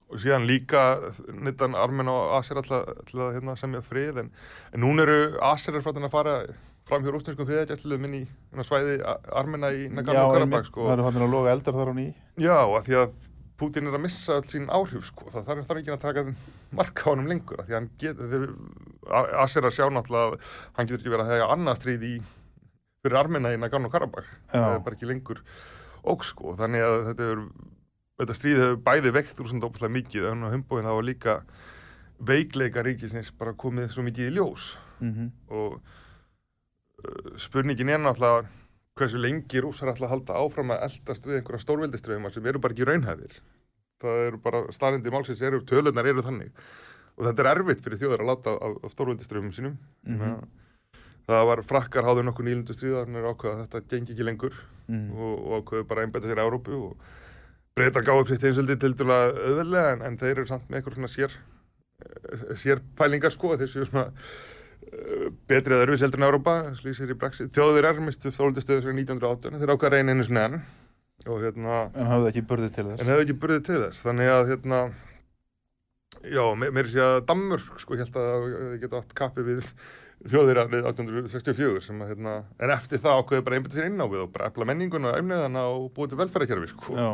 og 0.09 0.19
síðan 0.19 0.47
líka 0.49 1.13
nýttan 1.31 1.77
Armen 1.77 2.09
og 2.09 2.33
Aser 2.39 2.57
alltaf 2.57 3.13
að 3.13 3.33
hérna, 3.37 3.55
semja 3.55 3.81
frið 3.81 4.23
en, 4.23 4.31
en 4.73 4.83
núna 4.83 5.05
eru 5.05 5.37
Aserir 5.39 5.85
frá 5.85 5.93
að 5.93 6.11
fara 6.11 6.35
fram 6.89 7.03
hjá 7.05 7.11
rústinskum 7.13 7.47
friðagæsluðum 7.49 8.05
inn 8.09 8.15
í 8.19 8.23
svæði 8.67 8.95
A- 9.05 9.17
Armena 9.41 9.69
í 9.75 9.83
Já, 9.85 9.91
Nagano-Karabakh 9.99 10.45
einmitt, 10.45 10.69
sko. 10.71 10.85
það 10.87 10.95
eru 10.97 11.05
fannir 11.09 11.25
að 11.27 11.33
loga 11.35 11.51
eldar 11.55 11.77
þar 11.79 11.91
á 11.91 11.95
ný. 11.99 12.07
Já, 12.41 12.57
að 12.65 12.87
því 12.89 12.97
að 13.03 13.27
Putin 13.59 13.89
er 13.89 13.95
að 13.97 14.03
missa 14.05 14.37
öll 14.39 14.47
sín 14.47 14.69
áhrif 14.71 15.07
sko. 15.09 15.25
það 15.33 15.47
þarf, 15.49 15.71
ekki 15.81 15.91
að 15.91 16.03
taka 16.05 16.21
marka 16.71 17.03
á 17.03 17.09
honum 17.11 17.27
lengur 17.27 17.59
af 17.59 17.67
því 17.67 17.73
að 17.75 17.79
hann 17.79 17.89
get, 17.99 18.21
Aser 19.43 19.65
að 19.67 19.73
sjá 19.75 19.87
náttúrulega 19.91 20.29
að 20.29 20.53
hann 20.77 20.87
getur 20.87 21.01
ekki 21.01 21.11
verið 21.15 21.25
að 21.25 21.33
hega 21.33 21.49
annað 21.55 21.79
stríð 21.81 22.05
í 22.07 22.13
fyrir 23.03 23.17
Armena 23.19 23.51
í 23.55 23.59
Nagano-Karabakh 23.59 24.29
það 24.51 24.63
er 24.69 24.77
Já, 24.77 24.83
bara 24.85 24.95
ekki 24.97 25.09
lengur 25.09 25.41
óg 26.07 26.23
sko, 26.27 26.53
þannig 26.59 26.85
að 26.87 26.97
þetta, 27.09 27.27
er, 27.33 27.43
þetta 28.21 28.37
stríð 28.39 28.61
hefur 28.63 28.79
bæði 28.87 29.13
veikt 29.19 29.39
úr 29.43 29.49
svona 29.51 29.65
dópslega 29.65 29.95
mikið 29.97 30.27
en 30.31 30.45
á 30.47 30.53
humbóin 30.55 30.87
það 30.87 30.97
var 30.99 31.07
líka 31.09 31.35
veikleika 32.31 32.83
ríkisins 32.83 33.31
bara 33.39 33.53
komið 33.59 33.91
svo 33.93 34.03
mikið 34.07 34.29
í 34.31 34.35
ljós. 34.39 34.69
Mm 35.03 35.29
og 35.51 35.77
uh, 35.79 35.97
spurningin 37.39 37.89
er 37.93 38.01
náttúrulega 38.03 38.47
hversu 38.99 39.21
lengi 39.21 39.61
rússar 39.63 39.93
ætla 39.93 40.09
að 40.09 40.13
halda 40.15 40.39
áfram 40.43 40.73
að 40.75 40.85
eldast 40.89 41.27
við 41.27 41.39
einhverja 41.39 41.63
stórveldiströfuma 41.63 42.31
sem 42.33 42.47
eru 42.51 42.61
bara 42.63 42.75
ekki 42.75 42.87
raunhæfir 42.89 43.37
það 44.03 44.23
eru 44.27 44.39
bara 44.43 44.63
starrindi 44.75 45.13
málsins 45.13 45.43
eru, 45.43 45.61
tölunar 45.67 46.07
eru 46.07 46.23
þannig 46.25 46.51
og 47.19 47.27
þetta 47.27 47.45
er 47.45 47.51
erfitt 47.53 47.83
fyrir 47.85 48.01
þjóðar 48.01 48.23
að 48.23 48.31
láta 48.31 48.55
af, 48.55 48.75
af 48.83 48.95
stórveldiströfum 48.95 49.53
sínum 49.55 49.77
Mhm. 50.07 50.35
það 51.29 51.45
var 51.51 51.63
frakkar 51.63 52.07
háður 52.07 52.25
nokkuð 52.27 52.47
nýlundu 52.47 52.75
stríðarnir 52.75 53.27
ákveða 53.29 53.55
að 53.55 53.63
þetta 53.65 53.95
gengi 53.95 54.13
ekki 54.15 54.25
lengur 54.25 54.55
mm. 54.87 55.09
og, 55.13 55.33
og 55.39 55.51
ákveðu 55.59 55.87
bara 55.89 56.01
að 56.01 56.07
einbæta 56.07 56.27
sér 56.27 56.41
í 56.41 56.45
Európu 56.45 56.79
og 56.89 57.09
breyta 57.77 58.01
gáðu 58.01 58.23
upp 58.23 58.31
sitt 58.31 58.43
einsöldi 58.49 58.75
til 58.79 58.95
dæla 58.97 59.19
auðveldlega 59.29 59.91
en, 59.93 60.01
en 60.07 60.17
þeir 60.17 60.31
eru 60.39 60.47
samt 60.49 60.65
með 60.69 60.79
eitthvað 60.79 60.97
svona 60.97 61.11
sér 61.13 61.35
eh, 62.01 62.55
sér 62.57 62.81
pælingar 62.97 63.35
sko 63.35 63.53
þeir 63.59 63.71
séu 63.71 63.85
svona 63.85 64.09
betri 65.49 65.75
eða 65.75 65.85
örfis 65.85 66.03
heldur 66.05 66.21
en 66.21 66.27
Európa 66.29 66.55
slýsir 66.77 67.11
í 67.13 67.17
Brexit. 67.19 67.51
Þjóðir 67.55 67.89
er 67.91 68.01
mistu 68.03 68.31
þólundastöðu 68.33 68.85
sér 68.85 68.95
1918 68.95 69.59
þeir 69.61 69.73
ákveða 69.75 69.93
reyna 69.95 70.15
einu 70.15 70.25
sinni 70.25 70.45
enn. 70.45 70.59
Og 71.27 71.41
hérna 71.43 71.79
En 71.99 72.07
hafði 72.07 72.31
ekki 72.31 72.45
burði 72.47 72.69
til 72.73 72.85
þess. 72.87 73.03
En 73.03 73.11
hefði 73.11 73.25
ekki 73.25 73.39
burðið 73.43 73.63
til 73.67 73.79
þess. 73.83 74.03
Þannig 74.05 74.31
að 74.33 74.51
hérna 74.53 74.81
já, 76.25 76.43
meiri 76.59 76.91
sé 76.91 77.01
að 77.03 77.17
Danmörk 77.29 77.81
sko, 77.83 77.97
held 77.99 78.19
að 78.19 78.45
þið 78.45 78.77
geta 78.83 79.01
átt 79.01 79.17
kappi 79.19 79.45
við 79.45 79.67
þjóðir 80.29 80.61
árið 80.63 80.87
1864 80.89 81.83
sem 81.85 82.01
að 82.03 82.13
hérna, 82.13 82.33
en 82.59 82.73
eftir 82.73 83.03
það 83.03 83.21
ákveði 83.21 83.45
bara 83.45 83.59
einbæta 83.59 83.77
sér 83.77 83.87
inn 83.87 84.03
á 84.03 84.07
við 84.11 84.23
og 84.25 84.33
bara 84.33 84.49
efla 84.49 84.67
menninguna 84.67 85.13
og 85.13 85.19
efniðana 85.21 85.61
og 85.75 85.85
búið 85.95 86.11
til 86.11 86.19
velferðarkerfi 86.19 86.71
sko. 86.73 86.95
Já, 86.97 87.11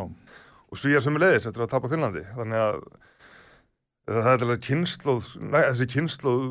og 0.66 0.82
svíjar 0.82 1.06
sem 1.06 1.20
er 1.20 1.26
leiðis 1.26 1.46
eftir 1.50 1.66
að 1.66 1.74
tapa 1.76 1.92
Finnlandi. 1.92 2.24
Þannig 2.34 2.64
að 2.64 2.80
það 4.10 4.32
er 4.32 4.46
alveg 4.46 4.66
kynnslóð 4.66 5.30
næ, 5.42 5.60
þessi 5.70 5.90
kynnslóð 5.94 6.48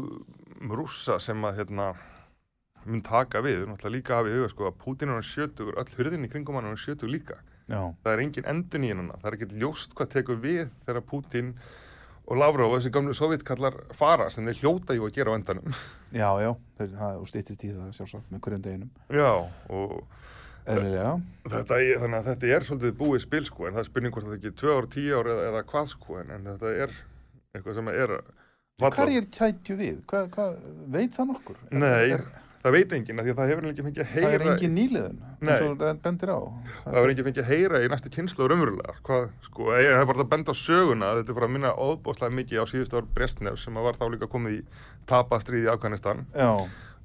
rússa 0.60 1.18
sem 1.22 1.46
að 1.46 1.62
hérna 1.62 1.92
mun 2.84 3.00
taka 3.04 3.40
við, 3.44 3.64
náttúrulega 3.68 3.94
líka 3.94 4.14
að 4.14 4.20
hafa 4.20 4.30
í 4.30 4.36
huga 4.38 4.50
sko, 4.52 4.68
að 4.68 4.76
Pútin 4.82 5.10
er 5.10 5.18
hann 5.18 5.26
sjötugur, 5.26 5.78
öll 5.80 5.96
hurðin 5.96 6.26
í 6.26 6.30
kringum 6.32 6.58
hann 6.58 6.68
er 6.68 6.74
hann 6.74 6.82
sjötugur 6.82 7.14
líka. 7.14 7.38
Já, 7.64 7.80
það 8.04 8.10
er 8.12 8.22
engin 8.26 8.50
endun 8.52 8.84
í 8.84 8.90
hennuna, 8.92 9.16
það 9.22 9.30
er 9.30 9.36
ekkert 9.38 9.56
ljóst 9.62 9.96
hvað 9.96 10.12
tekur 10.12 10.40
við 10.42 10.66
þegar 10.84 11.06
Putin 11.08 11.54
og 12.24 12.38
Lavrov 12.40 12.72
og 12.72 12.78
þessi 12.78 12.92
gamlu 12.92 13.16
sovjetkallar 13.16 13.78
fara 13.96 14.28
sem 14.32 14.44
þeir 14.48 14.60
hljóta 14.60 14.96
jú 14.96 15.08
að 15.08 15.16
gera 15.16 15.32
á 15.32 15.36
endanum. 15.38 15.80
Já, 16.20 16.28
já. 16.44 16.52
Það 16.78 17.04
er 17.08 17.24
stýttist 17.26 17.64
í 17.66 17.72
það 17.72 17.88
sjálfsagt 17.96 18.28
með 18.30 18.44
hverjum 18.44 18.64
deginum. 18.64 18.90
Já, 19.10 19.30
og 19.74 19.96
Eðlilega, 20.64 21.16
þetta 21.52 21.78
þannig 22.00 22.18
að 22.18 22.28
þetta 22.30 22.52
er 22.54 22.64
svolítið 22.64 22.94
búið 22.96 23.22
spil 23.26 23.42
sko, 23.44 23.66
en 23.66 23.74
það 23.74 23.82
er 23.82 23.88
spurning 23.90 24.14
hvort 24.14 24.28
það 24.28 24.36
ekki 24.38 24.48
er 24.48 24.54
tvö 24.62 24.76
ár, 24.78 24.86
tíu 24.94 25.18
ár 25.18 25.28
eða, 25.28 25.42
eða 25.50 25.60
hvað 25.72 25.90
sko, 25.90 26.14
en, 26.22 26.30
en 26.32 26.46
þetta 26.48 26.70
er 26.86 26.94
eitthvað 27.52 27.76
sem 27.76 27.90
er 27.92 28.14
hverjir 28.82 29.26
kætju 29.30 29.76
við? 29.78 30.00
Hvað, 30.10 30.30
hvað, 30.34 30.56
veit 30.90 31.12
það 31.14 31.28
nokkur? 31.30 31.58
Er- 31.70 31.78
Nei, 31.78 32.10
er, 32.16 32.24
það 32.64 32.72
veit 32.74 32.92
enginn 32.96 33.20
að 33.22 33.28
það 33.38 33.50
hefur 33.52 33.68
ekki 33.70 33.84
fengið 33.86 34.02
að 34.02 34.08
Það 34.08 34.24
er 34.24 34.32
heyra 34.34 34.54
engin 34.54 34.74
nýliðun 34.74 35.18
eins 35.44 35.62
og 35.62 35.76
það 35.82 36.00
bendir 36.06 36.32
á. 36.34 36.38
Það 36.82 36.96
hefur 36.98 37.12
ekki 37.12 37.26
fengið 37.28 37.42
að 37.44 37.50
heyra 37.52 37.82
í 37.84 37.90
næstu 37.92 38.10
kynslu 38.16 38.48
raunverulega, 38.50 38.94
hvað, 39.06 39.28
sko, 39.46 39.68
ég 39.78 39.94
hef 39.98 40.08
bara 40.10 40.24
að 40.24 40.30
benda 40.32 40.50
á 40.50 40.56
söguna, 40.58 41.12
þetta 41.20 41.30
er 41.34 41.38
bara 41.38 41.48
að 41.50 41.54
minna 41.54 41.74
óbóðslega 41.76 42.36
mikið 42.40 42.64
á 42.64 42.66
síðustu 42.72 42.98
ár 42.98 43.06
Brestnef 43.14 43.60
sem 43.62 43.78
var 43.86 44.00
þá 44.00 44.04
líka 44.10 44.30
komið 44.32 44.56
í 44.58 44.64
tapastríði 45.06 45.68
í 45.68 45.72
Afganistan. 45.74 46.24
Já, 46.34 46.50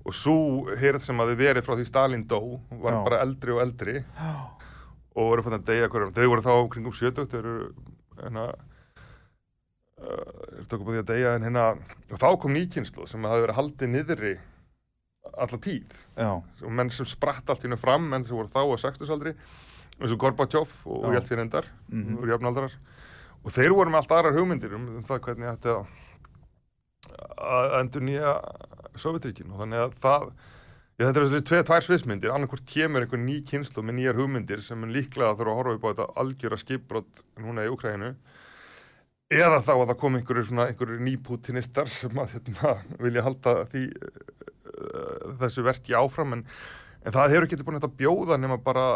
og 0.09 0.15
svo 0.15 0.38
heyrð 0.80 1.03
sem 1.05 1.20
að 1.22 1.34
þið 1.36 1.41
verið 1.43 1.67
frá 1.67 1.76
því 1.78 1.86
Stalin 1.91 2.26
dó 2.26 2.39
var 2.72 2.95
Já. 2.97 3.03
bara 3.05 3.22
eldri 3.28 3.53
og 3.53 3.61
eldri. 3.61 3.99
Já, 4.17 4.34
og 5.20 5.28
voru 5.34 5.43
fann 5.45 5.59
að 5.59 5.67
deyja 5.70 5.89
hverjum, 5.91 6.15
þau 6.15 6.28
voru 6.32 6.45
þá 6.45 6.53
kringum 6.74 6.95
70, 6.95 7.30
þau 7.30 7.39
eru 7.43 7.55
uh, 10.00 10.64
tókum 10.72 10.89
á 10.89 10.91
því 10.95 11.02
að 11.04 11.10
deyja 11.14 11.34
en 11.38 11.45
hérna, 11.47 11.66
og 12.12 12.18
þá 12.22 12.28
kom 12.41 12.56
nýkynslu 12.56 13.08
sem 13.08 13.24
hafði 13.28 13.45
verið 13.47 13.60
haldið 13.60 13.91
niðri 13.95 14.34
alla 15.39 15.60
tíð. 15.62 15.97
Já, 16.18 16.30
og 16.66 16.72
menn 16.74 16.89
sem 16.91 17.06
spratt 17.08 17.50
allt 17.52 17.62
í 17.64 17.68
hennu 17.70 17.78
fram 17.80 18.08
menn 18.10 18.24
sem 18.26 18.36
voru 18.36 18.50
þá 18.50 18.64
á 18.66 18.76
60-saldri 18.82 19.36
eins 20.00 20.14
og 20.16 20.20
Gorbachev 20.22 20.64
og, 20.88 21.04
og 21.04 21.10
Já. 21.12 21.20
Jeltsin 21.20 21.41
endar 21.43 21.66
Mhm. 21.91 22.18
og 22.22 22.28
jafnaldrar. 22.32 22.76
Og 23.43 23.52
þeir 23.56 23.72
voru 23.76 23.91
með 23.91 24.02
allt 24.02 24.12
aðrar 24.18 24.36
hugmyndir 24.36 24.74
um, 24.76 24.88
um 24.97 25.04
það 25.08 25.20
hvernig 25.28 25.52
þetta 25.54 25.76
að 27.39 27.76
endur 27.80 28.04
nýja 28.08 28.34
Sovjetríkin 29.00 29.52
og 29.54 29.62
þannig 29.64 29.84
að 29.86 29.93
það 30.04 30.26
ég, 30.30 31.04
þetta 31.06 31.22
er 31.22 31.28
þessi 31.30 31.45
tvei 31.47 31.62
tvær 31.70 31.86
sviðsmyndir. 31.86 32.34
Annarkvort 32.36 32.66
kemur 32.68 33.06
einhver 33.06 33.22
ný 33.24 33.38
kynslu 33.47 33.84
með 33.86 33.97
nýjar 34.00 34.20
hugmyndir 34.20 34.64
sem 34.66 34.84
líklega 34.91 35.36
þurfa 35.39 35.54
að 35.54 35.60
horfa 35.62 35.78
upp 35.78 35.88
á 35.88 35.89
þetta 35.93 36.08
algjöra 36.24 36.60
skipbrott 36.60 37.24
núna 37.39 37.64
í 37.68 37.72
Ukraínu 37.72 38.12
eða 39.30 39.61
þá 39.61 39.73
að 39.75 39.88
það 39.91 39.97
kom 40.01 40.19
einhverju 40.19 40.59
einhverju 40.65 41.01
nýpútinistar 41.05 41.89
sem 41.93 42.21
að 42.21 42.38
hérna, 42.38 42.75
vilja 43.01 43.25
halda 43.25 43.55
því 43.71 43.84
uh, 43.93 45.34
þessu 45.43 45.65
verki 45.67 45.97
áfram 45.97 46.39
en, 46.39 46.45
en 47.05 47.15
það 47.15 47.36
hefur 47.36 47.49
ekki 47.49 47.67
búin 47.67 47.82
að 47.82 47.91
bjóða 47.99 48.39
nema 48.41 48.57
bara 48.63 48.88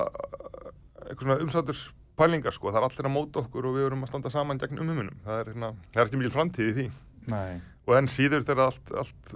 svona 1.19 1.37
umsáturs 1.43 1.91
pælingar 2.17 2.53
sko, 2.53 2.71
það 2.71 2.79
er 2.79 2.87
allir 2.87 3.09
að 3.09 3.13
móta 3.13 3.41
okkur 3.41 3.67
og 3.69 3.77
við 3.77 3.87
erum 3.87 4.05
að 4.05 4.11
standa 4.11 4.31
saman 4.33 4.59
gegn 4.61 4.81
umumunum, 4.81 5.15
það 5.25 5.39
er, 5.39 5.47
hérna, 5.51 5.69
það 5.93 6.01
er 6.01 6.09
ekki 6.09 6.19
mjög 6.21 6.35
framtíð 6.35 6.67
í 6.67 6.73
því. 6.77 6.85
Nei, 7.33 7.53
og 7.87 7.95
enn 7.97 8.09
síður 8.11 8.45
þegar 8.45 8.69
allt, 8.69 8.93
allt 9.01 9.33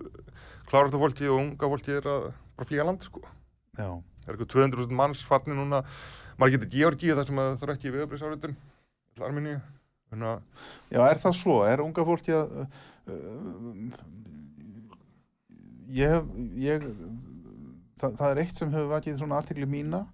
klárasta 0.69 1.01
fólki 1.01 1.29
og 1.31 1.39
unga 1.41 1.71
fólki 1.73 1.95
er 1.97 2.09
að 2.11 2.27
bara 2.57 2.69
flýja 2.69 2.85
land 2.87 3.07
sko, 3.07 3.23
já, 3.77 3.87
það 3.87 4.29
er 4.29 4.35
eitthvað 4.35 4.53
200.000 4.53 4.99
manns 4.99 5.23
farnir 5.25 5.57
núna, 5.57 5.81
maður 6.37 6.57
getur 6.57 6.73
Georgíu 6.75 7.17
þar 7.17 7.29
sem 7.29 7.41
að 7.41 7.51
það 7.55 7.67
er 7.67 7.73
ekki 7.75 7.95
viðabriðsáritun 7.95 8.57
til 9.17 9.25
Armeníu 9.25 9.57
að 10.11 10.43
já, 10.93 11.01
er 11.03 11.19
það 11.23 11.35
svo? 11.35 11.57
Er 11.67 11.83
unga 11.83 12.05
fólki 12.07 12.35
að 12.35 12.53
uh, 12.61 12.67
uh, 13.11 13.97
ég 15.97 16.29
ég, 16.63 16.85
það, 17.99 18.15
það 18.21 18.29
er 18.29 18.41
eitt 18.43 18.61
sem 18.61 18.71
hefur 18.71 18.93
vakið 18.93 19.19
svona 19.19 19.41
aðtekli 19.41 19.67
mína. 19.69 20.05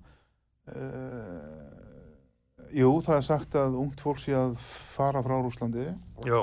Uh, 0.63 1.73
Jú, 2.73 2.89
það 3.05 3.17
er 3.19 3.25
sagt 3.27 3.55
að 3.59 3.75
ungt 3.77 3.99
fólk 4.01 4.17
sé 4.17 4.33
að 4.33 4.55
fara 4.95 5.21
frá 5.21 5.35
Rúslandi 5.37 5.91
já, 6.25 6.39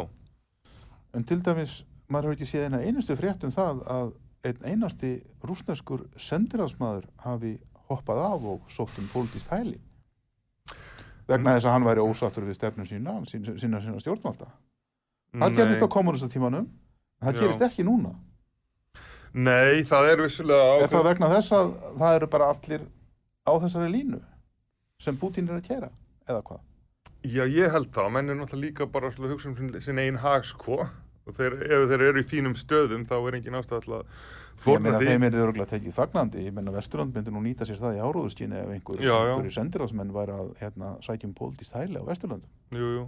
En 1.17 1.25
til 1.27 1.41
dæmis, 1.43 1.81
maður 2.07 2.29
hefur 2.29 2.37
ekki 2.37 2.47
séð 2.47 2.67
eina 2.69 2.83
einustu 2.87 3.17
frétt 3.19 3.43
um 3.47 3.55
það 3.55 3.81
að 3.91 4.13
einn 4.47 4.67
einasti 4.71 5.11
rúsneskur 5.43 6.05
sendirafsmaður 6.15 7.09
hafi 7.25 7.57
hoppað 7.91 8.23
af 8.29 8.47
og 8.53 8.71
sótt 8.71 9.01
um 9.03 9.09
pólitíst 9.11 9.51
hæli 9.51 9.81
vegna 11.31 11.55
þess 11.57 11.69
að 11.69 11.77
hann 11.77 11.87
væri 11.89 12.05
ósattur 12.05 12.47
við 12.49 12.59
stefnum 12.59 12.89
sína, 12.89 13.17
sína, 13.31 13.55
sína, 13.61 13.81
sína 13.85 14.03
stjórnvalda. 14.03 14.49
Það 15.41 15.61
gerist 15.61 15.85
á 15.87 15.89
kommunistatímanum, 15.95 16.67
en 17.21 17.29
það 17.29 17.43
gerist 17.45 17.67
ekki 17.69 17.87
núna. 17.87 18.15
Nei, 19.31 19.85
það 19.87 20.09
er 20.11 20.25
vissulega 20.25 20.81
Er 20.83 20.91
það 20.91 21.07
vegna 21.07 21.29
þess 21.31 21.55
að 21.55 21.69
það 22.01 22.17
eru 22.17 22.29
bara 22.33 22.49
allir 22.51 22.89
á 23.47 23.53
þessari 23.63 23.93
línu 23.93 24.19
sem 25.01 25.19
Putin 25.21 25.47
er 25.49 25.61
að 25.61 25.69
kera, 25.69 25.91
eða 26.27 26.43
hvað? 26.49 26.65
Já, 27.31 27.45
ég 27.47 27.71
held 27.71 27.93
það, 27.95 28.11
menn 28.17 28.33
er 28.33 28.39
náttúrulega 28.41 28.67
líka 28.67 28.89
bara 28.91 29.13
að 29.13 29.31
hugsa 29.31 29.51
um 29.53 29.57
sin, 29.57 29.71
sin 29.85 30.01
einn 30.03 30.19
hag, 30.19 30.45
sko 30.49 30.81
og 30.83 31.37
þeir, 31.37 31.57
ef 31.63 31.87
þeir 31.93 32.05
eru 32.09 32.23
í 32.23 32.27
fínum 32.27 32.57
stöðum 32.59 33.07
þá 33.09 33.17
er 33.21 33.39
engin 33.39 33.59
ástæð 33.61 33.85
til 33.87 33.97
að 34.01 34.15
Ég 34.61 34.83
meina 34.85 34.99
þeim 35.01 35.25
er 35.25 35.33
þið 35.33 35.45
örgulega 35.47 35.71
tekið 35.71 35.95
fagnandi, 35.97 36.43
ég 36.45 36.53
meina 36.57 36.75
Vesturland 36.75 37.15
myndi 37.17 37.33
nú 37.33 37.41
nýta 37.45 37.65
sér 37.69 37.79
það 37.81 37.97
í 37.97 38.03
áróðuskyni 38.05 38.59
ef 38.61 38.73
einhver, 38.75 39.01
einhverju 39.01 39.55
sendirafsmenn 39.57 40.13
væri 40.13 40.35
að 40.37 40.51
hérna, 40.61 40.91
sækjum 41.07 41.33
pólitíst 41.39 41.77
hæli 41.79 41.97
á 41.97 42.05
Vesturlandum. 42.05 42.51
Jú, 42.77 42.91
jú 42.99 43.07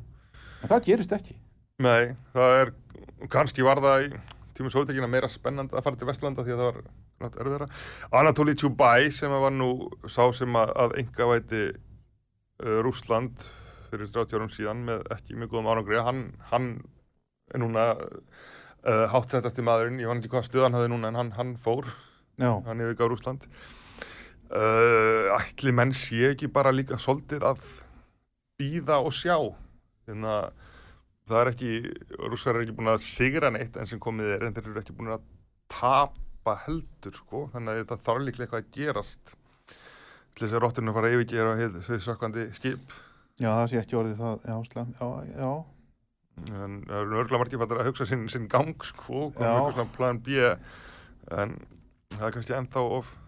En 0.63 0.71
það 0.71 0.87
gerist 0.87 1.13
ekki. 1.17 1.37
Nei, 1.83 2.15
það 2.33 2.57
er, 2.61 2.71
kannski 3.33 3.65
var 3.67 3.81
það 3.83 4.07
í 4.07 4.11
tíma 4.57 4.71
svolítekina 4.71 5.09
meira 5.11 5.31
spennandi 5.33 5.75
að 5.75 5.87
fara 5.87 5.99
til 5.99 6.09
Vestlanda 6.09 6.45
því 6.47 6.55
að 6.55 6.61
það 6.61 6.69
var 6.69 6.81
nátt 7.23 7.39
erfiðara. 7.43 7.69
Anatoli 8.21 8.55
Tjúbæ 8.59 8.93
sem 9.15 9.35
var 9.45 9.55
nú 9.55 9.71
sá 10.07 10.23
sem 10.37 10.59
að, 10.59 10.97
enga 11.03 11.29
væti 11.33 11.63
uh, 11.73 12.79
Rússland 12.85 13.47
fyrir 13.91 14.11
30 14.13 14.39
árum 14.39 14.53
síðan 14.53 14.85
með 14.87 15.07
ekki 15.17 15.39
mjög 15.39 15.55
góðum 15.55 15.71
árangri, 15.73 16.01
hann, 16.07 16.23
hann 16.53 16.69
er 17.53 17.63
núna 17.65 17.89
uh, 17.97 18.37
háttrættasti 18.83 19.63
maðurinn, 19.63 20.01
ég 20.03 20.11
var 20.11 20.19
ekki 20.19 20.33
hvað 20.33 20.49
stöð 20.49 20.67
hann 20.67 20.77
hafði 20.79 20.91
núna 20.91 21.13
en 21.13 21.21
hann, 21.21 21.33
hann 21.37 21.55
fór, 21.63 21.87
Já, 22.41 22.51
hann 22.67 22.81
hefur 22.83 22.97
gáð 22.99 23.13
Rússland. 23.13 23.47
Uh, 24.53 25.31
ætli 25.39 25.73
menn 25.73 25.95
sé 25.97 26.33
ekki 26.33 26.51
bara 26.53 26.73
líka 26.75 26.99
svolítið 27.01 27.47
að 27.53 27.63
býða 28.61 28.99
og 29.01 29.15
sjá? 29.17 29.37
Þannig 30.09 30.33
að 30.33 30.49
það 31.31 31.39
er 31.41 31.51
ekki, 31.53 31.71
rússar 32.27 32.59
er 32.59 32.65
ekki 32.65 32.75
búin 32.77 32.93
að 32.93 33.05
sigra 33.07 33.53
neitt 33.55 33.79
en 33.79 33.89
sem 33.89 34.03
komið 34.03 34.35
er 34.35 34.47
en 34.47 34.57
þeir 34.57 34.69
eru 34.73 34.83
ekki 34.83 34.97
búin 34.99 35.15
að 35.15 35.25
tapa 35.73 36.57
heldur 36.67 37.17
sko, 37.17 37.47
þannig 37.55 37.73
að 37.73 37.81
þetta 37.83 38.01
þarf 38.09 38.27
líklega 38.27 38.49
eitthvað 38.49 38.65
að 38.65 38.75
gerast 38.77 39.37
til 40.33 40.47
þess 40.47 40.57
að 40.57 40.65
rótturinn 40.65 40.97
fara 40.97 41.11
að 41.11 41.17
yfirgera 41.17 42.01
sökkandi 42.09 42.49
skip. 42.57 42.97
Já, 43.41 43.49
það 43.49 43.67
sé 43.71 43.81
ekki 43.81 43.99
orðið 44.01 44.21
það, 44.21 44.45
já, 44.49 44.57
já, 44.99 45.09
já, 45.39 45.53
en 46.51 46.79
það 46.89 46.99
eru 46.99 47.19
örgulega 47.23 47.43
margir 47.43 47.65
að 47.67 47.89
hugsa 47.91 48.07
sinn, 48.09 48.29
sinn 48.33 48.49
gang 48.51 48.75
sko, 48.87 49.29
Já. 49.31 49.35
komið 49.37 49.51
eitthvað 49.53 49.77
svona 49.77 49.97
plan 49.97 50.23
B 50.23 50.39
en 51.39 51.59
það 52.17 52.27
er 52.29 52.35
kannski 52.37 52.57
ennþá 52.59 52.87
of 52.99 53.19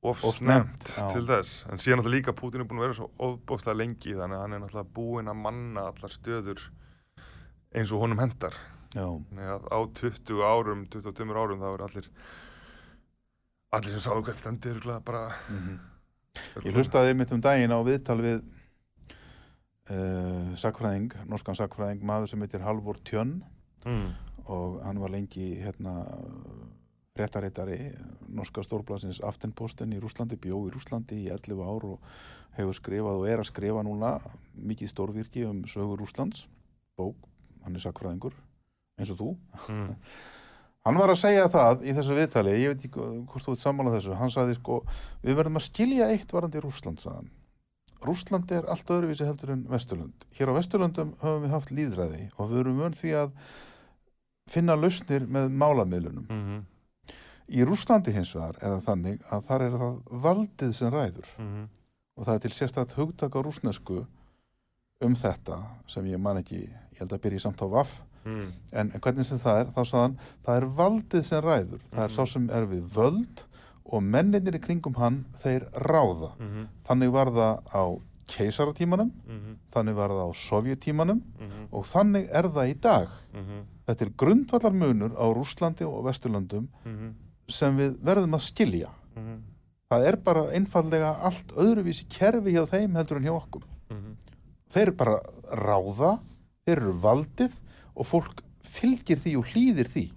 of, 0.00 0.22
Of 0.24 0.38
snemt 0.38 0.84
til 1.12 1.24
þess 1.28 1.66
en 1.68 1.80
síðan 1.80 2.00
náttúrulega 2.00 2.16
líka 2.16 2.36
Putin 2.36 2.62
er 2.62 2.68
búin 2.68 2.80
að 2.80 2.86
vera 2.86 2.98
svo 3.00 3.08
ofbóðslega 3.20 3.80
lengi 3.82 4.14
þannig 4.16 4.38
að 4.38 4.44
hann 4.44 4.56
er 4.56 4.62
náttúrulega 4.62 4.94
búinn 4.96 5.32
að 5.32 5.40
manna 5.44 5.86
allar 5.90 6.14
stöður 6.14 6.62
eins 7.76 7.92
og 7.92 8.04
honum 8.06 8.22
hendar 8.22 8.56
á 8.96 9.78
20 10.00 10.40
árum, 10.40 10.86
22 10.90 11.36
árum 11.36 11.60
þá 11.60 11.68
er 11.70 11.84
allir 11.86 12.08
allir 13.76 13.92
sem 13.92 14.02
sáu 14.02 14.24
hvert 14.24 14.40
fremdi 14.40 14.72
eru 14.72 14.98
bara 15.04 15.28
mhm. 15.50 15.78
Ég 16.62 16.76
hlustaði 16.78 17.14
mitt 17.18 17.32
um 17.34 17.40
daginn 17.42 17.74
á 17.74 17.78
viðtal 17.82 18.20
við 18.22 18.42
uh, 19.90 20.50
sakfræðing, 20.60 21.14
norskan 21.30 21.58
sakfræðing, 21.58 22.02
maður 22.06 22.32
sem 22.32 22.44
heitir 22.44 22.64
Halvor 22.64 23.00
Tjönn 23.06 23.40
mm. 23.84 24.10
og 24.46 24.80
hann 24.86 25.00
var 25.02 25.12
lengi 25.14 25.52
hérna 25.60 26.00
réttaréttari 27.18 27.78
norska 28.30 28.62
stórblasins 28.64 29.20
Aftenposten 29.26 29.92
í 29.92 30.00
Rúslandi, 30.00 30.38
bjó 30.40 30.62
í 30.68 30.74
Rúslandi 30.74 31.24
í 31.24 31.30
11 31.32 31.62
ár 31.66 31.88
og 31.94 32.12
hefur 32.56 32.76
skrifað 32.76 33.22
og 33.22 33.30
er 33.30 33.42
að 33.42 33.50
skrifa 33.50 33.82
núna 33.86 34.16
mikið 34.54 34.92
stórvirki 34.92 35.46
um 35.48 35.64
sögur 35.70 36.00
Rúslands, 36.00 36.46
bók, 36.98 37.16
hann 37.64 37.76
er 37.76 37.84
sakfræðingur, 37.84 38.36
eins 38.98 39.12
og 39.14 39.20
þú. 39.20 39.32
Mm. 39.68 39.96
Hann 40.80 40.96
var 40.96 41.10
að 41.12 41.18
segja 41.20 41.48
það 41.52 41.82
í 41.84 41.92
þessu 41.92 42.14
viðtali, 42.16 42.52
ég 42.56 42.70
veit 42.72 42.84
ekki 42.86 43.02
hvort 43.28 43.44
þú 43.44 43.52
ert 43.52 43.60
sammála 43.60 43.90
þessu, 43.92 44.14
hann 44.16 44.30
sagði 44.32 44.54
sko, 44.56 44.78
við 45.20 45.36
verðum 45.36 45.60
að 45.60 45.66
skilja 45.66 46.06
eitt 46.08 46.32
varandi 46.32 46.62
Rússland, 46.64 47.02
sagðan. 47.02 47.26
Rússland 48.06 48.50
er 48.52 48.68
allt 48.72 48.90
öðruvísi 48.90 49.26
heldur 49.28 49.54
en 49.54 49.66
Vesturlund. 49.68 50.26
Hér 50.36 50.52
á 50.52 50.56
Vesturlundum 50.56 51.14
höfum 51.20 51.44
við 51.44 51.54
haft 51.54 51.72
líðræði 51.74 52.22
og 52.36 52.52
við 52.52 52.62
erum 52.62 52.80
vön 52.80 52.96
því 52.96 53.14
að 53.24 53.32
finna 54.50 54.76
lausnir 54.78 55.26
með 55.28 55.50
málamiðlunum. 55.54 56.28
Mm 56.28 56.60
Í 57.50 57.64
Rússlandi 57.66 58.12
hins 58.14 58.30
vegar 58.36 58.58
er 58.60 58.76
það 58.76 58.84
þannig 58.84 59.22
að 59.34 59.46
þar 59.48 59.62
er 59.64 59.72
það 59.80 59.94
valdið 60.26 60.74
sem 60.76 60.92
ræður 60.94 61.30
-hmm. 61.36 61.64
og 62.16 62.26
það 62.26 62.34
er 62.34 62.42
til 62.44 62.52
sérstætt 62.54 62.94
hugtak 62.94 63.34
á 63.34 63.40
rúsnesku 63.42 64.04
um 65.00 65.16
þetta 65.16 65.58
sem 65.90 66.06
ég 66.06 66.20
man 66.22 66.38
ekki, 66.38 66.60
ég 66.68 67.00
held 67.02 67.12
að 67.12 67.22
byrja 67.24 67.40
samt 67.46 67.62
á 67.64 67.66
vaff 67.66 68.02
mm. 68.24 68.52
en 68.72 68.92
hvernig 69.00 69.26
sem 69.26 69.40
það 69.42 69.60
er, 69.60 69.72
þá 69.74 69.82
sagðan 69.84 70.18
það 70.46 70.56
er 70.56 70.66
valdið 70.80 71.26
sem 71.26 71.44
ræður, 71.44 71.82
það 71.90 72.04
er 72.04 72.14
sá 72.14 72.22
sem 72.26 72.50
er 72.50 72.68
við 72.70 72.84
völd 72.94 73.44
og 73.90 74.02
menninir 74.02 74.54
í 74.56 74.60
kringum 74.62 74.94
hann 75.00 75.24
þeir 75.42 75.66
ráða 75.86 76.32
Mm 76.38 76.68
þannig 76.86 77.10
var 77.12 77.26
það 77.34 77.60
á 77.74 77.82
keisaratímanum 78.30 79.10
-hmm. 79.26 79.56
þannig 79.74 79.94
var 79.98 80.10
það 80.10 80.30
á 80.30 80.32
sovjetímanum 80.34 81.22
Mm 81.40 81.66
og 81.72 81.84
þannig 81.86 82.28
er 82.32 82.44
það 82.50 82.68
í 82.70 82.74
dag 82.80 83.08
-hmm. 83.34 83.62
þetta 83.86 84.04
er 84.04 84.12
grundvallar 84.16 84.72
munur 84.72 85.12
á 85.18 85.26
Rússlandi 85.34 85.84
og 85.84 86.04
Vesturlöndum 86.06 86.68
Mm 86.84 87.14
sem 87.50 87.76
við 87.76 87.96
verðum 88.06 88.34
að 88.34 88.40
skilja 88.46 88.88
-hmm. 89.16 89.38
það 89.90 90.06
er 90.06 90.16
bara 90.16 90.42
einfallega 90.54 91.16
allt 91.26 91.50
öðruvísi 91.56 92.04
kerfi 92.08 92.52
hjá 92.54 92.64
þeim 92.66 92.94
heldur 92.96 93.16
en 93.16 93.24
hjá 93.24 93.32
okkur 93.34 93.62
Mhm. 93.90 94.16
þeir 94.70 94.82
eru 94.82 94.92
bara 94.92 95.20
ráða 95.50 96.20
þeir 96.64 96.76
eru 96.78 96.92
valdið 97.02 97.52
og 97.96 98.06
fólk 98.06 98.42
fylgir 98.62 99.18
því 99.18 99.36
og 99.38 99.44
hlýðir 99.46 99.88
því 99.88 100.10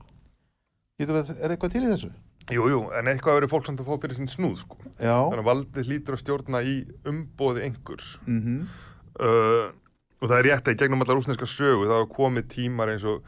Getur 1.00 1.16
við, 1.16 1.42
er 1.42 1.50
eitthvað 1.50 1.72
til 1.72 1.82
í 1.84 1.88
þessu? 1.90 2.12
Jú, 2.52 2.66
jú, 2.68 2.82
en 2.92 3.08
eitthvað 3.08 3.38
verður 3.38 3.54
fólk 3.54 3.70
samt 3.70 3.80
að 3.80 3.88
fá 3.88 4.02
fyrir 4.04 4.18
sinn 4.18 4.28
snúð 4.32 4.58
sko. 4.66 4.80
Já, 4.98 5.16
þannig 5.16 5.44
að 5.44 5.48
valdið 5.48 5.90
hlýtur 5.90 6.18
að 6.18 6.22
stjórna 6.24 6.62
í 6.68 6.76
umbóði 7.08 7.64
einhvers. 7.70 8.18
Mhm, 8.28 8.60
uh, 9.24 9.72
og 10.20 10.30
það 10.30 10.38
er 10.40 10.48
rétt 10.50 10.68
að 10.68 10.76
í 10.76 10.80
gegnum 10.84 11.04
allar 11.04 11.20
rúsneska 11.20 11.48
sögu 11.48 11.88
þá 11.88 11.98
hafa 11.98 12.12
komið 12.16 12.48
tímar 12.52 12.92
eins 12.94 13.04
og 13.08 13.24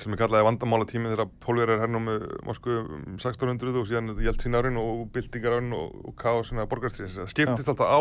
sem 0.00 0.14
er 0.14 0.20
kallaði 0.20 0.46
vandamála 0.46 0.86
tími 0.88 1.10
þegar 1.12 1.28
pólverjar 1.44 1.82
hernámu 1.82 2.14
Moskvu 2.48 2.76
um 2.80 3.18
1600 3.18 3.76
og 3.76 3.88
síðan 3.88 4.14
Jeltsin-árin 4.24 4.78
og 4.80 5.02
byltingar-árin 5.14 5.74
og, 5.76 5.98
og 6.08 6.16
kaosin 6.20 6.62
að 6.62 6.70
borgarstríðis 6.72 7.18
það 7.20 7.32
skiptist 7.34 7.72
alltaf 7.72 7.92
á 7.92 8.00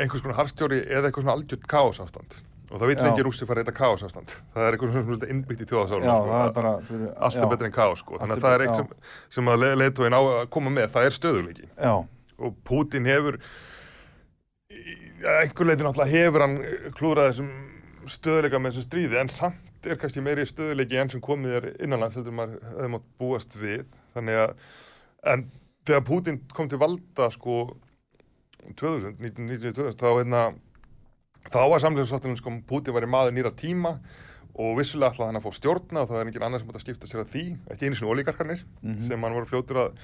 einhvers 0.00 0.24
konar 0.24 0.40
harstjóri 0.40 0.80
eða 0.86 1.10
eitthvað 1.10 1.26
svona 1.26 1.36
algjört 1.36 1.68
kaos 1.68 2.00
ástand 2.04 2.38
og 2.72 2.80
það 2.80 2.88
vil 2.88 2.96
Já. 2.96 3.04
ekki 3.10 3.24
rússi 3.26 3.46
fara 3.48 3.60
í 3.60 3.66
þetta 3.66 3.76
kaos 3.76 4.04
ástand. 4.06 4.34
Það 4.54 4.66
er 4.66 4.76
eitthvað 4.76 4.94
svona 4.96 5.28
innbyggt 5.34 5.64
í 5.64 5.66
þjóðasálum 5.68 6.06
já, 6.08 6.14
það 6.28 6.44
er 6.46 6.54
bara 6.56 6.72
fyrir, 6.88 7.10
allt 7.28 7.42
er 7.42 7.50
betur 7.52 7.68
en 7.68 7.74
kaos 7.76 8.00
sko. 8.00 8.20
Þannig 8.22 8.38
að 8.38 8.46
það 8.46 8.54
er 8.56 8.64
eitt 8.66 8.78
sem, 8.80 8.88
sem 9.36 9.52
að 9.52 9.66
leiðtóin 9.82 10.16
á 10.16 10.20
að 10.22 10.40
koma 10.56 10.72
með, 10.72 10.88
það 10.94 11.08
er 11.08 11.16
stöðuleiki 11.18 11.68
Já, 11.68 11.92
og 12.40 12.56
Putin 12.68 13.10
hefur 13.10 13.38
einhver 14.72 15.68
leiti 15.68 15.84
náttúrulega 15.84 16.10
hefur 16.16 16.46
hann 16.46 16.56
klúrað 16.96 17.28
þessum 17.30 17.52
stöðuleika 18.10 18.58
með 18.58 18.72
þessu 18.72 18.86
stríði 18.88 19.20
en 19.20 19.30
samt 19.32 19.86
er 19.86 19.98
kannski 20.00 20.22
meiri 20.24 20.46
stöðuleiki 20.48 20.98
enn 20.98 21.12
sem 21.12 21.22
komið 21.22 21.58
er 21.58 21.68
innanlands 21.76 22.16
heldur 22.18 22.34
maður 22.38 22.64
hefði 22.72 22.90
mátt 22.94 23.08
búast 23.20 23.56
við. 23.58 23.84
Þannig 24.16 24.40
að 24.46 24.54
en 25.32 25.46
þegar 25.86 26.04
Putin 26.06 26.42
kom 26.54 26.70
til 26.70 26.80
valda 26.82 27.28
sko 27.34 27.62
2000, 28.78 29.18
1992 29.18 29.96
þá 29.98 30.08
hérna 30.10 30.42
þá 31.50 31.60
var 31.72 31.82
samlega 31.82 32.10
sáttunum 32.12 32.36
sko 32.38 32.52
Putin 32.68 32.94
var 32.94 33.06
í 33.06 33.10
maður 33.10 33.34
nýra 33.36 33.52
tíma 33.58 33.96
og 34.52 34.74
vissulega 34.78 35.14
ætlaði 35.14 35.30
hann 35.32 35.40
að 35.40 35.46
fá 35.46 35.56
stjórna 35.56 36.02
og 36.04 36.10
það 36.10 36.20
er 36.20 36.28
engin 36.30 36.44
annar 36.46 36.60
sem 36.60 36.68
átt 36.70 36.76
að 36.78 36.84
skipta 36.84 37.08
sér 37.08 37.22
að 37.24 37.30
því 37.32 37.44
ekki 37.72 37.86
einu 37.88 37.96
sinni 37.98 38.12
ólíkarkarnir 38.12 38.64
sem 39.08 39.22
hann 39.24 39.34
var 39.38 39.46
fljótur 39.48 39.80
að 39.86 40.02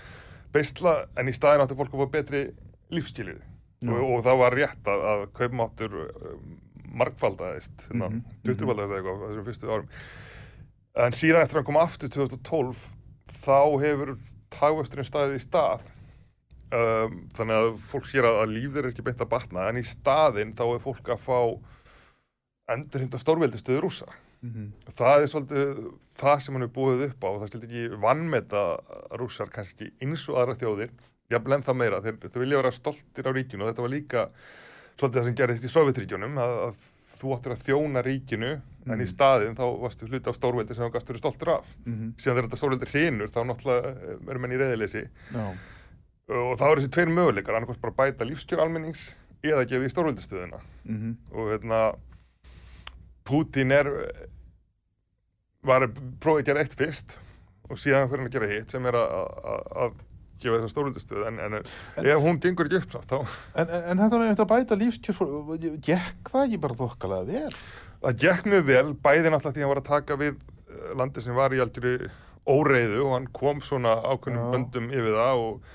beisla 0.57 0.95
en 1.21 1.29
í 1.29 1.35
staðin 1.37 1.61
átti 1.67 1.77
fólk 1.77 1.93
að 1.93 2.01
fá 2.07 2.11
betri 2.17 2.41
lífsskiliri 2.97 3.43
og, 3.93 4.01
og 4.17 4.23
það 4.25 4.39
var 4.41 4.57
rétt 4.57 4.89
að, 4.89 5.03
að 5.13 5.27
kaupmáttur 5.37 5.93
uh, 6.01 6.39
margfaldaðist 6.99 7.85
hérna, 7.91 8.09
Mhm, 8.09 8.23
20-faldaðist 8.49 8.95
eða 8.95 8.99
eitthvað 9.03 9.29
þessum 9.29 9.47
fyrstu 9.51 9.69
árum. 9.71 9.91
En 10.99 11.13
síðan 11.15 11.43
eftir 11.45 11.59
að 11.59 11.61
hann 11.61 11.69
kom 11.69 11.79
aftur 11.83 12.09
2012 12.11 12.81
þá 13.45 13.59
hefur 13.85 14.15
tagvöxturinn 14.57 15.07
staðið 15.07 15.37
í 15.37 15.43
stað 15.45 15.85
um, 16.73 17.19
þannig 17.37 17.57
að 17.63 17.69
fólk 17.91 18.07
sér 18.11 18.27
að, 18.29 18.39
að 18.43 18.55
líf 18.57 18.73
þeir 18.75 18.85
er 18.85 18.91
ekki 18.93 19.05
beint 19.07 19.21
að 19.25 19.29
batna 19.33 19.69
en 19.71 19.81
í 19.81 19.85
staðinn 19.87 20.55
þá 20.59 20.65
er 20.75 20.83
fólk 20.85 21.09
að 21.15 21.23
fá 21.25 21.39
endurhymda 22.69 23.21
stórveldistöðu 23.23 23.85
rúsa 23.87 24.09
Mhm. 24.39 24.67
það 24.95 25.23
er 25.25 25.31
svolítið 25.33 25.79
það 26.15 26.41
sem 26.45 26.55
hann 26.55 26.63
er 26.63 26.69
búið 26.71 27.01
upp 27.09 27.25
á 27.27 27.29
og 27.29 27.39
það 27.43 27.49
skildi 27.51 27.67
ekki 27.69 27.97
vannmeta 28.05 28.61
rússar 29.19 29.49
kannski 29.51 29.89
eins 30.01 30.29
og 30.31 30.37
aðra 30.39 30.55
þjóðir 30.61 30.93
jafnvel 31.33 31.57
en 31.57 31.65
það 31.67 31.77
meira, 31.81 31.99
þeir, 32.05 32.19
þeir 32.23 32.43
vilja 32.45 32.61
vera 32.61 32.71
stoltir 32.77 33.27
á 33.27 33.33
ríkinu 33.35 33.65
og 33.67 33.73
þetta 33.73 33.83
var 33.83 33.91
líka 33.91 34.23
svolítið 34.95 35.19
það 35.19 35.27
sem 35.27 35.35
gerðist 35.41 35.67
í 35.67 35.73
Sovjetríkjunum 35.75 36.39
að, 36.39 36.55
að 36.69 36.79
þú 37.19 37.33
áttir 37.35 37.55
að 37.57 37.65
þjóna 37.67 38.05
ríkinu 38.07 38.53
en 38.89 39.03
í 39.03 39.09
staðin 39.11 39.59
þá 39.59 39.65
varstu 39.83 40.07
hluti 40.07 40.31
af 40.31 40.39
stórveldi 40.39 40.75
sem 40.79 40.87
þú 40.87 40.93
gast 40.95 41.11
verið 41.11 41.25
stoltur 41.25 41.51
af 41.59 41.75
Mhm. 41.85 42.15
síðan 42.15 42.39
þegar 42.39 42.47
þetta 42.47 42.61
stórveldi 42.63 42.91
hrinur 42.95 43.35
þá 43.35 43.41
náttúrulega 43.43 43.91
eh, 43.91 44.31
eru 44.31 44.39
menn 44.39 44.55
í 44.55 44.61
reyðileysi 44.63 45.03
Já. 45.35 45.47
Og 46.29 46.59
þá 46.61 46.65
eru 46.71 46.83
þessi 46.83 46.93
tveir 46.97 47.13
möguleikar 47.15 47.57
annarkvæmst 47.59 47.81
bara 47.85 47.97
bæta 48.03 48.27
lífskjör 48.29 48.61
almennings 48.65 49.07
eða 49.43 49.65
gefa 49.71 49.87
í 49.89 49.93
stórveldistöðuna 49.95 50.61
Mhm. 50.89 51.15
og 51.33 51.53
hérna 51.53 51.81
Putin 53.29 53.73
er 53.77 53.89
var 55.69 55.85
að 55.85 55.97
prófa 56.23 56.41
að 56.43 56.47
gera 56.49 56.63
eitt 56.65 56.77
fyrst 56.79 57.17
og 57.69 57.77
síðan 57.81 58.09
fyrir 58.09 58.29
að 58.29 58.37
gera 58.37 58.49
hitt 58.53 58.71
sem 58.73 58.87
er 58.89 58.97
að, 58.97 59.17
að, 59.19 59.67
að 59.85 59.97
gefa 60.39 60.61
þessa 60.61 60.71
stórvöldistöð 60.73 61.25
en, 61.29 61.41
en, 61.43 61.57
ef 61.99 62.23
hún 62.25 62.39
gengur 62.41 62.69
ekki 62.71 62.79
upp 62.79 62.95
samt, 62.95 63.11
þá 63.11 63.19
En, 63.59 63.67
en, 63.75 63.83
en 63.93 64.03
þetta 64.05 64.21
með 64.23 64.43
að 64.45 64.51
bæta 64.53 64.79
lífskjör 64.79 65.81
gekk 65.85 66.31
það 66.33 66.45
ekki 66.47 66.61
bara 66.63 66.79
þokkalega 66.79 67.27
vel? 67.33 67.59
Það 68.05 68.21
gekk 68.23 68.47
mjög 68.53 68.65
vel, 68.71 68.87
bæði 69.09 69.33
náttúrulega 69.35 69.57
því 69.59 69.65
hann 69.67 69.73
var 69.75 69.83
að 69.83 69.89
taka 69.91 70.19
við 70.23 70.39
eh, 70.39 70.95
landi 71.03 71.25
sem 71.27 71.37
var 71.37 71.57
í 71.57 71.61
aldrei 71.65 71.93
óreiðu 72.49 73.03
og 73.09 73.13
hann 73.17 73.29
kom 73.37 73.61
svona 73.67 73.97
ákveðnum 74.09 74.53
böndum 74.55 74.87
yfir 74.95 75.19
það 75.19 75.43
og, 75.43 75.75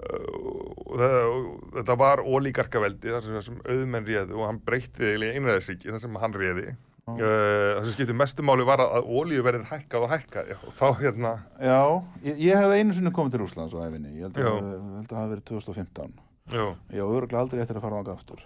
og, 0.00 1.48
þetta 1.76 1.96
var 2.00 2.22
ólíkarkaveldi 2.24 3.12
þar 3.14 3.26
sem, 3.26 3.36
þar 3.38 3.46
sem 3.48 3.58
auðmenn 3.66 4.06
réðu 4.08 4.38
og 4.38 4.46
hann 4.48 4.62
breytti 4.64 5.06
eiginlega 5.06 5.36
einræðisríki 5.38 5.92
þar 5.92 6.04
sem 6.04 6.22
hann 6.22 6.38
réði. 6.40 6.70
Uh, 7.10 7.18
það 7.18 7.84
sem 7.88 7.94
skipti 7.96 8.14
mestumáli 8.14 8.64
var 8.68 8.82
að, 8.84 9.08
ólíu 9.08 9.42
verið 9.42 9.64
hækkað 9.66 10.04
og 10.06 10.12
hækkað 10.12 10.50
og 10.54 10.74
þá 10.76 10.84
hérna 11.00 11.32
Já, 11.58 11.80
ég, 12.22 12.36
ég 12.44 12.60
hef 12.60 12.74
einu 12.76 12.94
sinni 12.94 13.10
komið 13.16 13.34
til 13.34 13.40
Rússlands 13.42 13.74
á 13.74 13.82
æfinni, 13.82 14.12
ég 14.20 14.28
held 14.28 14.38
að, 14.38 14.68
það 15.08 15.16
hafi 15.18 15.32
verið 15.32 15.46
2015 15.50 16.12
já, 16.52 16.64
ég 16.94 17.02
á 17.02 17.06
örgulega 17.08 17.42
aldrei 17.42 17.64
eftir 17.64 17.80
að 17.80 17.86
fara 17.86 17.98
þangað 17.98 18.20
aftur. 18.20 18.44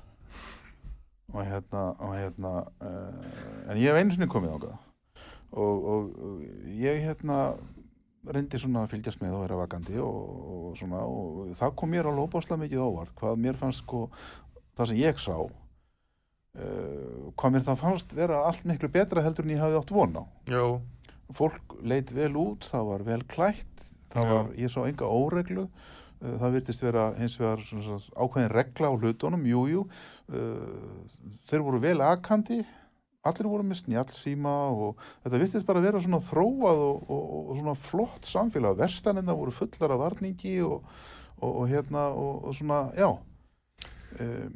Og 1.35 1.45
hérna, 1.45 1.85
og 1.99 2.17
hérna 2.17 2.55
uh, 2.63 3.29
en 3.69 3.81
ég 3.83 3.91
hef 3.91 4.01
einu 4.01 4.17
sinni 4.17 4.31
komið 4.33 4.55
þangað. 4.55 4.81
Og, 5.55 5.87
og, 5.93 6.09
og 6.25 6.73
ég 6.79 7.05
hérna 7.05 7.39
reyndi 8.33 8.61
svona 8.61 8.85
að 8.85 8.95
fylgjast 8.95 9.21
með 9.23 9.37
og 9.37 9.45
vera 9.45 9.59
vakandi 9.59 9.99
og, 10.01 10.23
og 10.55 10.79
svona 10.79 11.03
og 11.05 11.53
það 11.59 11.77
kom 11.81 11.93
mér 11.93 12.09
alveg 12.11 12.29
óbáslega 12.29 12.63
mikið 12.63 12.87
óvart. 12.87 13.15
Hvað 13.19 13.45
mér 13.45 13.61
fannst 13.61 13.85
sko 13.85 14.07
það 14.79 14.91
sem 14.91 15.01
ég 15.03 15.21
sá 15.23 15.37
uh, 16.55 17.31
hvað 17.35 17.57
mér 17.57 17.67
það 17.69 17.83
fannst 17.83 18.15
vera 18.17 18.43
allt 18.49 18.67
miklu 18.69 18.91
betra 18.95 19.25
heldur 19.25 19.47
en 19.47 19.55
ég 19.57 19.63
hafði 19.63 19.81
átt 19.81 19.95
von 19.95 20.21
á. 20.21 20.25
Já, 20.51 20.65
fólk 21.35 21.77
leit 21.83 22.13
vel 22.15 22.33
út, 22.41 22.69
það 22.71 22.89
var 22.93 23.07
vel 23.09 23.21
klætt 23.31 23.85
það 24.15 24.25
Já. 24.25 24.33
var, 24.33 24.55
ég 24.61 24.73
sá 24.73 24.81
enga 24.85 25.11
óreglu 25.11 25.67
uh, 25.67 26.37
það 26.41 26.57
virtist 26.59 26.85
vera 26.85 27.11
vegar 27.17 27.65
svona, 27.67 27.85
svona, 27.89 28.15
ákveðin 28.15 28.55
regla 28.55 28.93
á 28.93 28.95
hlutunum 28.95 29.47
jú, 29.51 29.67
jú, 29.73 29.85
uh, 30.31 31.29
þeir 31.51 31.67
voru 31.67 31.83
vel 31.83 32.01
akandi 32.05 32.63
allir 33.25 33.49
voru 33.51 33.67
með 33.67 33.81
snjallsíma 33.83 34.55
og 34.75 35.05
þetta 35.25 35.41
virtist 35.43 35.69
bara 35.69 35.85
vera 35.85 36.03
svona 36.03 36.21
þróað 36.25 36.83
og, 36.89 37.07
og, 37.09 37.23
og 37.41 37.55
svona 37.61 37.77
flott 37.81 38.29
samfélag. 38.29 38.77
Verstanina 38.81 39.37
voru 39.37 39.55
fullar 39.55 39.97
af 39.97 40.03
varningi 40.03 40.59
og, 40.67 40.85
og, 41.41 41.51
og 41.51 41.65
hérna 41.73 42.11
og, 42.13 42.51
svona, 42.57 42.85
já. 42.99 43.11
Um, 44.21 44.53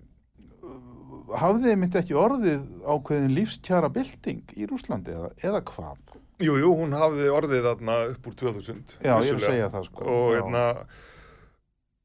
hafði 1.38 1.74
mitt 1.76 1.96
ekki 1.98 2.16
orðið 2.16 2.62
ákveðin 2.88 3.34
lífskjara 3.36 3.90
bylting 3.92 4.56
í 4.56 4.68
Rúslandi 4.70 5.12
eða, 5.16 5.32
eða 5.44 5.64
hvað? 5.72 6.18
jú, 6.38 6.54
jú, 6.60 6.72
hún 6.78 6.94
hafði 6.94 7.30
orðið 7.34 7.64
þarna 7.66 7.94
upp 8.12 8.26
úr 8.30 8.34
2000 8.38 8.98
Já, 9.02 9.08
ég 9.08 9.08
er 9.08 9.14
að 9.14 9.24
vissulega. 9.24 9.46
segja 9.50 9.70
það 9.74 9.86
sko. 9.88 10.04
Og 10.12 10.28
hérna 10.36 10.64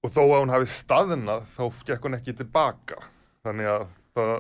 og 0.04 0.12
þó 0.12 0.22
að 0.24 0.40
hún 0.42 0.54
hafi 0.54 0.70
staðnað 0.72 1.46
þá 1.54 1.84
gekk 1.90 2.08
hún 2.08 2.18
ekki 2.18 2.36
tilbaka. 2.40 3.04
Þannig 3.46 3.70
að 3.72 3.86
það 4.18 4.34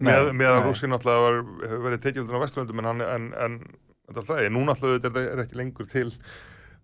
Nei, 0.00 0.10
með, 0.10 0.30
með 0.40 0.50
að. 0.50 0.64
Rússi 0.68 0.90
náttúrulega 0.90 1.24
var, 1.24 1.38
hefur 1.68 1.84
verið 1.86 2.02
tekjöldur 2.04 2.36
á 2.36 2.42
Vesturlöndum 2.44 2.82
en, 2.82 3.04
en, 3.04 3.28
en 3.46 3.56
þetta 4.08 4.18
er 4.18 4.24
alltaf, 4.24 4.52
núna 4.56 4.74
alltaf 4.74 4.96
þetta 5.04 5.24
er 5.30 5.42
ekki 5.44 5.60
lengur 5.60 5.88
til 5.90 6.08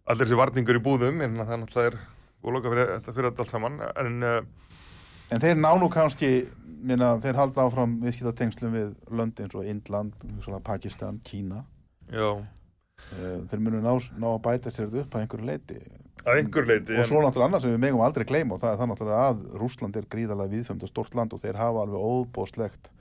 allir 0.07 0.25
þessi 0.25 0.39
varningur 0.41 0.79
í 0.81 0.85
búðum 0.85 1.21
en 1.27 1.41
það 1.43 1.63
náttúrulega 1.65 1.93
er 1.93 1.99
og 2.41 2.55
loka 2.57 2.73
fyrir 2.73 2.93
þetta 2.95 3.17
fyrir 3.17 3.31
allt 3.33 3.51
saman 3.51 3.81
en 3.91 4.23
uh, 4.25 4.39
En 5.31 5.43
þeir 5.43 5.59
ná 5.63 5.69
nú 5.79 5.87
kannski, 5.93 6.31
minna, 6.83 7.13
þeir 7.23 7.37
halda 7.39 7.63
áfram 7.69 7.93
viðskiptatengslum 8.03 8.73
við 8.75 8.89
lönd 9.15 9.39
eins 9.39 9.53
og 9.55 9.69
Indland, 9.71 10.17
Pakistan, 10.67 11.21
Kína. 11.23 11.61
já, 12.11 12.41
Eh, 13.11 13.39
Þeir 13.51 13.63
munu 13.65 13.79
ná, 13.83 13.95
ná 14.21 14.27
að 14.29 14.43
bæta 14.45 14.71
sér 14.71 14.87
þetta 14.91 15.03
upp 15.07 15.15
að 15.17 15.23
einhverju 15.25 15.47
leiti. 15.49 15.79
Að 16.25 16.41
einhver 16.41 16.69
leiti 16.69 16.99
Og 17.01 17.09
svo 17.09 17.23
náttúrulega 17.23 17.49
annars 17.49 17.65
sem 17.67 17.75
við 17.75 17.83
megum 17.85 18.03
aldrei 18.05 18.27
gleyma 18.29 18.57
og 18.57 18.63
það 18.63 18.73
er 18.73 18.81
það 18.81 18.91
náttúrulega 18.93 19.29
að 19.31 19.41
Rússland 19.63 19.99
er 19.99 20.09
gríðalega 20.15 20.55
viðfömd 20.55 20.85
og 20.85 20.93
stort 20.93 21.17
land 21.19 21.35
og 21.37 21.43
þeir 21.43 21.59
hafa 21.61 21.85
alveg 21.85 22.05
óbóðslegt, 22.11 22.93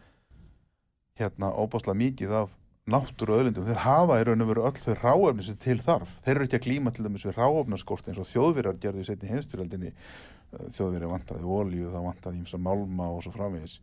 hérna, 1.19 1.51
óbóðslega 1.53 2.01
mikið 2.03 2.35
af 2.43 2.55
náttúru 2.89 3.37
öðlindum. 3.37 3.67
Þeir 3.67 3.81
hafa 3.83 4.17
í 4.19 4.25
raun 4.25 4.43
og 4.43 4.49
veru 4.49 4.65
öll 4.65 4.81
þau 4.81 4.95
ráefni 4.97 5.45
sem 5.45 5.57
til 5.61 5.77
þarf. 5.85 6.11
Þeir 6.25 6.35
eru 6.35 6.47
ekki 6.47 6.59
að 6.59 6.65
glíma 6.65 6.93
til 6.95 7.05
dæmis 7.05 7.25
við 7.27 7.37
ráefnaskort 7.37 8.09
eins 8.09 8.21
og 8.21 8.29
þjóðverjar 8.31 8.79
gerðu 8.81 9.03
í 9.03 9.09
setni 9.09 9.29
heimstyrjaldinni 9.29 9.93
þjóðverið 10.73 11.11
vantaði 11.11 11.49
olíu, 11.59 11.89
það 11.93 12.07
vantaði 12.07 12.39
ímsa 12.41 12.57
málma 12.57 13.09
og 13.13 13.21
svo 13.25 13.33
framvegis. 13.35 13.75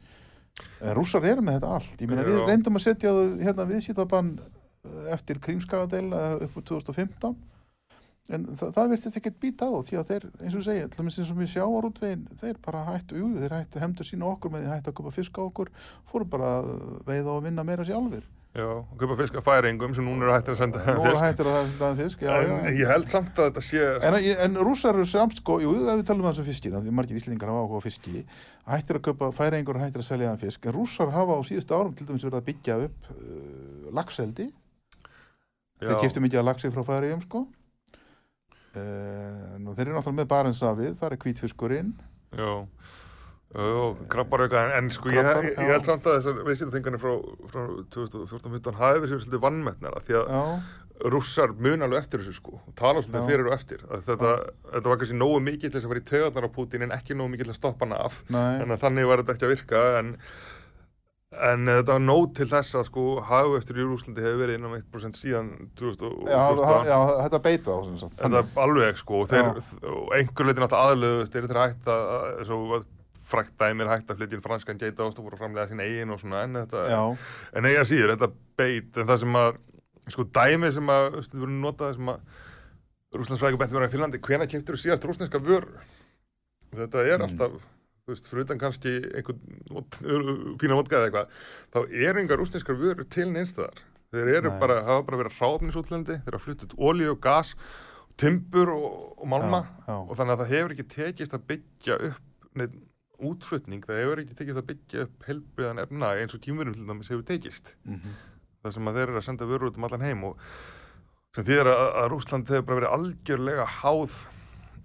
En 0.80 0.97
rússar 0.97 1.26
eru 1.28 1.45
með 1.45 1.61
þetta 1.61 1.74
allt. 1.76 2.01
Ég 2.01 2.11
meina 2.11 2.24
við 2.26 2.41
reyndum 2.49 2.78
að 2.80 2.87
setja 2.89 3.12
hérna 3.45 3.68
viðskiptabann 3.68 4.32
eh, 4.41 5.12
eftir 5.14 5.39
krímskagadeil 5.45 6.09
upp 6.49 6.59
úr 6.59 6.66
2015 6.72 7.37
en 8.34 8.46
það, 8.58 8.70
það 8.76 8.92
virtist 8.94 9.18
ekkert 9.20 9.36
býta 9.42 9.68
á 9.70 9.78
því 9.86 9.98
að 10.00 10.08
þeir, 10.10 10.28
eins 10.42 10.56
og 10.58 10.64
segja, 10.66 10.86
til 10.90 11.02
dæmis 11.02 11.18
eins 11.20 11.32
og 11.32 11.40
við 11.40 11.52
sjáar 11.52 11.90
útvegin, 11.90 12.24
þeir 12.40 12.62
bara 12.64 12.86
hættu, 12.90 13.20
jú, 13.20 13.28
þeir 13.36 13.58
hættu 13.58 13.82
hemdu 13.82 14.06
sína 14.06 14.30
okkur 14.32 14.54
með 14.54 14.64
því 14.64 14.72
hættu 14.72 14.92
að 14.92 14.96
köpa 15.00 15.14
fisk 15.14 15.38
á 15.38 15.42
okkur 15.46 15.70
fóru 16.10 16.30
bara 16.32 16.56
að 16.62 16.72
veiða 17.06 17.36
og 17.36 17.44
vinna 17.46 17.66
meira 17.66 17.86
sjálfur 17.86 18.26
já, 18.56 18.66
og 18.72 18.96
kaupa 18.98 19.16
fisk 19.20 19.36
að 19.36 19.44
færingum 19.46 19.94
sem 19.96 20.06
núna 20.06 20.26
eru 20.26 20.34
hættir 20.34 20.54
að 20.54 20.60
senda 20.62 20.82
fisk. 20.86 21.18
hættir 21.20 21.50
að 21.50 21.72
það 21.76 21.88
er 21.88 21.98
fisk 22.00 22.22
já, 22.24 22.30
en 22.36 22.52
já. 22.52 22.74
ég 22.80 22.92
held 22.92 23.10
samt 23.12 23.40
að 23.40 23.50
þetta 23.50 23.64
sé 23.66 23.82
En, 24.08 24.18
en 24.46 24.60
rússar 24.64 24.96
eru 24.96 25.06
samt 25.08 25.36
sko, 25.40 25.58
jú, 25.62 25.74
ef 25.82 26.00
við 26.00 26.06
talum 26.08 26.24
um 26.24 26.30
þessum 26.30 26.48
fiskina, 26.48 26.80
því 26.84 26.94
margir 26.96 27.20
íslendingar 27.20 27.52
hafa 27.52 27.66
áhuga 27.66 27.82
á 27.82 27.86
fiski, 27.86 28.24
hættir 28.70 29.00
að 29.00 29.04
köpa 29.10 29.30
færingur 29.36 29.78
og 29.78 29.84
hættir 29.84 30.04
að 30.04 30.08
selja 30.08 30.32
fisk, 30.40 30.66
en 30.66 30.76
rússar 30.78 31.12
hafa 31.14 31.36
á 31.36 31.40
síðustu 31.46 31.76
árum 31.76 31.94
til 31.96 32.08
dæmis 32.08 32.24
verið 32.24 32.40
að 32.40 32.48
byggja 32.48 32.78
upp 32.86 33.10
uh, 33.12 33.92
lagseldi, 34.00 34.48
þeir 35.84 36.00
keftu 36.00 36.24
mikið 36.24 36.42
að 36.42 36.48
lagsi 36.50 36.72
frá 36.72 36.84
færiðum 36.88 37.24
sko. 37.26 37.44
Uh, 38.76 39.56
nú, 39.62 39.72
þeir 39.72 39.88
eru 39.88 39.96
náttúrulega 39.96 40.20
með 40.20 40.30
barensafið, 40.34 40.94
það 41.00 41.12
er 41.12 41.20
hvítfiskurinn, 41.24 41.92
já. 42.36 42.54
Og 43.56 44.00
krabbar 44.12 44.42
eitthvað, 44.44 44.66
en, 44.66 44.72
en 44.84 44.88
sko 44.92 45.12
ég, 45.14 45.28
held 45.56 45.86
samt 45.86 46.08
að 46.10 46.18
þessar 46.18 46.40
viðskiptaþingarnir 46.44 47.00
frá, 47.00 47.12
frá 47.52 47.62
2014-15 47.94 48.80
hafi 48.80 49.02
verið 49.04 49.12
svolítið 49.14 49.42
vannmettnara 49.46 50.02
því 50.04 50.16
að 50.18 50.32
já, 50.34 50.40
rússar 51.12 51.54
mun 51.60 51.84
alveg 51.86 52.02
eftir 52.02 52.22
þessu 52.24 52.36
sko 52.40 52.58
tala 52.76 53.02
svolítið 53.04 53.30
fyrir 53.30 53.48
og 53.48 53.54
eftir. 53.56 53.86
Þetta, 54.08 54.32
þetta 54.72 54.90
var 54.90 55.00
kannski 55.00 55.16
nógu 55.20 55.40
mikið 55.46 55.70
til 55.70 55.78
þess 55.78 55.88
að 55.88 55.94
vera 55.94 56.02
í 56.02 56.08
töðarnar 56.10 56.48
á 56.48 56.56
Putin 56.56 56.86
en 56.86 56.94
ekki 56.96 57.16
nógu 57.16 57.32
mikið 57.34 57.48
til 57.48 57.54
að 57.54 57.58
stoppa 57.60 57.86
hana 57.86 58.02
af. 58.08 58.18
Þannig 58.82 59.08
var 59.10 59.22
þetta 59.22 59.36
ekki 59.36 59.48
að 59.48 59.54
virka 59.54 59.82
en, 60.00 60.12
en 61.51 61.66
þetta 61.68 61.93
var 61.97 62.03
nóg 62.05 62.26
til 62.39 62.47
þess 62.51 62.76
að 62.78 62.84
sko 62.89 63.05
hafu 63.28 63.57
eftir 63.59 63.78
í 63.80 63.84
Rúslandi 63.87 64.24
hefur 64.24 64.41
verið 64.43 64.59
innan 64.59 64.76
1% 64.78 65.18
síðan 65.20 65.51
2014 65.78 66.30
já, 66.32 66.76
já, 66.89 66.97
þetta 67.26 67.41
beita 67.45 67.76
á 67.76 67.78
sem 67.87 67.99
sagt. 68.01 68.16
Þetta 68.20 68.43
er 68.43 68.61
alveg 68.64 69.01
sko 69.03 69.20
og, 69.22 69.28
þeir, 69.32 69.51
einhver 70.18 70.49
leitin 70.49 70.66
átt 70.68 70.76
aðlöðust 70.80 71.37
þeir 71.37 71.49
eru 71.49 71.61
hægt 71.62 71.91
að, 71.93 72.09
svo 72.49 72.61
að 72.78 72.89
frækt 73.26 73.55
dæmir 73.59 73.91
hægt 73.91 74.11
að 74.11 74.20
flytja 74.20 74.39
inn 74.39 74.45
franskan 74.45 74.78
geitaost 74.80 75.18
og 75.18 75.26
voru 75.26 75.34
að 75.34 75.43
framlega 75.43 75.70
sín 75.72 75.82
eigin 75.82 76.12
og 76.14 76.20
svona 76.22 76.45
en 76.47 76.61
þetta 76.61 76.84
já, 76.93 77.01
en 77.59 77.66
eiga 77.66 77.87
síður, 77.89 78.12
þetta 78.14 78.28
beit 78.61 79.01
en 79.03 79.09
það 79.11 79.22
sem 79.24 79.39
að, 79.41 79.57
sko 80.14 80.26
dæmi 80.39 80.70
sem 80.76 80.93
að 80.95 81.07
þú 81.09 81.22
veist, 81.22 81.34
við 81.34 81.43
vorum 81.47 81.62
notað 81.64 81.97
sem 81.97 82.12
að 82.12 82.43
rúslandsfræðingar 83.16 83.62
benti 83.64 83.78
verið 83.78 83.89
í 83.89 83.95
Finnlandi, 83.97 84.20
hvena 84.28 84.47
keftur 84.51 84.78
þú 84.78 84.82
síðast 84.84 85.09
rúsneska 85.09 85.41
vörur? 85.43 85.80
Þetta 86.76 87.03
er 87.03 87.26
Mm. 87.26 87.59
Þú 88.07 88.14
veist, 88.14 88.26
fyrir 88.30 88.44
utan 88.46 88.61
kannski 88.62 88.90
einhvern 89.18 90.59
fína 90.61 90.76
vodka 90.78 91.00
eða 91.00 91.09
eitthvað, 91.09 91.30
þá 91.74 91.78
er 92.07 92.20
engar 92.20 92.38
rúsneskar 92.38 92.76
vörur 92.78 93.09
til 93.11 93.26
neinstæðar 93.34 93.80
þeir 94.14 94.30
eru 94.38 94.52
Nei. 94.52 94.61
bara, 94.62 94.76
hafa 94.86 95.02
bara 95.09 95.18
verið 95.24 95.40
ráfnisútlendi 95.42 96.18
þeir 96.22 96.36
hafa 96.36 96.44
fluttið 96.44 96.76
olíu 96.86 97.11
og 97.16 97.18
gas 97.24 97.50
timbur 98.20 98.70
og, 98.76 98.86
og 99.18 99.26
málma 99.32 99.64
Já, 99.66 99.90
já. 99.90 99.96
og 100.07 100.14
þannig 100.20 100.36
að 100.36 100.44
það 100.44 100.52
hefur 100.54 100.76
ekki 100.76 100.86
tekist 100.94 101.34
að 101.34 101.44
byggja 101.50 101.98
upp 102.12 102.48
neitt 102.57 102.78
útflutning, 103.26 103.82
það 103.88 104.00
hefur 104.04 104.22
ekki 104.22 104.38
tekist 104.38 104.61
að 104.62 104.68
byggja 104.70 105.04
upp 105.09 105.26
helbriðan 105.26 105.82
efna 105.82 106.14
eins 106.22 106.36
og 106.38 106.42
tímurum 106.46 106.76
til 106.78 106.86
dæmis 106.86 107.11
hefur 107.11 107.26
tekist 107.26 107.74
Mhm. 107.90 108.14
það 108.62 108.74
sem 108.78 108.88
að 108.92 108.96
þeir 109.00 109.09
eru 109.11 109.18
að 109.18 109.26
senda 109.32 109.50
vörur 109.50 109.70
út 109.72 109.76
um 109.82 109.84
allan 109.90 110.07
heim 110.07 110.24
og 110.30 110.38
sem 111.34 111.44
þýðir 111.44 111.68
að, 111.74 111.86
að 112.04 112.11
Rúsland 112.14 112.48
hefur 112.54 112.66
bara 112.70 112.78
verið 112.80 112.94
algjörlega 112.96 113.66
háð 113.82 114.14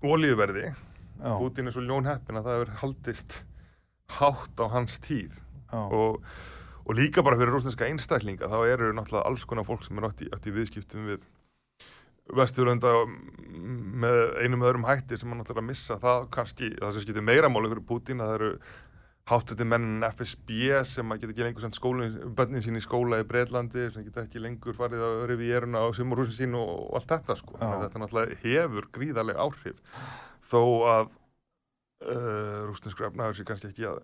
olíuverði 0.02 0.66
já, 0.74 0.74
Putin 1.22 1.70
er 1.70 1.76
svo 1.76 1.84
ljón 1.86 2.10
heppin 2.10 2.40
að 2.40 2.48
það 2.48 2.58
hefur 2.58 2.74
haldist 2.82 3.38
hátt 4.18 4.64
á 4.64 4.66
hans 4.74 5.00
tíð. 5.04 5.40
Og, 5.72 6.20
og 6.84 6.98
líka 6.98 7.24
bara 7.24 7.38
fyrir 7.40 7.54
rúsneska 7.56 7.88
einstaklinga 7.88 8.50
þá 8.52 8.58
eru 8.68 8.92
náttúrulega 8.96 9.28
alls 9.30 9.46
konar 9.48 9.68
fólk 9.68 9.86
sem 9.86 10.00
er 10.02 10.10
átt 10.10 10.26
í, 10.26 10.30
átt 10.34 10.50
í 10.50 10.56
viðskiptum 10.56 11.08
við 11.14 11.24
vesturlönda 12.38 12.92
með 14.02 14.22
einum 14.44 14.64
öðrum 14.68 14.88
hætti 14.88 15.18
sem 15.20 15.30
man 15.32 15.42
náttúrulega 15.42 15.68
missa 15.68 15.98
það 16.02 16.30
kannski, 16.36 16.72
það 16.80 16.96
sem 16.96 17.06
skiptir 17.06 17.26
meira 17.28 17.50
máli 17.52 17.72
fyrir 17.72 17.88
Putin 17.88 18.24
að 18.24 18.32
það 18.32 18.40
eru 18.40 18.52
háttætti 19.32 19.68
menn 19.70 20.04
FSB 20.04 20.58
sem 20.88 21.14
að 21.14 21.22
geta 21.22 21.34
ekki 21.34 21.46
lengur 21.46 21.64
sendt 21.64 21.78
skólinn, 21.78 22.18
bönnin 22.36 22.64
sín 22.66 22.80
í 22.80 22.84
skóla 22.84 23.22
í 23.22 23.28
Breitlandi 23.28 23.88
sem 23.94 24.06
geta 24.08 24.26
ekki 24.26 24.42
lengur 24.42 24.76
farið 24.76 25.06
að 25.08 25.24
rivieruna 25.32 25.84
á 25.86 25.88
sumurhúsin 25.96 26.36
sín 26.36 26.58
og, 26.60 26.72
og 26.90 27.00
allt 27.00 27.14
þetta 27.14 27.38
sko. 27.40 27.56
Þetta 27.62 28.02
náttúrulega 28.02 28.40
hefur 28.44 28.90
gríðarlega 28.98 29.46
áhrif 29.46 29.80
þó 30.52 30.62
að 30.92 31.10
uh, 32.06 32.68
rúsneskur 32.68 33.10
efnaður 33.10 33.40
sér 33.40 33.50
kannski 33.50 33.72
ekki 33.72 33.88
að 33.90 34.02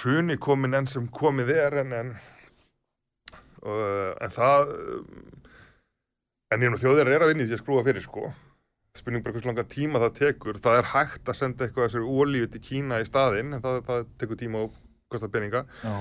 hruni 0.00 0.38
komin 0.42 0.76
enn 0.76 0.88
sem 0.90 1.06
komið 1.12 1.52
er 1.56 1.78
en 1.82 1.94
en, 1.96 2.10
uh, 3.62 4.12
en 4.22 4.34
það 4.34 4.74
um, 4.74 5.06
en 6.54 6.66
ég 6.66 6.72
nú 6.72 6.80
þjóðir 6.80 7.12
er 7.12 7.24
að 7.24 7.32
vinni 7.34 7.46
því 7.48 7.58
að 7.58 7.64
skrúa 7.64 7.86
fyrir 7.86 8.04
sko. 8.04 8.28
Spurning 8.96 9.24
bara 9.24 9.36
hversu 9.36 9.50
langa 9.50 9.66
tíma 9.68 10.00
það 10.00 10.14
tekur. 10.20 10.58
Það 10.62 10.78
er 10.80 10.86
hægt 10.94 11.28
að 11.28 11.36
senda 11.36 11.66
eitthvað 11.66 11.90
þessari 11.90 12.12
ólíu 12.16 12.46
til 12.48 12.62
Kína 12.64 13.02
í 13.02 13.08
staðinn 13.08 13.52
en 13.52 13.64
það, 13.64 13.82
það 13.88 14.06
tekur 14.22 14.38
tíma 14.40 14.62
og 14.64 14.78
kostar 15.12 15.32
peninga. 15.34 15.66
Já, 15.82 15.96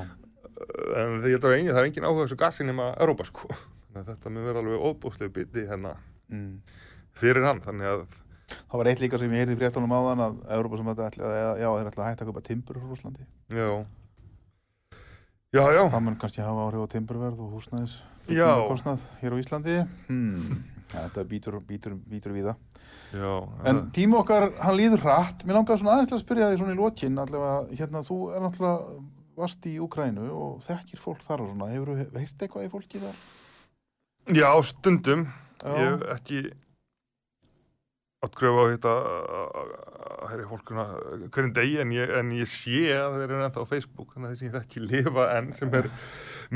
Uh, 0.56 0.92
en 0.96 1.16
ég 1.26 1.36
held 1.36 1.48
að 1.50 1.58
engin, 1.58 1.74
það 1.74 1.82
er 1.82 1.88
engin 1.90 2.06
áhuga 2.08 2.26
þessu 2.26 2.38
gassi 2.40 2.66
nema 2.68 2.92
Európa 3.04 3.28
sko. 3.28 3.50
Þetta 3.96 4.32
mun 4.32 4.48
vera 4.48 4.62
alveg 4.62 4.86
óbúslega 4.88 5.34
biti 5.36 5.66
hérna 5.68 5.96
mm. 6.32 6.54
fyrir 7.16 7.44
hann 7.48 7.60
þannig 7.64 7.92
að 7.92 8.06
Það 8.46 8.78
var 8.80 8.89
eitt 8.91 9.02
líka 9.02 9.20
sem 9.22 9.32
ég 9.34 9.41
heyrði 9.41 9.58
fréttunum 9.60 9.93
áðan 9.96 10.22
að 10.26 10.36
Európa 10.58 10.78
sem 10.80 10.89
þetta 10.91 11.08
ætla, 11.10 11.30
já, 11.58 11.70
þeir 11.72 11.89
ætla 11.91 12.04
að 12.04 12.10
hætta 12.12 12.26
að 12.26 12.30
kaupa 12.30 12.43
timbur 12.46 12.78
frá 12.82 12.89
Rúslandi. 12.91 13.26
já 13.50 13.70
já 15.56 15.64
já 15.72 15.84
Það 15.89 16.04
mun 16.06 16.18
kannski 16.20 16.43
hafa 16.43 16.68
áhrif 16.68 16.84
á 16.86 16.88
timburverð 16.93 17.41
og 17.41 17.56
húsnæðis 17.56 17.96
kostnað 18.70 19.04
hér 19.22 19.34
á 19.34 19.38
Íslandi. 19.41 19.76
Hmm. 20.10 20.64
Þetta 20.91 21.24
býtur, 21.30 21.60
býtur, 21.66 21.96
býtur 22.10 22.34
við 22.36 22.50
það. 22.50 22.58
já 23.16 23.34
En 23.70 23.82
tíma 23.96 24.20
okkar, 24.22 24.52
hann 24.62 24.78
líður 24.78 25.04
hratt. 25.06 25.46
Mér 25.46 25.60
langaði 25.60 25.82
svona 25.82 25.96
aðeins 25.96 26.12
til 26.12 26.18
að 26.18 26.24
spyrja 26.26 26.50
því 26.52 26.60
svona 26.62 26.76
í 26.76 26.80
lokin 26.80 27.22
allavega, 27.22 27.78
hérna, 27.80 28.04
þú 28.06 28.18
er 28.34 28.43
náttúrulega 28.46 29.00
varst 29.36 29.66
í 29.68 29.74
Úkrænu 29.84 30.28
og 30.32 30.62
þekkir 30.68 31.02
fólk 31.02 31.24
þar 31.26 31.43
og 31.43 31.50
svona. 31.52 31.72
Hefur 31.74 31.91
þú 31.93 32.20
heyrt 32.20 32.46
eitthvað 32.46 32.68
í 32.68 32.72
fólki 32.74 33.02
þar? 33.04 33.18
já 34.34 34.50
stundum 34.66 35.28
Já. 35.62 35.74
ég 35.78 35.91
hef 35.91 36.06
ekki 36.16 36.39
áttgröfu 38.26 38.61
á 38.61 38.65
þetta 38.73 38.93
að 38.95 39.73
hæri 40.32 40.47
fólkuna 40.49 40.86
hverjum 41.30 41.53
degi 41.55 41.80
en 41.84 41.91
ég, 41.95 42.13
en 42.19 42.32
ég 42.36 42.49
sé 42.49 42.82
að 42.97 43.19
þeir 43.19 43.28
eru 43.30 43.41
ennþá 43.45 43.65
á 43.65 43.71
Facebook 43.71 44.13
þannig 44.13 44.30
að 44.30 44.36
þessi 44.36 44.49
ég 44.49 44.55
þekki 44.57 44.84
lifa 44.86 45.28
enn 45.38 45.51
sem 45.57 45.76
er 45.80 45.89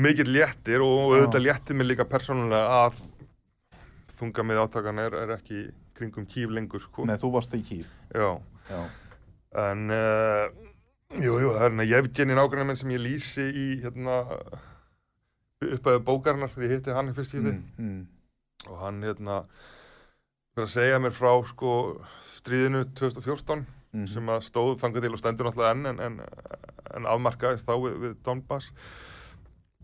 mikill 0.00 0.30
léttir 0.30 0.84
og 0.84 1.14
auðvitað 1.14 1.44
léttir 1.46 1.78
mig 1.78 1.90
líka 1.90 2.06
persónulega 2.08 2.82
að 2.86 3.00
þunga 4.20 4.44
með 4.46 4.62
átakan 4.64 5.00
er, 5.02 5.16
er 5.24 5.34
ekki 5.38 5.68
kringum 5.96 6.26
kýf 6.28 6.52
lengur 6.52 6.82
sko. 6.84 7.04
Nei, 7.08 7.16
þú 7.20 7.30
varst 7.34 7.54
í 7.56 7.60
Kíf. 7.64 7.88
Já, 8.12 8.30
Já. 8.70 8.80
en 9.64 9.92
uh, 9.92 10.46
jú, 11.20 11.36
jú, 11.40 11.50
það 11.52 11.60
er 11.60 11.66
hérna 11.66 11.86
Jefgeni 11.88 12.36
nágrannar 12.36 12.68
minn 12.70 12.80
sem 12.80 12.92
ég 12.94 13.02
lýsi 13.04 13.46
í 13.48 13.66
hérna 13.84 14.20
uppæðu 15.60 16.00
bókarinnar 16.06 16.52
þegar 16.52 16.66
ég 16.66 16.74
hitti 16.78 16.96
hann 16.96 17.12
í 17.12 17.16
fyrst 17.16 17.36
í 17.36 17.42
Mm, 17.44 17.60
mm. 17.76 18.00
og 18.70 18.78
hann 18.80 19.02
hérna 19.04 19.42
fyrir 20.60 20.68
að 20.68 20.74
segja 20.76 20.98
mér 21.02 21.14
frá 21.16 21.32
sko 21.50 21.74
stríðinu 22.38 22.84
2014 22.94 23.66
Mhm. 23.90 24.06
sem 24.06 24.28
að 24.30 24.44
stóð 24.46 24.76
þangað 24.78 25.02
til 25.02 25.12
og 25.16 25.18
stendur 25.18 25.46
náttúrulega 25.48 25.70
enn 25.74 25.86
en, 25.90 26.00
en, 26.00 26.20
en 26.94 27.06
afmarkaðist 27.10 27.66
þá 27.66 27.72
við, 27.82 27.96
við 28.04 28.12
Donbass 28.22 28.68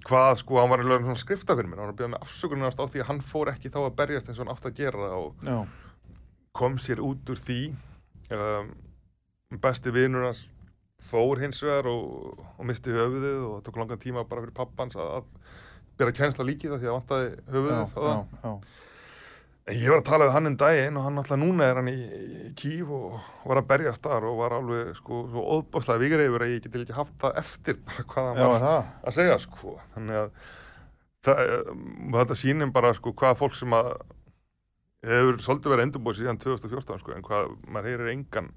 hvað 0.06 0.36
sko, 0.38 0.60
hann 0.60 0.70
var 0.70 0.78
alveg 0.84 1.02
svona 1.02 1.18
skrifta 1.18 1.56
fyrir 1.58 1.66
mér, 1.72 1.80
hann 1.80 1.88
var 1.88 1.94
að 1.94 1.98
byrja 1.98 2.12
með 2.12 2.22
afsökunarst 2.28 2.78
á 2.78 2.86
því 2.86 3.00
að 3.02 3.08
hann 3.08 3.20
fór 3.26 3.50
ekki 3.50 3.72
þá 3.74 3.78
að 3.82 3.96
berjast 3.98 4.28
eins 4.30 4.38
og 4.38 4.44
hann 4.46 4.54
átt 4.54 4.68
að 4.70 4.76
gera 4.78 5.08
og 5.18 5.42
Já. 5.42 5.56
kom 6.54 6.78
sér 6.78 7.02
út 7.02 7.32
úr 7.34 7.42
því 7.42 7.58
um, 8.30 8.70
besti 9.58 9.90
vinur 9.98 10.28
hans 10.28 10.44
fór 11.10 11.42
hins 11.42 11.58
vegar 11.66 11.90
og, 11.90 12.38
og 12.60 12.64
misti 12.70 12.94
höfuðið 12.94 13.42
og 13.42 13.52
það 13.58 13.66
tók 13.66 13.80
langan 13.82 13.98
tíma 14.06 14.22
bara 14.30 14.46
fyrir 14.46 14.54
pappans 14.54 14.94
að, 14.94 15.10
að 15.18 15.24
byrja 15.98 16.14
að 16.14 16.18
kjensla 16.22 16.46
líkið 16.46 16.76
það 16.76 16.84
því 16.84 16.92
að 16.92 16.98
vantaði 17.00 17.28
Já, 17.34 17.42
höfuðið 17.56 17.82
á 17.82 17.86
það. 17.90 18.06
já, 18.06 18.46
já. 18.46 18.54
En 18.54 19.55
ég 19.74 19.88
var 19.90 19.98
að 19.98 20.06
tala 20.06 20.26
við 20.28 20.34
hann 20.36 20.46
um 20.52 20.56
daginn 20.60 20.98
og 21.00 21.06
hann 21.08 21.18
alltaf 21.22 21.38
núna 21.40 21.66
er 21.66 21.80
hann 21.80 21.88
í, 21.90 21.96
í 22.46 22.50
kýf 22.58 22.90
og 22.94 23.16
var 23.48 23.58
að 23.62 23.68
berjast 23.72 24.04
þar 24.04 24.26
og 24.28 24.36
var 24.38 24.54
alveg 24.60 24.92
sko 24.98 25.24
svo 25.32 25.42
óðbáslega 25.56 26.02
vikreifur 26.04 26.44
að 26.46 26.52
ég 26.52 26.62
geti 26.66 26.84
ekki 26.84 26.94
haft 26.98 27.16
það 27.22 27.40
eftir 27.42 27.80
bara 27.88 28.04
hvað 28.12 28.28
hann 28.30 28.38
Já, 28.42 28.46
var 28.52 28.62
það. 28.66 28.92
að 29.10 29.16
segja 29.18 29.38
sko. 29.42 29.74
Þannig 29.96 30.20
að 30.20 30.30
það, 31.26 31.42
þetta 32.14 32.38
sýnir 32.42 32.72
bara 32.78 32.92
sko 32.94 33.14
hvað 33.18 33.40
fólk 33.42 33.58
sem 33.58 33.74
að 33.80 33.90
hefur 35.06 35.42
svolítið 35.42 35.74
verið 35.74 35.88
endurbúið 35.88 36.20
síðan 36.22 36.40
2014 36.46 37.02
sko 37.02 37.16
en 37.16 37.26
hvað 37.26 37.50
maður 37.66 37.90
heyrir 37.92 38.12
engan 38.14 38.52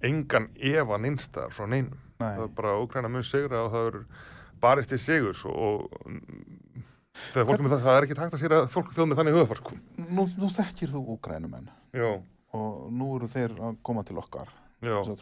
engan 0.00 0.46
efa 0.56 0.96
nynstaðar 1.00 1.52
frá 1.52 1.66
neinum. 1.68 1.96
Nei. 2.20 2.30
Það 2.36 2.44
er 2.46 2.54
bara 2.60 2.76
Úkraina 2.80 3.08
mun 3.12 3.24
sigra 3.24 3.64
og 3.66 3.72
það 3.74 3.88
er 3.90 3.98
barist 4.60 4.92
í 4.96 5.00
sigurs 5.00 5.42
og, 5.48 5.56
og 5.56 6.84
með 7.34 7.74
það, 7.82 7.96
er 7.96 8.06
ekki 8.06 8.16
takt 8.18 8.34
að 8.36 8.42
sér 8.42 8.54
að 8.56 8.68
fólk 8.74 8.92
þjóð 8.94 9.08
með 9.10 9.20
þannig 9.20 9.36
höfðfar 9.38 9.60
sko. 9.62 9.78
Nú, 10.08 10.24
nú 10.40 10.50
þekkir 10.54 10.92
þú 10.94 11.00
Úkrænumenn 11.16 11.68
Já, 11.96 12.10
og 12.56 12.90
nú 12.94 13.08
eru 13.16 13.28
þeir 13.30 13.54
að 13.58 13.78
koma 13.86 14.04
til 14.06 14.18
okkar. 14.22 14.50
H- 14.80 15.16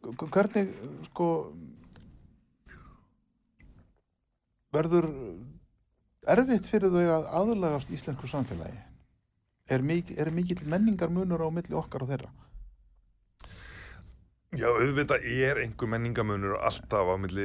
Hvernig, 0.00 0.70
sko, 1.10 1.26
verður 4.72 5.08
erfitt 6.30 6.68
fyrir 6.70 6.92
þau 6.94 7.02
að 7.18 7.26
aðlagast 7.40 7.90
íslensku 7.92 8.30
samfélagi? 8.30 8.78
Er, 9.70 9.82
mik 9.86 10.10
er 10.18 10.30
mikill 10.34 10.64
menningar 10.66 11.12
munur 11.14 11.44
á 11.46 11.48
milli 11.52 11.76
okkar 11.78 12.02
og 12.06 12.10
þeirra? 12.10 12.30
Já, 14.58 14.66
auðvitað 14.66 15.26
er 15.30 15.60
einhver 15.62 15.90
menningamunur 15.92 16.56
alltaf 16.58 17.06
á 17.06 17.14
milli, 17.22 17.44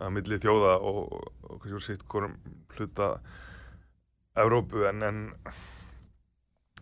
á 0.00 0.06
milli 0.12 0.40
þjóða 0.40 0.78
og, 0.80 1.14
og 1.46 1.60
hvað 1.60 1.76
séu 1.76 1.84
sitt 1.84 2.06
hvorum 2.10 2.36
hluta 2.76 3.12
Evrópu 4.40 4.86
en, 4.88 5.02
en 5.02 5.22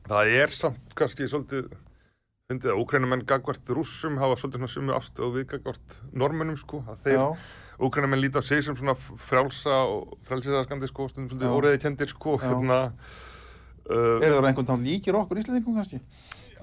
það 0.09 0.33
er 0.39 0.53
samt 0.55 0.97
kannski 0.97 1.29
svolítið 1.29 1.71
fyndið 2.49 2.73
að 2.73 2.83
úkrænumenn 2.83 3.25
gagvart 3.29 3.71
rússum 3.77 4.21
hafa 4.21 4.39
svolítið 4.41 4.63
svona 4.63 4.73
sumu 4.73 4.95
afstöð 4.97 5.35
við 5.37 5.49
gagvart 5.51 5.99
normunum 6.17 6.57
sko 6.61 6.81
að 6.89 7.03
þeir 7.05 7.19
Já, 7.19 7.27
úkrænumenn 7.89 8.23
líta 8.23 8.41
á 8.41 8.49
sig 8.49 8.63
sem 8.65 8.77
svona 8.79 8.95
frjálsa 8.97 9.83
og 9.89 10.15
frjálsisaskandi 10.29 10.89
sko 10.89 11.09
Já. 11.11 11.15
svolítið 11.19 11.57
óreiði 11.59 11.83
kendir 11.85 12.13
sko 12.13 12.39
Já. 12.39 12.47
hérna 12.47 12.79
uh, 12.89 14.17
eru 14.23 14.39
það 14.39 14.49
einhvern 14.53 14.71
tán 14.71 14.87
líkir 14.87 15.19
okkur 15.19 15.43
íslendingum 15.43 15.77
kannski? 15.77 16.01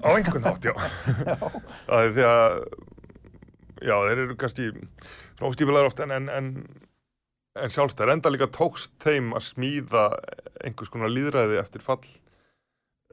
á 0.02 0.08
einhvern 0.12 0.44
hátt, 0.44 0.66
já 0.66 0.74
Það 1.86 2.02
er 2.02 2.10
því 2.16 2.26
að 2.30 2.58
já, 3.86 3.94
þeir 3.94 4.24
eru 4.24 4.36
kannski 4.42 4.66
svona 4.72 4.90
óstífilegar 5.44 5.90
oft 5.90 6.00
en, 6.04 6.14
en, 6.16 6.28
en, 6.32 6.52
en 7.60 7.72
sjálfstæður 7.72 8.14
enda 8.16 8.32
líka 8.32 8.48
tókst 8.52 8.94
þeim 9.02 9.34
að 9.36 9.48
smíða 9.50 10.06
einhvers 10.64 10.92
konar 10.92 11.12
líðræði 11.12 11.60
eftir 11.60 11.84
fall 11.84 12.04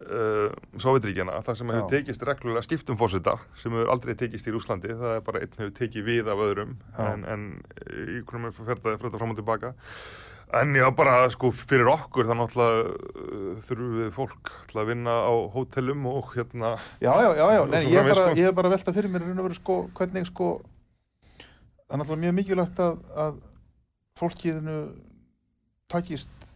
uh, 0.07 0.49
Sovjetríkjana 0.80 1.39
það 1.45 1.59
sem 1.59 1.74
hefur 1.74 1.89
tekist 1.91 2.28
reglulega 2.28 2.65
skiptum 2.67 2.99
fósita 2.99 3.38
sem 3.59 3.76
hefur 3.76 3.93
aldrei 3.93 4.15
tekist 4.19 4.47
í 4.47 4.55
Rúslandi 4.55 4.95
það 4.95 5.17
er 5.17 5.26
bara 5.26 5.43
einn 5.43 5.57
hefur 5.59 5.74
tekið 5.80 6.09
við 6.09 6.34
af 6.34 6.43
öðrum 6.47 6.78
en, 7.07 7.26
en 7.28 7.49
í 7.89 8.21
hvernig 8.21 8.51
maður 8.51 8.69
fer 8.71 8.86
það 8.86 9.19
fram 9.19 9.36
og 9.36 9.41
tilbaka. 9.41 9.74
En 10.53 10.76
já, 10.78 10.86
bara 10.93 11.24
sko 11.34 11.49
fyrir 11.49 11.88
okkur 11.89 12.28
þá 12.30 12.34
náttúrulega 12.38 12.82
uh, 12.84 13.61
þurfum 13.65 13.93
við 13.97 14.09
fólk 14.13 14.51
að 14.76 14.91
vinna 14.91 15.15
á 15.26 15.34
hótelum 15.55 16.03
og 16.11 16.36
hérna 16.36 16.76
Já, 17.01 17.09
já, 17.09 17.30
já, 17.39 17.45
já, 17.55 17.61
Nei, 17.71 17.80
ég, 17.88 17.95
er 17.97 18.05
framvegis, 18.05 18.19
bara, 18.19 18.28
sko. 18.28 18.38
ég 18.38 18.45
hef 18.45 18.57
bara 18.59 18.71
veltað 18.76 18.99
fyrir 18.99 19.13
mér 19.15 19.55
sko, 19.57 19.78
hvernig 19.97 20.30
sko 20.30 20.49
það 21.93 21.99
er 21.99 22.01
náttúrulega 22.01 22.23
mjög 22.25 22.37
mikilvægt 22.39 22.79
að, 22.81 23.01
að 23.21 23.35
fólkiðinu 24.17 24.77
takist 25.93 26.49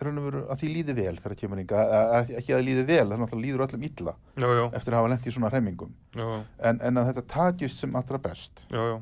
veru 0.00 0.46
að 0.48 0.62
því 0.62 0.68
líði 0.74 0.94
vel 0.96 1.16
þegar 1.20 1.36
kemur 1.36 1.60
inga, 1.60 1.82
ekki 2.24 2.54
að 2.54 2.60
því 2.62 2.66
líði 2.66 2.84
vel, 2.88 3.04
það 3.04 3.20
náttúrulega 3.20 3.44
líður 3.44 3.64
öllum 3.66 3.86
illa 3.86 4.14
Já, 4.34 4.48
já, 4.48 4.64
eftir 4.78 4.94
að 4.94 4.98
hafa 4.98 5.12
lent 5.12 5.28
í 5.28 5.34
svona 5.34 5.50
hremmingum. 5.52 5.92
En, 6.16 6.80
en 6.80 7.00
að 7.00 7.10
þetta 7.10 7.24
takist 7.34 7.84
sem 7.84 7.98
allra 8.00 8.20
best. 8.24 8.64
Já, 8.72 8.80
já, 8.80 8.96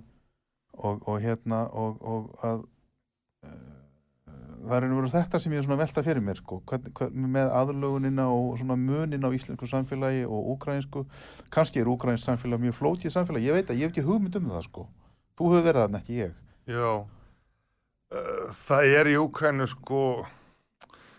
og, 0.75 1.09
og 1.09 1.23
hérna 1.23 1.63
og, 1.71 2.03
og 2.03 2.45
að 2.45 2.65
uh, 3.47 3.79
það 4.67 4.77
er 4.77 4.89
einhverju 4.89 5.15
þetta 5.15 5.41
sem 5.41 5.55
ég 5.55 5.63
er 5.63 5.69
svona 5.69 5.81
velta 5.81 6.05
fyrir 6.07 6.25
mér 6.29 6.43
sko, 6.43 6.61
hvern, 6.69 6.93
hvern, 6.99 7.29
með 7.39 7.53
aðlögunina 7.63 8.29
og 8.35 8.59
svona 8.61 8.79
munin 8.83 9.25
á 9.25 9.31
íslensku 9.31 9.71
samfélagi 9.71 10.27
og 10.27 10.55
úkraínsku, 10.57 11.07
kannski 11.55 11.83
er 11.83 11.91
úkraíns 11.95 12.27
samfélag 12.27 12.67
mjög 12.67 12.81
flókið 12.83 13.15
samfélag, 13.15 13.47
ég 13.47 13.59
veit 13.59 13.71
að 13.71 13.85
ég 13.85 13.87
hef 13.87 13.95
ekki 13.95 14.07
hugmynd 14.09 14.43
um 14.43 14.51
það 14.51 14.67
sko, 14.67 14.89
þú 15.39 15.53
hefur 15.53 15.67
verið 15.69 15.85
þarna 15.85 16.03
ekki 16.03 16.19
ég. 16.19 16.35
Já, 16.69 16.89
uh, 16.99 18.59
það 18.67 18.97
er 18.99 19.13
í 19.13 19.15
Úkrænu 19.23 19.69
sko 19.71 20.03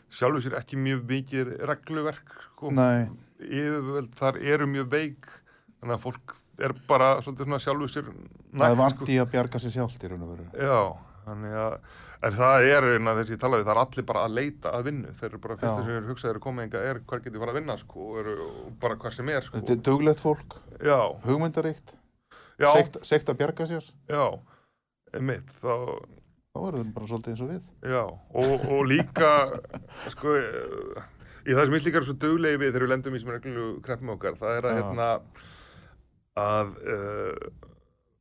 sjálfur 0.10 0.44
sér 0.44 0.58
ekki 0.60 0.80
mjög 0.82 1.06
mikið 1.10 1.56
regluverk 1.70 2.36
sko. 2.50 2.74
Nei, 2.76 3.08
Yfirvöld 3.40 4.12
þar 4.20 4.42
eru 4.44 4.68
mjög 4.68 4.92
veik 4.92 5.32
þannig 5.80 5.96
að 5.96 6.04
fólk 6.04 6.36
er 6.60 6.76
bara 6.90 7.14
svolítið 7.24 7.48
svona 7.48 7.62
sjálfur 7.64 7.94
sér 7.94 8.10
það 8.10 8.20
er 8.52 8.60
nægt 8.60 8.82
vant 8.84 8.98
sko. 8.98 9.10
að 9.24 9.34
bjarga 9.36 9.64
sér 9.64 9.76
sjálft 9.78 10.04
í 10.04 10.12
raun 10.12 10.26
og 10.28 10.34
veru. 10.34 10.48
Já, 10.60 10.80
þannig 11.30 11.58
að 11.64 11.78
en 12.20 12.36
það 12.36 12.66
er 12.68 12.88
eina 12.90 13.14
þess 13.16 13.30
að 13.30 13.36
ég 13.36 13.40
tala 13.40 13.60
við, 13.60 13.68
það 13.70 13.74
er 13.74 13.82
allir 13.86 14.08
bara 14.10 14.24
að 14.26 14.34
leita 14.36 14.74
að 14.76 14.90
vinnu, 14.90 15.14
þeir 15.16 15.30
eru 15.30 15.42
bara 15.46 15.56
fyrst 15.56 15.70
þess 15.70 15.86
að 15.86 15.94
þeir 15.94 16.10
hugsaði 16.10 16.34
eru 16.34 16.42
komið 16.44 16.66
enga 16.66 16.82
er 16.90 17.00
hver 17.08 17.22
getið 17.24 17.44
fara 17.44 17.54
að 17.54 17.60
vinna 17.62 17.78
sko, 17.80 18.08
og 18.20 18.74
bara 18.82 18.98
hvað 19.00 19.16
sem 19.16 19.32
er 19.32 19.46
sko. 19.46 19.56
Þetta 19.62 19.76
er 19.78 19.86
duglegt 19.88 20.24
fólk, 20.26 20.58
Já, 20.84 21.00
hugmyndaríkt 21.24 21.96
sekt 23.08 23.32
að 23.32 23.40
bjarga 23.42 23.68
sér 23.70 23.86
já, 24.10 24.26
einmitt, 25.16 25.54
þá 25.62 25.74
þá 26.50 26.60
verður 26.66 26.82
þeim 26.82 26.92
bara 26.98 27.10
svolítið 27.12 27.34
eins 27.34 27.46
og 27.46 27.54
við 27.54 27.94
Já, 27.94 28.04
og, 28.42 28.68
og 28.76 28.84
líka 28.90 29.32
sko, 30.14 30.36
í 31.46 31.56
það 31.56 31.66
sem 31.66 31.78
ég 31.78 31.88
líka 31.88 32.02
er 32.02 32.08
svo 32.10 32.18
duglegi 32.26 32.62
við 32.62 32.74
þegar 32.74 32.86
við 32.86 32.94
lendum 32.96 33.18
í 33.18 33.24
sem 33.24 33.34
reglu 33.36 33.72
kreppum 33.86 34.14
okkar, 34.16 34.38
það 34.40 34.58
er 34.58 34.70
að 34.70 34.78
Já. 34.78 34.80
hérna 34.84 35.10
að 36.40 36.72
uh, 36.96 37.68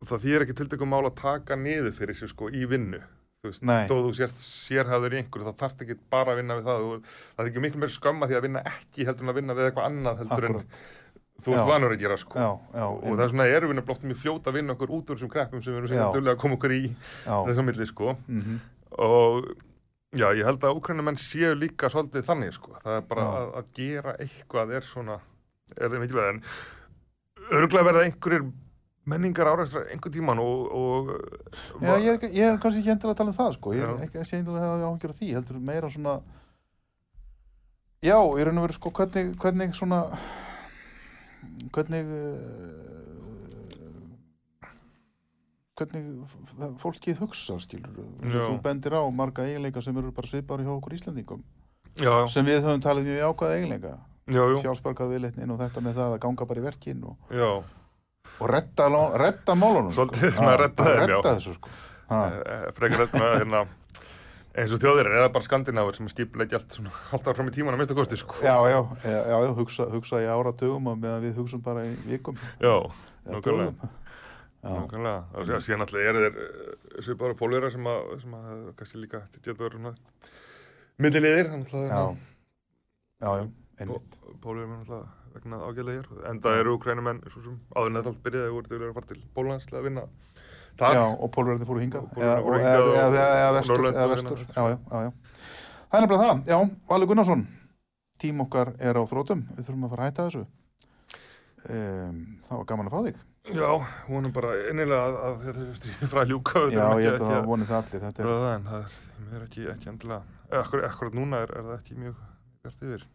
það 0.08 0.26
þýr 0.26 0.44
ekki 0.44 0.58
tiltökum 0.58 0.92
mál 0.92 1.06
að 1.06 1.16
taka 1.20 1.58
niður 1.58 1.94
fyrir 1.96 2.18
sér 2.18 2.32
sko 2.32 2.50
í 2.50 2.66
vinnu 2.70 3.00
þú 3.38 3.50
veist, 3.52 3.64
Nei. 3.66 3.86
þó 3.86 3.94
þú 4.02 4.12
sért 4.18 4.40
sérhæður 4.42 5.14
í 5.14 5.20
einhverju 5.22 5.46
þá 5.46 5.60
þarft 5.62 5.82
ekki 5.84 5.96
bara 6.10 6.34
að 6.34 6.40
vinna 6.40 6.56
við 6.58 6.68
það 6.68 6.84
þú, 6.84 6.94
það 7.34 7.42
er 7.44 7.50
ekki 7.50 7.62
miklu 7.64 7.82
meir 7.82 7.92
skamma 7.94 8.28
því 8.28 8.38
að 8.38 8.46
vinna 8.48 8.62
ekki 8.72 9.06
heldur 9.06 9.26
en 9.26 9.32
að 9.32 9.38
vinna 9.38 9.56
við 9.58 9.68
eitthvað 9.68 9.90
annað 9.92 10.22
heldur 10.22 10.48
Akkúrat. 10.48 10.64
en 10.64 10.96
þú 11.44 11.54
ert 11.54 11.68
vanur 11.68 11.94
að 11.94 12.02
gera 12.02 12.16
sko. 12.18 12.38
Já, 12.38 12.48
já, 12.74 12.86
og 12.88 13.12
það 13.12 13.24
er 13.24 13.30
svona 13.34 13.46
erum 13.52 13.74
við 13.74 13.84
blótt 13.86 14.08
mjög 14.08 14.20
fljóta 14.24 14.50
að 14.50 14.58
vinna 14.58 14.74
okkur 14.74 14.94
út 14.96 15.12
úr 15.12 15.18
þessum 15.18 15.32
kreppum 15.32 15.62
sem 15.62 15.72
við 15.72 15.78
erum 15.82 15.92
sem 15.92 16.16
duglega 16.16 16.34
að 16.34 16.42
koma 16.42 16.58
okkur 16.58 16.74
í 16.74 16.82
þessum 17.26 17.70
milli 17.70 17.88
sko. 17.88 18.16
Mm 18.26 18.58
og 18.98 19.44
já, 20.16 20.30
ég 20.32 20.46
held 20.48 20.64
að 20.64 20.78
úkrænumenn 20.78 21.18
séu 21.20 21.52
líka 21.58 21.90
svolítið 21.92 22.24
þannig 22.28 22.54
sko, 22.56 22.72
það 22.82 22.94
er 22.96 23.04
bara 23.10 23.26
að, 23.36 23.50
að 23.60 23.68
gera 23.76 24.14
eitthvað 24.22 24.72
er 24.78 24.86
svona, 24.86 25.18
er 25.76 25.92
það 25.92 26.00
mikilvæg 26.04 26.30
en 26.32 26.40
örgulega 27.58 27.88
verða 27.90 28.06
einhverjir 28.06 28.48
menningar 29.08 29.50
áræðstra 29.52 29.84
einhver 29.92 30.12
tíman 30.12 30.40
og, 30.42 30.64
og 30.72 31.12
Já, 31.84 31.94
ég 32.00 32.10
er, 32.14 32.26
ég 32.32 32.50
er 32.50 32.58
kannski 32.60 32.82
ekki 32.82 32.92
endilega 32.94 33.14
að 33.14 33.20
tala 33.20 33.32
um 33.32 33.38
það 33.38 33.54
sko. 33.56 33.76
ég 33.76 33.84
er 33.84 34.02
ekki 34.08 34.24
endilega 34.40 34.64
að 34.64 34.74
hafa 34.74 34.90
áhyggjur 34.90 35.14
af 35.14 35.20
því 35.20 35.30
heldur 35.36 35.62
meira 35.70 35.92
svona 35.92 36.16
já, 38.04 38.18
í 38.18 38.48
raun 38.48 38.60
og 38.60 38.66
veru 38.66 38.76
sko 38.76 38.92
hvernig, 41.72 42.02
hvernig 45.78 46.02
svona 46.50 46.68
hvernig 46.68 46.80
fólkið 46.82 47.20
hugsa 47.22 47.58
skilur 47.62 48.08
þú 48.26 48.56
bendir 48.64 48.96
á 48.98 49.02
marga 49.14 49.44
eiginleika 49.46 49.82
sem 49.84 49.96
eru 50.00 50.10
bara 50.14 50.26
svipar 50.30 50.62
hjá 50.64 50.72
okkur 50.74 50.96
Íslandingum 50.98 51.42
já, 51.98 52.10
já, 52.10 52.26
sem 52.32 52.46
við 52.46 52.62
höfum 52.66 52.82
talið 52.84 53.06
mjög 53.08 53.20
jákvæða 53.22 53.58
eiginleika. 53.58 53.92
Já, 54.28 54.42
já, 54.44 54.56
sjálfsbarkar 54.60 55.08
viðleitnin 55.08 55.50
og 55.54 55.60
þetta 55.62 55.80
með 55.86 55.94
það 55.96 56.14
að 56.14 56.18
ganga 56.26 56.46
bara 56.50 56.60
í 56.60 56.64
verkin 56.66 57.04
og, 57.08 57.36
og 58.42 58.50
redda, 58.52 58.88
lá- 58.92 59.14
redda 59.22 59.54
málunum 59.56 59.94
Svolítið 59.96 60.26
sko. 60.28 60.34
svona 60.36 60.50
Ha, 60.52 60.58
redda 60.60 60.84
þeim, 60.84 60.98
já. 60.98 61.06
redda 61.14 61.32
þessu 61.38 61.54
sko. 61.56 61.70
Ha. 62.10 62.18
Eh, 62.28 62.66
frekar 62.76 63.00
þetta 63.06 63.22
með 63.22 63.32
hérna 63.38 63.62
eins 64.58 64.72
og 64.74 64.80
þjóðir 64.82 65.08
eða 65.12 65.28
bara 65.34 65.46
skandinávur 65.46 65.96
sem 65.96 66.08
skipulegja 66.10 66.58
allt 66.58 66.74
svona 66.78 66.92
alltaf 67.14 67.36
fram 67.38 67.50
í 67.50 67.54
tíman 67.54 67.76
að 67.76 67.82
mista 67.84 67.96
kosti 67.98 68.18
sko. 68.18 68.40
Já, 68.42 68.56
já, 68.70 68.78
já, 69.04 69.18
já, 69.30 69.36
hugsa, 69.58 69.86
hugsa 69.92 70.20
í 70.24 70.26
áratugum 70.32 70.90
og 70.90 70.98
meðan 70.98 71.22
við 71.24 71.38
hugsum 71.42 71.62
bara 71.64 71.84
í 71.86 71.94
vikum 72.08 72.38
já, 72.62 72.74
nákvæmlega 73.28 73.92
Nákvæmlega, 74.58 75.20
og 75.38 75.46
sér- 75.46 75.62
síðan 75.62 75.84
alltaf 75.84 76.02
eru 76.02 76.22
þeir 76.24 76.38
eh, 76.42 77.02
svipar 77.06 77.30
og 77.30 77.38
pólverjar 77.38 77.70
sem 77.76 77.86
að, 77.86 78.08
sem 78.24 78.32
að 78.34 78.64
kannski 78.80 78.98
líka 79.04 79.20
getur 79.36 79.54
verið 79.60 79.86
að 79.92 80.00
já, 81.86 82.00
já, 83.22 83.30
já, 83.38 83.46
einmitt. 83.78 84.18
pólverjar 84.42 84.72
er 84.72 84.80
alltaf 84.82 85.14
vegna 85.38 85.60
ágæðlegir, 85.62 86.08
enda 86.32 86.56
eru 86.58 86.74
ukrænumenn 86.74 87.22
svo 87.30 87.44
sem 87.44 87.60
áður 87.76 87.92
en 87.92 88.00
allt 88.02 88.22
byrjaði 88.24 88.54
voru 88.56 88.72
þau 88.72 88.88
að 88.88 88.96
fara 88.98 89.10
til 89.12 89.22
Póllands 89.36 89.68
til 89.68 89.78
að 89.78 89.86
vinna. 89.86 90.04
Já, 90.78 91.02
og 91.10 91.30
pólverðandi 91.34 91.66
fóru 91.68 91.82
hingað. 91.82 92.04
Og 92.14 92.54
eða, 92.58 93.52
vestur, 93.58 93.86
hérna. 93.88 95.08
Það 95.88 95.96
er 95.98 96.04
nefnilega 96.04 96.26
það, 96.26 96.42
já, 96.46 96.58
Valur 96.90 97.08
Gunnarsson 97.10 97.46
tím 98.18 98.42
okkar 98.44 98.74
er 98.82 98.98
á 98.98 99.02
þrótum 99.08 99.44
við 99.54 99.66
þurfum 99.68 99.86
að 99.86 99.92
fara 99.94 100.04
að 100.04 100.10
hætta 100.10 100.26
þessu. 100.28 100.44
Um, 101.68 102.18
Það 102.46 102.60
var 102.60 102.66
gaman 102.70 102.88
að 102.90 102.94
fá 102.94 103.00
þig. 103.08 103.20
Já, 103.48 103.68
vonum 104.08 104.32
bara 104.36 104.50
innilega 104.68 105.04
að, 105.06 105.14
að 105.24 105.38
þetta 105.46 105.76
stríði 105.78 106.08
frá 106.10 106.20
að 106.20 106.32
ljúka 106.34 106.62
Já, 106.68 106.82
ég 107.00 107.06
held 107.08 107.22
að 107.22 107.30
það 107.32 107.46
vonið 107.48 107.70
það 107.70 107.78
allir. 107.78 108.02
Þetta 108.04 108.24
er, 108.24 108.32
en 108.50 108.66
það 108.68 108.82
er, 108.82 108.98
það 109.22 109.38
er 109.38 109.46
ekki, 109.46 109.64
ekki 109.72 109.90
endilega, 109.92 110.36
eða 110.50 110.60
akkur, 110.66 110.84
akkurat 110.90 111.16
núna 111.16 111.40
er, 111.46 111.54
er 111.54 111.68
það 111.70 111.78
ekki 111.78 111.96
mjög 112.02 112.20
bjart 112.66 112.84
yfir. 112.88 113.06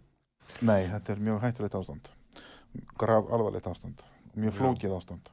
nei, 0.66 0.82
þetta 0.90 1.14
er 1.14 1.24
mjög 1.28 1.46
hættulegt 1.46 1.78
ástand. 1.80 2.12
Graf 3.04 3.30
alvarlegt 3.30 3.70
ástand. 3.70 4.02
Mjög 4.34 4.58
flókið 4.58 4.98
ástand 4.98 5.30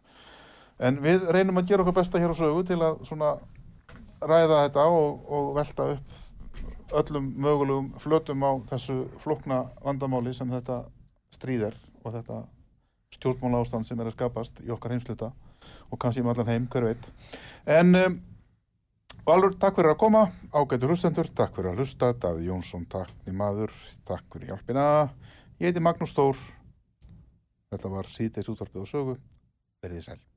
En 0.80 1.00
við 1.04 1.26
reynum 1.34 1.60
að 1.60 1.70
gera 1.70 1.84
okkar 1.84 1.98
besta 2.00 2.20
hér 2.20 2.32
á 2.32 2.40
sögu 2.40 2.64
til 2.68 2.80
að 2.80 3.02
svona 3.08 3.34
ræða 4.20 4.64
þetta 4.64 4.86
og, 4.88 5.26
og 5.28 5.50
velta 5.56 5.90
upp 5.94 6.28
öllum 7.00 7.28
mögulegum 7.38 7.92
flötum 8.02 8.42
á 8.42 8.50
þessu 8.72 8.96
flókna 9.22 9.60
vandamáli 9.84 10.32
sem 10.34 10.50
þetta 10.50 10.82
stríðir 11.34 11.76
og 12.02 12.16
þetta 12.16 12.40
stjórnmála 13.14 13.60
ástand 13.62 13.86
sem 13.86 14.00
er 14.00 14.10
að 14.10 14.16
skapast 14.16 14.60
í 14.64 14.72
okkar 14.74 14.94
heimsluta 14.96 15.30
og 15.90 16.00
kannski 16.00 16.24
um 16.24 16.30
allan 16.32 16.48
heim, 16.48 16.66
hver 16.72 16.88
veit. 16.88 17.10
En 17.68 17.94
um, 17.94 18.18
Valur, 19.26 19.52
takk 19.60 19.76
fyrir 19.76 19.92
að 19.92 19.98
koma, 20.00 20.22
ágættur 20.56 20.90
hlustendur, 20.90 21.28
takk 21.36 21.52
fyrir 21.54 21.74
að 21.74 21.82
hlusta, 21.82 22.08
Davíð 22.22 22.48
Jónsson, 22.48 22.86
takk 22.90 23.28
í 23.28 23.34
maður, 23.36 23.74
takk 24.08 24.24
fyrir 24.32 24.54
hjálpina. 24.54 24.86
Ég 25.60 25.70
heiti 25.70 25.84
Magnús 25.84 26.16
Þór, 26.16 26.40
þetta 27.74 27.92
var 27.92 28.10
síðdeis 28.10 28.50
útvarpið 28.50 28.82
og 28.86 28.90
sögu, 28.90 29.20
verðið 29.84 30.08
sæl. 30.08 30.29